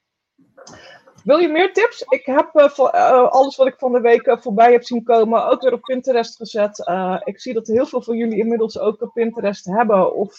Wil 1.28 1.38
je 1.38 1.48
meer 1.48 1.72
tips? 1.72 2.02
Ik 2.08 2.26
heb 2.26 2.50
voor, 2.52 2.94
uh, 2.94 3.28
alles 3.28 3.56
wat 3.56 3.66
ik 3.66 3.74
van 3.78 3.92
de 3.92 4.00
week 4.00 4.26
uh, 4.26 4.36
voorbij 4.36 4.72
heb 4.72 4.84
zien 4.84 5.02
komen 5.02 5.50
ook 5.50 5.62
weer 5.62 5.72
op 5.72 5.80
Pinterest 5.80 6.36
gezet. 6.36 6.90
ik 7.24 7.40
zie 7.40 7.54
dat 7.54 7.66
heel 7.66 7.86
veel 7.86 8.02
van 8.02 8.16
jullie 8.16 8.38
inmiddels 8.38 8.78
ook 8.78 9.02
op 9.02 9.12
Pinterest 9.12 9.64
hebben 9.64 10.14
of 10.14 10.38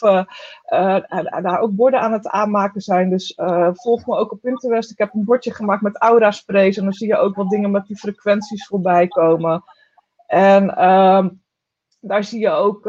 daar 1.41 1.59
ook 1.59 1.71
borden 1.71 1.99
aan 1.99 2.11
het 2.11 2.27
aanmaken 2.27 2.81
zijn. 2.81 3.09
Dus 3.09 3.33
volg 3.73 4.05
me 4.05 4.17
ook 4.17 4.31
op 4.31 4.41
Pinterest. 4.41 4.91
Ik 4.91 4.97
heb 4.97 5.13
een 5.13 5.25
bordje 5.25 5.53
gemaakt 5.53 5.81
met 5.81 5.97
aura 5.97 6.31
sprays 6.31 6.77
en 6.77 6.83
dan 6.83 6.93
zie 6.93 7.07
je 7.07 7.17
ook 7.17 7.35
wat 7.35 7.49
dingen 7.49 7.71
met 7.71 7.85
die 7.85 7.97
frequenties 7.97 8.67
voorbij 8.67 9.07
komen. 9.07 9.63
En 10.27 10.75
ehm, 10.75 11.29
daar 11.99 12.23
zie 12.23 12.39
je 12.39 12.49
ook 12.49 12.85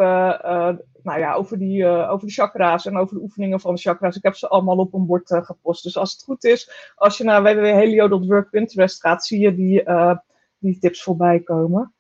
nou 1.04 1.18
ja, 1.18 1.34
over, 1.34 1.58
die, 1.58 1.82
uh, 1.82 2.10
over 2.10 2.26
de 2.26 2.32
chakra's 2.32 2.86
en 2.86 2.96
over 2.96 3.14
de 3.14 3.22
oefeningen 3.22 3.60
van 3.60 3.74
de 3.74 3.80
chakra's. 3.80 4.16
Ik 4.16 4.22
heb 4.22 4.34
ze 4.34 4.48
allemaal 4.48 4.76
op 4.76 4.94
een 4.94 5.06
bord 5.06 5.30
uh, 5.30 5.44
gepost. 5.44 5.82
Dus 5.82 5.96
als 5.96 6.12
het 6.12 6.22
goed 6.22 6.44
is, 6.44 6.92
als 6.94 7.18
je 7.18 7.24
naar 7.24 7.42
www.helio.work 7.42 8.50
Pinterest 8.50 9.00
gaat, 9.00 9.24
zie 9.24 9.40
je 9.40 9.54
die, 9.54 9.84
uh, 9.84 10.16
die 10.58 10.78
tips 10.78 11.02
voorbij 11.02 11.40
komen. 11.40 11.94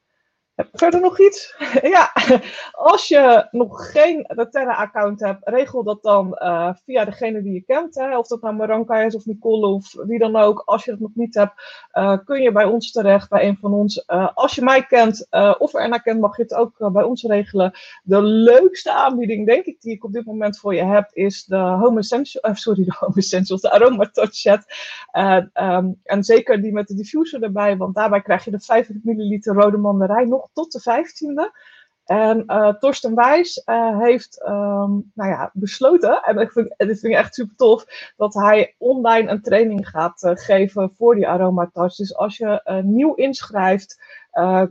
Verder 0.72 1.00
nog 1.00 1.20
iets? 1.20 1.54
ja, 1.82 2.12
als 2.72 3.08
je 3.08 3.48
nog 3.50 3.90
geen 3.90 4.26
Terra-account 4.50 5.20
hebt, 5.20 5.48
regel 5.48 5.82
dat 5.82 6.02
dan 6.02 6.38
uh, 6.42 6.70
via 6.84 7.04
degene 7.04 7.42
die 7.42 7.52
je 7.52 7.62
kent. 7.62 7.94
Hè? 7.94 8.18
Of 8.18 8.26
dat 8.26 8.42
nou 8.42 8.54
Maranka 8.54 9.00
is 9.00 9.14
of 9.14 9.26
Nicole 9.26 9.66
of 9.66 9.92
wie 9.92 10.18
dan 10.18 10.36
ook. 10.36 10.62
Als 10.64 10.84
je 10.84 10.90
het 10.90 11.00
nog 11.00 11.10
niet 11.14 11.34
hebt, 11.34 11.52
uh, 11.92 12.16
kun 12.24 12.42
je 12.42 12.52
bij 12.52 12.64
ons 12.64 12.92
terecht, 12.92 13.28
bij 13.28 13.48
een 13.48 13.56
van 13.60 13.72
ons. 13.72 14.04
Uh, 14.06 14.28
als 14.34 14.54
je 14.54 14.62
mij 14.62 14.86
kent 14.86 15.26
of 15.58 15.74
Erna 15.74 15.98
kent, 15.98 16.20
mag 16.20 16.36
je 16.36 16.42
het 16.42 16.54
ook 16.54 16.92
bij 16.92 17.02
ons 17.02 17.22
regelen. 17.22 17.72
De 18.02 18.22
leukste 18.22 18.92
aanbieding, 18.92 19.46
denk 19.46 19.64
ik, 19.64 19.80
die 19.80 19.92
ik 19.92 20.04
op 20.04 20.12
dit 20.12 20.26
moment 20.26 20.58
voor 20.58 20.74
je 20.74 20.84
heb, 20.84 21.10
is 21.12 21.44
de 21.44 21.56
Home 21.56 21.98
Essentials, 21.98 22.62
sorry, 22.62 22.84
de 22.84 22.96
Home 22.98 23.14
Essentials, 23.16 23.60
de 23.60 23.70
Aroma 23.70 24.10
Touch 24.12 24.34
Set. 24.34 24.64
Um, 25.52 26.00
en 26.04 26.24
zeker 26.24 26.62
die 26.62 26.72
met 26.72 26.88
de 26.88 26.94
diffuser 26.94 27.42
erbij, 27.42 27.76
want 27.76 27.94
daarbij 27.94 28.20
krijg 28.20 28.44
je 28.44 28.50
de 28.50 28.60
500 28.60 29.04
milliliter 29.04 29.54
rode 29.54 29.76
mandarijn 29.76 30.28
nog 30.28 30.48
tot 30.52 30.72
de 30.72 30.80
15e. 30.80 31.68
En 32.10 32.44
uh, 32.46 32.68
Torsten 32.68 33.14
Wijs 33.14 33.62
uh, 33.66 33.98
heeft 34.00 34.42
um, 34.46 35.10
nou 35.14 35.30
ja, 35.30 35.50
besloten, 35.52 36.22
en 36.22 36.38
ik 36.38 36.52
vind, 36.52 36.74
dit 36.76 37.00
vind 37.00 37.12
ik 37.12 37.18
echt 37.18 37.34
super 37.34 37.56
tof, 37.56 38.12
dat 38.16 38.34
hij 38.34 38.74
online 38.78 39.30
een 39.30 39.42
training 39.42 39.88
gaat 39.88 40.22
uh, 40.22 40.30
geven 40.34 40.92
voor 40.96 41.14
die 41.14 41.28
aromatouch. 41.28 41.94
Dus 41.94 42.14
als 42.16 42.36
je 42.36 42.80
nieuw 42.84 43.14
inschrijft, 43.14 44.02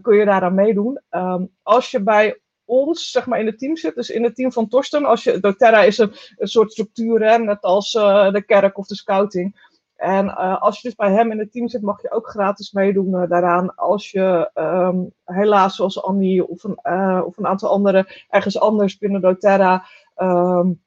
kun 0.01 0.15
je 0.15 0.25
daaraan 0.25 0.55
meedoen. 0.55 1.01
Um, 1.09 1.49
als 1.63 1.91
je 1.91 2.03
bij 2.03 2.39
ons, 2.65 3.11
zeg 3.11 3.25
maar, 3.25 3.39
in 3.39 3.45
het 3.45 3.59
team 3.59 3.77
zit, 3.77 3.95
dus 3.95 4.09
in 4.09 4.23
het 4.23 4.35
team 4.35 4.51
van 4.51 4.67
Torsten, 4.67 5.05
als 5.05 5.23
je, 5.23 5.39
doTERRA 5.39 5.81
is 5.83 5.97
een, 5.97 6.13
een 6.37 6.47
soort 6.47 6.71
structuur, 6.71 7.29
hè, 7.29 7.37
net 7.37 7.61
als 7.61 7.91
de 7.91 8.43
kerk 8.45 8.77
of 8.77 8.87
de 8.87 8.95
scouting. 8.95 9.68
En 9.99 10.25
uh, 10.25 10.61
als 10.61 10.81
je 10.81 10.87
dus 10.87 10.97
bij 10.97 11.11
hem 11.11 11.31
in 11.31 11.39
het 11.39 11.51
team 11.51 11.67
zit, 11.67 11.81
mag 11.81 12.01
je 12.01 12.11
ook 12.11 12.29
gratis 12.29 12.71
meedoen 12.71 13.13
uh, 13.13 13.29
daaraan. 13.29 13.75
Als 13.75 14.11
je 14.11 14.51
um, 14.53 15.13
helaas, 15.25 15.75
zoals 15.75 16.03
Annie 16.03 16.47
of 16.47 16.63
een, 16.63 16.79
uh, 16.83 17.21
of 17.25 17.37
een 17.37 17.47
aantal 17.47 17.69
anderen, 17.69 18.07
ergens 18.29 18.59
anders 18.59 18.97
binnen 18.97 19.21
doTERRA 19.21 19.85
um, 20.17 20.81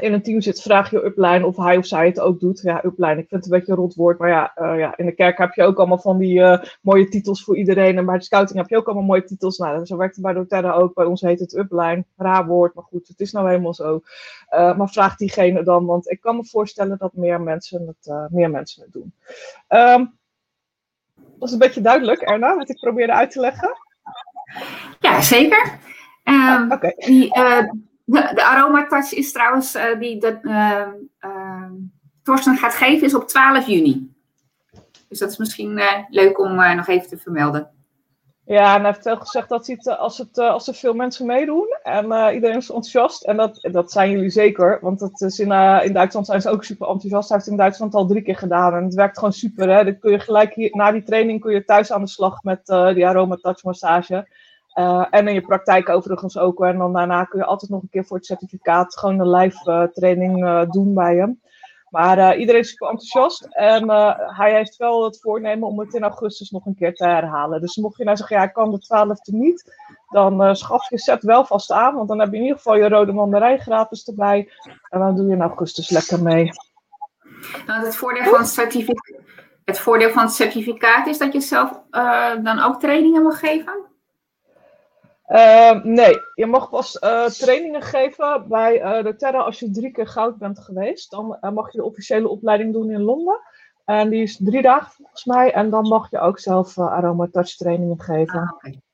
in 0.00 0.12
een 0.12 0.22
team 0.22 0.40
zit, 0.40 0.62
vraag 0.62 0.90
je 0.90 1.04
upline 1.04 1.46
of 1.46 1.56
hij 1.56 1.76
of 1.76 1.86
zij 1.86 2.06
het 2.06 2.20
ook 2.20 2.40
doet. 2.40 2.60
Ja, 2.60 2.84
upline, 2.84 3.20
ik 3.20 3.28
vind 3.28 3.30
het 3.30 3.44
een 3.44 3.58
beetje 3.58 3.72
een 3.72 3.78
rot 3.78 3.94
woord, 3.94 4.18
maar 4.18 4.28
ja, 4.28 4.52
uh, 4.56 4.78
ja 4.78 4.96
in 4.96 5.06
de 5.06 5.14
kerk 5.14 5.38
heb 5.38 5.52
je 5.54 5.62
ook 5.62 5.78
allemaal 5.78 5.98
van 5.98 6.18
die 6.18 6.38
uh, 6.38 6.62
mooie 6.80 7.08
titels 7.08 7.44
voor 7.44 7.56
iedereen. 7.56 7.98
En 7.98 8.06
bij 8.06 8.18
de 8.18 8.24
scouting 8.24 8.58
heb 8.58 8.68
je 8.68 8.76
ook 8.76 8.86
allemaal 8.86 9.04
mooie 9.04 9.24
titels. 9.24 9.58
Nou, 9.58 9.86
zo 9.86 9.96
werkt 9.96 10.14
het 10.14 10.24
bij 10.24 10.32
doTERRA 10.32 10.72
ook. 10.72 10.94
Bij 10.94 11.04
ons 11.04 11.20
heet 11.20 11.40
het 11.40 11.56
upline. 11.56 12.04
Raar 12.16 12.46
woord, 12.46 12.74
maar 12.74 12.84
goed, 12.84 13.08
het 13.08 13.20
is 13.20 13.32
nou 13.32 13.48
helemaal 13.48 13.74
zo. 13.74 14.00
Uh, 14.50 14.76
maar 14.76 14.88
vraag 14.88 15.16
diegene 15.16 15.62
dan, 15.62 15.86
want 15.86 16.10
ik 16.10 16.20
kan 16.20 16.36
me 16.36 16.44
voorstellen 16.44 16.98
dat 16.98 17.12
meer 17.14 17.40
mensen 17.40 17.86
het, 17.86 18.30
meer 18.30 18.50
mensen 18.50 18.82
het 18.82 18.92
doen. 18.92 19.12
Um, 19.68 20.16
was 21.38 21.52
een 21.52 21.58
beetje 21.58 21.80
duidelijk, 21.80 22.20
Erna, 22.20 22.56
wat 22.56 22.68
ik 22.68 22.80
probeerde 22.80 23.12
uit 23.12 23.30
te 23.30 23.40
leggen? 23.40 23.76
Ja, 25.00 25.20
zeker. 25.20 25.78
Um, 26.24 26.72
okay. 26.72 26.94
die, 26.96 27.38
uh, 27.38 27.70
de, 28.08 28.30
de 28.34 28.44
aromatouch 28.44 29.12
is 29.12 29.32
trouwens, 29.32 29.76
uh, 29.76 29.98
die 29.98 30.20
dat, 30.20 30.38
uh, 30.42 30.88
Torsten 32.22 32.56
gaat 32.56 32.74
geven, 32.74 33.06
is 33.06 33.14
op 33.14 33.28
12 33.28 33.66
juni. 33.66 34.12
Dus 35.08 35.18
dat 35.18 35.30
is 35.30 35.36
misschien 35.36 35.80
leuk 36.08 36.38
om 36.38 36.76
nog 36.76 36.86
even 36.86 37.08
te 37.08 37.18
vermelden. 37.18 37.70
Ja, 38.44 38.74
en 38.74 38.80
hij 38.80 38.90
heeft 38.90 39.04
wel 39.04 39.16
gezegd 39.16 39.48
dat 39.48 39.86
als, 39.98 40.18
het, 40.18 40.38
als 40.38 40.68
er 40.68 40.74
veel 40.74 40.94
mensen 40.94 41.26
meedoen 41.26 41.78
en 41.82 42.04
iedereen 42.34 42.56
is 42.56 42.68
enthousiast, 42.68 43.24
en 43.24 43.36
dat, 43.36 43.68
dat 43.72 43.92
zijn 43.92 44.10
jullie 44.10 44.30
zeker, 44.30 44.78
want 44.80 44.98
dat 44.98 45.20
is 45.20 45.38
in, 45.38 45.48
Duitsland 45.92 46.26
zijn 46.26 46.42
ze 46.42 46.50
ook 46.50 46.64
super 46.64 46.88
enthousiast. 46.88 47.28
Hij 47.28 47.36
heeft 47.36 47.48
het 47.48 47.58
in 47.58 47.62
Duitsland 47.62 47.94
al 47.94 48.06
drie 48.06 48.22
keer 48.22 48.36
gedaan 48.36 48.74
en 48.74 48.84
het 48.84 48.94
werkt 48.94 49.18
gewoon 49.18 49.32
super. 49.32 49.68
Hè? 49.70 49.84
Dan 49.84 49.98
kun 49.98 50.10
je 50.10 50.18
gelijk 50.18 50.54
hier, 50.54 50.70
na 50.72 50.92
die 50.92 51.02
training 51.02 51.40
kun 51.40 51.52
je 51.52 51.64
thuis 51.64 51.92
aan 51.92 52.02
de 52.02 52.08
slag 52.08 52.42
met 52.42 52.66
die 52.66 53.06
aromatouch 53.06 53.62
massage. 53.62 54.26
Uh, 54.78 55.06
en 55.10 55.28
in 55.28 55.34
je 55.34 55.40
praktijk 55.40 55.88
overigens 55.88 56.38
ook. 56.38 56.64
En 56.64 56.78
dan 56.78 56.92
daarna 56.92 57.24
kun 57.24 57.38
je 57.38 57.44
altijd 57.44 57.70
nog 57.70 57.82
een 57.82 57.88
keer 57.90 58.04
voor 58.04 58.16
het 58.16 58.26
certificaat 58.26 58.98
gewoon 58.98 59.20
een 59.20 59.30
live 59.30 59.70
uh, 59.70 59.82
training 59.82 60.44
uh, 60.44 60.70
doen 60.70 60.94
bij 60.94 61.16
hem. 61.16 61.40
Maar 61.90 62.36
iedereen 62.36 62.60
is 62.60 62.68
super 62.68 62.88
enthousiast. 62.88 63.46
En 63.50 63.88
hij 64.34 64.54
heeft 64.54 64.76
wel 64.76 65.04
het 65.04 65.20
voornemen 65.20 65.68
om 65.68 65.78
het 65.78 65.94
in 65.94 66.02
augustus 66.02 66.50
nog 66.50 66.66
een 66.66 66.74
keer 66.74 66.94
te 66.94 67.04
herhalen. 67.04 67.60
Dus 67.60 67.76
mocht 67.76 67.96
je 67.96 68.04
nou 68.04 68.16
zeggen, 68.16 68.36
ja, 68.36 68.42
ik 68.42 68.52
kan 68.52 68.70
de 68.70 69.06
12e 69.16 69.34
niet. 69.34 69.74
Dan 70.08 70.56
schaf 70.56 70.88
je 70.90 70.98
set 70.98 71.22
wel 71.22 71.44
vast 71.44 71.70
aan. 71.70 71.94
Want 71.94 72.08
dan 72.08 72.20
heb 72.20 72.30
je 72.30 72.36
in 72.36 72.42
ieder 72.42 72.56
geval 72.56 72.76
je 72.76 72.88
rode 72.88 73.12
mandarijn 73.12 73.58
gratis 73.58 74.08
erbij. 74.08 74.52
En 74.88 75.00
dan 75.00 75.16
doe 75.16 75.26
je 75.26 75.32
in 75.32 75.40
augustus 75.40 75.90
lekker 75.90 76.22
mee. 76.22 76.50
Nou, 77.66 77.84
het, 77.84 77.96
voordeel 77.96 78.24
van 78.24 78.38
het, 78.38 78.48
certificaat, 78.48 79.20
het 79.64 79.78
voordeel 79.78 80.10
van 80.10 80.22
het 80.22 80.32
certificaat 80.32 81.06
is 81.06 81.18
dat 81.18 81.32
je 81.32 81.40
zelf 81.40 81.80
dan 82.42 82.58
ook 82.60 82.80
trainingen 82.80 83.22
mag 83.22 83.38
geven? 83.38 83.87
Uh, 85.28 85.82
nee, 85.82 86.20
je 86.34 86.46
mag 86.46 86.70
pas 86.70 86.98
uh, 87.04 87.24
trainingen 87.24 87.82
geven 87.82 88.48
bij 88.48 88.82
uh, 88.82 89.04
de 89.04 89.16
Terra 89.16 89.38
als 89.38 89.58
je 89.58 89.70
drie 89.70 89.90
keer 89.90 90.06
goud 90.06 90.38
bent 90.38 90.58
geweest. 90.58 91.10
Dan 91.10 91.38
uh, 91.40 91.50
mag 91.50 91.72
je 91.72 91.78
de 91.78 91.84
officiële 91.84 92.28
opleiding 92.28 92.72
doen 92.72 92.90
in 92.90 93.02
Londen. 93.02 93.40
En 93.84 94.08
die 94.08 94.22
is 94.22 94.40
drie 94.42 94.62
dagen 94.62 94.92
volgens 94.92 95.24
mij. 95.24 95.52
En 95.52 95.70
dan 95.70 95.88
mag 95.88 96.10
je 96.10 96.18
ook 96.18 96.38
zelf 96.38 96.78
aroma 96.78 97.28
touch 97.32 97.56
trainingen 97.56 98.00
geven. 98.00 98.40
Ah, 98.40 98.52
okay. 98.54 98.80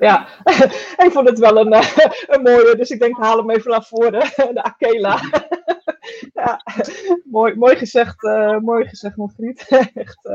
Ja, 0.00 0.26
ik 1.04 1.08
vond 1.10 1.28
het 1.28 1.38
wel 1.38 1.56
een, 1.56 1.72
een 2.34 2.42
mooie. 2.42 2.76
Dus 2.76 2.90
ik 2.90 3.00
denk, 3.00 3.18
haal 3.18 3.36
hem 3.36 3.50
even 3.50 3.70
naar 3.70 3.84
voren. 3.84 4.20
De 4.54 4.62
Akela. 4.62 5.20
Ja, 6.44 6.60
mooi, 7.36 7.54
mooi 7.56 7.76
gezegd, 7.76 8.22
mooi 8.60 8.88
gezegd, 8.88 9.16
Margriet. 9.16 9.66
Echt 9.94 10.28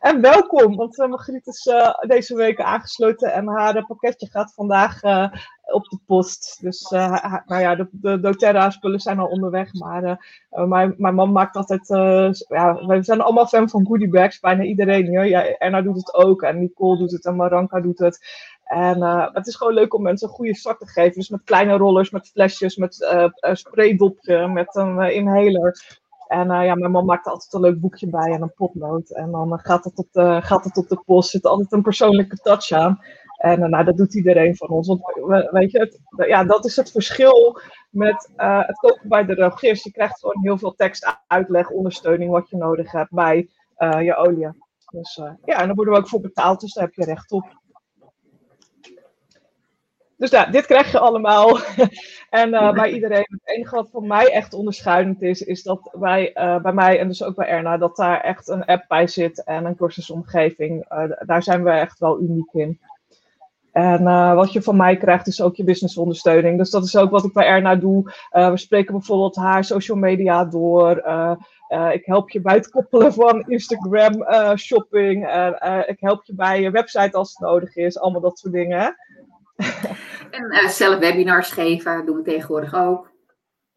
en 0.00 0.20
welkom, 0.20 0.76
want 0.76 0.98
uh, 0.98 1.08
Margriet 1.08 1.46
is 1.46 1.66
uh, 1.66 1.94
deze 2.00 2.34
week 2.34 2.60
aangesloten 2.60 3.32
en 3.32 3.46
haar 3.46 3.86
pakketje 3.86 4.26
gaat 4.30 4.54
vandaag 4.54 5.02
uh, 5.02 5.28
op 5.64 5.84
de 5.84 5.98
post. 6.06 6.58
Dus 6.60 6.90
nou 7.46 7.60
ja, 7.60 7.74
de, 7.74 7.88
de 7.90 8.20
doTERRA 8.20 8.70
spullen 8.70 9.00
zijn 9.00 9.18
al 9.18 9.26
onderweg, 9.26 9.72
maar 9.72 10.26
mijn, 10.48 10.94
man 10.96 11.32
maakt 11.32 11.56
altijd, 11.56 11.88
ja, 12.48 12.86
we 12.86 13.02
zijn 13.02 13.20
allemaal 13.20 13.46
fan 13.46 13.68
van 13.68 13.86
goodiebags, 13.86 14.40
bijna 14.40 14.62
iedereen 14.62 15.06
hier. 15.06 15.24
Ja, 15.24 15.44
Erna 15.44 15.82
doet 15.82 15.96
het 15.96 16.14
ook 16.14 16.42
en 16.42 16.58
Nicole 16.58 16.98
doet 16.98 17.10
het 17.12 17.24
en 17.24 17.36
Maranka 17.36 17.80
doet 17.80 17.98
het. 17.98 18.18
En 18.64 19.02
het 19.32 19.46
is 19.46 19.56
gewoon 19.56 19.74
leuk 19.74 19.94
om 19.94 20.02
mensen 20.02 20.28
een 20.28 20.34
goede 20.34 20.56
start 20.56 20.78
te 20.78 20.86
geven. 20.86 21.14
Dus 21.14 21.28
met 21.28 21.44
kleine 21.44 21.76
rollers, 21.76 22.10
met 22.10 22.28
flesjes, 22.28 22.76
met 22.76 23.08
spraydopje, 23.40 24.48
met 24.48 24.65
een 24.74 25.14
inhaler. 25.14 25.98
En 26.28 26.50
uh, 26.50 26.64
ja, 26.64 26.74
mijn 26.74 26.90
man 26.90 27.04
maakt 27.04 27.26
altijd 27.26 27.52
een 27.52 27.60
leuk 27.60 27.80
boekje 27.80 28.10
bij 28.10 28.32
en 28.32 28.42
een 28.42 28.54
potlood. 28.54 29.10
En 29.10 29.30
dan 29.30 29.52
uh, 29.52 29.58
gaat, 29.58 29.84
het 29.84 29.98
op 29.98 30.08
de, 30.10 30.40
gaat 30.42 30.64
het 30.64 30.76
op 30.76 30.88
de 30.88 31.02
post. 31.06 31.30
Zit 31.30 31.46
altijd 31.46 31.72
een 31.72 31.82
persoonlijke 31.82 32.36
touch 32.36 32.70
aan. 32.70 32.98
En 33.36 33.70
nou, 33.70 33.84
dat 33.84 33.96
doet 33.96 34.14
iedereen 34.14 34.56
van 34.56 34.68
ons. 34.68 34.88
Want 34.88 35.00
weet 35.50 35.70
je, 35.70 35.98
ja, 36.26 36.44
dat 36.44 36.64
is 36.64 36.76
het 36.76 36.90
verschil 36.90 37.60
met 37.90 38.28
het 38.36 38.78
kopen 38.78 39.08
bij 39.08 39.24
de 39.24 39.34
drogist. 39.34 39.84
Je 39.84 39.90
krijgt 39.90 40.18
gewoon 40.18 40.42
heel 40.42 40.58
veel 40.58 40.74
tekst, 40.74 41.18
uitleg, 41.26 41.70
ondersteuning 41.70 42.30
wat 42.30 42.48
je 42.48 42.56
nodig 42.56 42.92
hebt 42.92 43.10
bij 43.10 43.48
je 43.78 44.16
olie. 44.16 44.48
Dus 44.90 45.14
ja, 45.44 45.60
en 45.60 45.66
daar 45.66 45.74
worden 45.74 45.94
we 45.94 46.00
ook 46.00 46.08
voor 46.08 46.20
betaald, 46.20 46.60
dus 46.60 46.72
daar 46.72 46.84
heb 46.84 46.94
je 46.94 47.04
recht 47.04 47.32
op. 47.32 47.44
Dus 50.16 50.30
ja, 50.30 50.46
dit 50.46 50.66
krijg 50.66 50.92
je 50.92 50.98
allemaal. 50.98 51.58
en 52.30 52.48
uh, 52.48 52.72
bij 52.72 52.92
iedereen. 52.92 53.26
Het 53.28 53.40
enige 53.56 53.74
wat 53.74 53.90
voor 53.90 54.06
mij 54.06 54.32
echt 54.32 54.54
onderscheidend 54.54 55.22
is, 55.22 55.42
is 55.42 55.62
dat 55.62 55.90
wij, 55.92 56.30
uh, 56.34 56.60
bij 56.60 56.72
mij 56.72 56.98
en 56.98 57.08
dus 57.08 57.22
ook 57.22 57.34
bij 57.34 57.46
Erna, 57.46 57.76
dat 57.76 57.96
daar 57.96 58.20
echt 58.20 58.48
een 58.48 58.64
app 58.64 58.84
bij 58.88 59.06
zit 59.06 59.44
en 59.44 59.64
een 59.64 59.76
cursusomgeving. 59.76 60.92
Uh, 60.92 61.04
daar 61.26 61.42
zijn 61.42 61.64
we 61.64 61.70
echt 61.70 61.98
wel 61.98 62.20
uniek 62.20 62.52
in. 62.52 62.80
En 63.72 64.04
wat 64.34 64.52
je 64.52 64.62
van 64.62 64.76
mij 64.76 64.96
krijgt, 64.96 65.26
is 65.26 65.40
ook 65.40 65.56
je 65.56 65.64
businessondersteuning. 65.64 66.58
Dus 66.58 66.70
dat 66.70 66.84
is 66.84 66.96
ook 66.96 67.10
wat 67.10 67.24
ik 67.24 67.32
bij 67.32 67.46
Erna 67.46 67.74
doe. 67.74 68.12
we 68.30 68.56
spreken 68.56 68.94
bijvoorbeeld 68.94 69.36
haar 69.36 69.64
social 69.64 69.96
media 69.96 70.44
door. 70.44 70.90
ik 71.92 72.06
help 72.06 72.30
je 72.30 72.40
bij 72.40 72.54
het 72.54 72.70
koppelen 72.70 73.12
van 73.12 73.44
Instagram 73.46 74.26
shopping. 74.58 75.24
ik 75.86 76.00
help 76.00 76.24
je 76.24 76.34
bij 76.34 76.60
je 76.60 76.70
website 76.70 77.16
als 77.16 77.30
het 77.30 77.38
nodig 77.38 77.76
is. 77.76 77.98
Allemaal 77.98 78.20
dat 78.20 78.38
soort 78.38 78.52
dingen. 78.52 78.96
en 80.30 80.44
uh, 80.52 80.68
zelf 80.68 80.98
webinars 80.98 81.50
geven 81.50 82.06
doen 82.06 82.16
we 82.16 82.22
tegenwoordig 82.22 82.74
ook. 82.74 83.14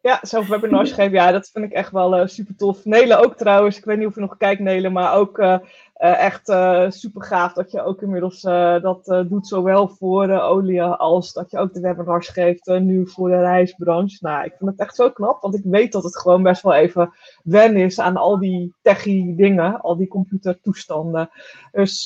Ja, 0.02 0.18
zelf 0.22 0.48
webinars 0.48 0.92
geven, 0.92 1.12
ja, 1.12 1.32
dat 1.32 1.50
vind 1.52 1.64
ik 1.64 1.72
echt 1.72 1.92
wel 1.92 2.20
uh, 2.20 2.26
super 2.26 2.56
tof. 2.56 2.84
Nelen 2.84 3.18
ook 3.18 3.36
trouwens, 3.36 3.78
ik 3.78 3.84
weet 3.84 3.98
niet 3.98 4.06
of 4.06 4.14
je 4.14 4.20
nog 4.20 4.36
kijkt 4.36 4.60
Nelen, 4.60 4.92
maar 4.92 5.14
ook 5.14 5.38
uh, 5.38 5.58
echt 5.94 6.46
super 6.94 7.22
gaaf 7.22 7.52
dat 7.52 7.70
je 7.70 7.82
ook 7.82 8.02
inmiddels 8.02 8.40
dat 8.40 9.24
doet, 9.28 9.46
zowel 9.46 9.88
voor 9.88 10.26
de 10.26 10.40
olie 10.40 10.82
als 10.82 11.32
dat 11.32 11.50
je 11.50 11.58
ook 11.58 11.72
de 11.72 11.80
webinars 11.80 12.28
geeft 12.28 12.66
nu 12.66 13.08
voor 13.08 13.28
de 13.28 13.40
reisbranche. 13.40 14.18
Nou, 14.20 14.44
ik 14.44 14.54
vind 14.58 14.70
het 14.70 14.80
echt 14.80 14.94
zo 14.94 15.10
knap, 15.10 15.42
want 15.42 15.54
ik 15.54 15.64
weet 15.64 15.92
dat 15.92 16.04
het 16.04 16.18
gewoon 16.18 16.42
best 16.42 16.62
wel 16.62 16.74
even 16.74 17.12
wennen 17.42 17.82
is 17.82 18.00
aan 18.00 18.16
al 18.16 18.38
die 18.38 18.74
techie 18.82 19.34
dingen, 19.34 19.80
al 19.80 19.96
die 19.96 20.08
computertoestanden. 20.08 21.30
Dus 21.72 22.02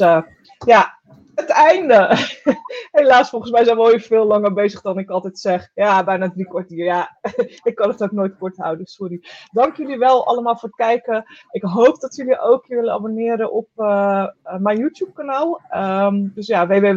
ja, 0.66 0.98
het 1.34 1.48
einde. 1.48 2.16
Helaas, 2.92 3.30
volgens 3.30 3.52
mij 3.52 3.64
zijn 3.64 3.76
we 3.76 3.82
al 3.82 3.98
veel 3.98 4.24
langer 4.24 4.52
bezig 4.52 4.80
dan 4.80 4.98
ik 4.98 5.10
altijd 5.10 5.38
zeg. 5.38 5.70
Ja, 5.74 6.04
bijna 6.04 6.30
drie 6.30 6.48
kwartier. 6.48 6.84
Ja, 6.84 7.18
ik 7.62 7.74
kan 7.74 7.88
het 7.88 8.02
ook 8.02 8.12
nooit 8.12 8.38
kort 8.38 8.56
houden, 8.56 8.86
sorry. 8.86 9.22
Dank 9.52 9.76
jullie 9.76 9.98
wel 9.98 10.26
allemaal 10.26 10.56
voor 10.56 10.68
het 10.68 10.78
kijken. 10.78 11.24
Ik 11.50 11.62
hoop 11.62 12.00
dat 12.00 12.16
jullie 12.16 12.40
ook 12.40 12.66
willen 12.66 12.92
abonneren 12.92 13.52
op 13.52 13.68
uh, 13.76 14.26
mijn 14.58 14.78
YouTube-kanaal. 14.78 15.60
Um, 15.74 16.32
dus 16.34 16.46
ja, 16.46 16.68
even 16.68 16.96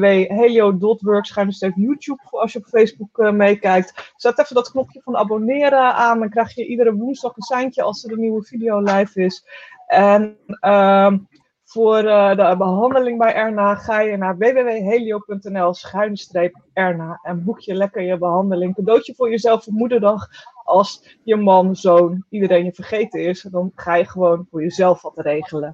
YouTube 1.76 2.22
als 2.30 2.54
je 2.54 2.60
op 2.60 2.66
Facebook 2.66 3.18
uh, 3.18 3.32
meekijkt. 3.32 4.14
Zet 4.16 4.40
even 4.40 4.56
dat 4.56 4.72
knopje 4.72 5.02
van 5.04 5.18
abonneren 5.18 5.94
aan. 5.94 6.20
Dan 6.20 6.30
krijg 6.30 6.56
je 6.56 6.66
iedere 6.66 6.94
woensdag 6.94 7.36
een 7.36 7.42
seintje 7.42 7.82
als 7.84 8.04
er 8.04 8.12
een 8.12 8.20
nieuwe 8.20 8.44
video 8.44 8.80
live 8.80 9.22
is. 9.22 9.46
En... 9.88 10.38
Um, 10.62 11.28
voor 11.68 12.04
uh, 12.04 12.30
de 12.30 12.56
behandeling 12.58 13.18
bij 13.18 13.34
Erna 13.34 13.76
ga 13.76 14.00
je 14.00 14.18
naar 14.18 14.38
www.helio.nl 14.38 15.74
schuinstreep 15.74 16.56
Erna 16.74 17.20
en 17.22 17.44
boek 17.44 17.60
je 17.60 17.74
lekker 17.74 18.02
je 18.02 18.18
behandeling. 18.18 18.76
Cadeautje 18.76 19.16
voor 19.16 19.30
jezelf 19.30 19.64
voor 19.64 19.74
moederdag. 19.74 20.28
Als 20.64 21.18
je 21.24 21.36
man, 21.36 21.76
zoon, 21.76 22.26
iedereen 22.30 22.66
je 22.66 22.74
vergeten 22.74 23.22
is, 23.22 23.42
dan 23.42 23.72
ga 23.76 23.96
je 23.96 24.06
gewoon 24.06 24.48
voor 24.50 24.62
jezelf 24.62 25.02
wat 25.02 25.18
regelen. 25.18 25.74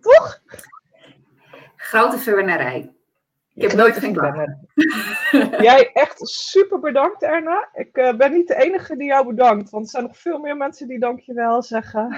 Toch? 0.00 0.42
Grote 1.76 2.18
verwennerij. 2.18 2.92
Ik 3.54 3.62
heb 3.62 3.72
nooit 3.72 3.98
gedaan. 3.98 4.66
Jij 5.60 5.90
echt 5.92 6.28
super 6.28 6.80
bedankt, 6.80 7.22
Erna. 7.22 7.68
Ik 7.72 7.96
uh, 7.96 8.14
ben 8.14 8.32
niet 8.32 8.48
de 8.48 8.56
enige 8.56 8.96
die 8.96 9.06
jou 9.06 9.26
bedankt, 9.26 9.70
want 9.70 9.84
er 9.84 9.90
zijn 9.90 10.04
nog 10.04 10.16
veel 10.18 10.38
meer 10.38 10.56
mensen 10.56 10.88
die 10.88 10.98
dankjewel 10.98 11.62
zeggen. 11.62 12.10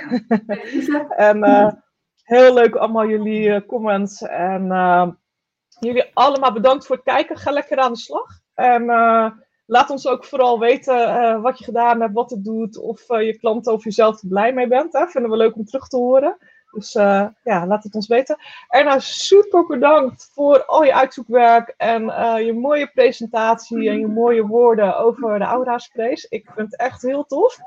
en 1.16 1.38
uh, 1.38 1.72
Heel 2.30 2.54
leuk 2.54 2.74
allemaal 2.74 3.06
jullie 3.06 3.48
uh, 3.48 3.60
comments. 3.66 4.22
En 4.22 4.66
uh, 4.66 5.08
jullie 5.80 6.10
allemaal 6.14 6.52
bedankt 6.52 6.86
voor 6.86 6.96
het 6.96 7.04
kijken. 7.04 7.36
Ga 7.36 7.50
lekker 7.50 7.78
aan 7.78 7.92
de 7.92 7.98
slag. 7.98 8.26
En 8.54 8.82
uh, 8.82 9.30
laat 9.66 9.90
ons 9.90 10.06
ook 10.06 10.24
vooral 10.24 10.58
weten 10.58 11.40
wat 11.42 11.58
je 11.58 11.64
gedaan 11.64 12.00
hebt, 12.00 12.14
wat 12.14 12.30
het 12.30 12.44
doet. 12.44 12.78
Of 12.78 13.08
je 13.08 13.38
klanten 13.38 13.72
of 13.72 13.84
jezelf 13.84 14.22
er 14.22 14.28
blij 14.28 14.52
mee 14.52 14.68
bent. 14.68 14.92
Hè? 14.92 15.06
Vinden 15.06 15.30
we 15.30 15.36
leuk 15.36 15.56
om 15.56 15.64
terug 15.64 15.88
te 15.88 15.96
horen. 15.96 16.36
Dus 16.70 16.92
ja, 17.42 17.66
laat 17.66 17.84
het 17.84 17.94
ons 17.94 18.06
weten. 18.06 18.36
Erna, 18.68 18.98
super 18.98 19.66
bedankt 19.66 20.30
voor 20.34 20.64
al 20.64 20.84
je 20.84 20.94
uitzoekwerk 20.94 21.74
en 21.76 22.02
je 22.44 22.52
mooie 22.52 22.90
presentatie 22.94 23.88
en 23.88 23.98
je 23.98 24.06
mooie 24.06 24.46
woorden 24.46 24.98
over 24.98 25.38
de 25.38 25.44
Aura 25.44 25.78
Sprays. 25.78 26.24
Ik 26.24 26.50
vind 26.54 26.70
het 26.70 26.80
echt 26.80 27.02
heel 27.02 27.24
tof. 27.24 27.58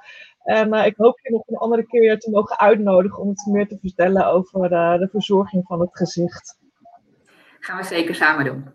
En 0.44 0.74
uh, 0.74 0.86
ik 0.86 0.96
hoop 0.98 1.20
je 1.22 1.32
nog 1.32 1.48
een 1.48 1.58
andere 1.58 1.86
keer 1.86 2.20
te 2.20 2.30
mogen 2.30 2.60
uitnodigen 2.60 3.20
om 3.20 3.32
iets 3.32 3.46
meer 3.46 3.68
te 3.68 3.78
vertellen 3.82 4.28
over 4.28 4.72
uh, 4.72 4.98
de 4.98 5.08
verzorging 5.12 5.66
van 5.66 5.80
het 5.80 5.98
gezicht. 5.98 6.58
Gaan 7.60 7.78
we 7.78 7.84
zeker 7.84 8.16
samen 8.16 8.46
doen. 8.46 8.66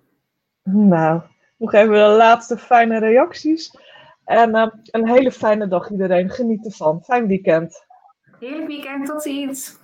Nou, 0.62 1.21
nog 1.57 1.73
even 1.73 1.95
de 1.95 2.16
laatste 2.16 2.59
fijne 2.59 2.99
reacties. 2.99 3.79
En 4.25 4.57
uh, 4.57 4.66
een 4.83 5.09
hele 5.09 5.33
fijne 5.33 5.69
dag 5.69 5.91
iedereen. 5.91 6.31
Geniet 6.31 6.64
ervan. 6.64 7.03
Fijn 7.03 7.27
weekend. 7.27 7.87
Heerlijk 8.39 8.66
weekend. 8.66 9.07
Tot 9.07 9.23
ziens. 9.23 9.79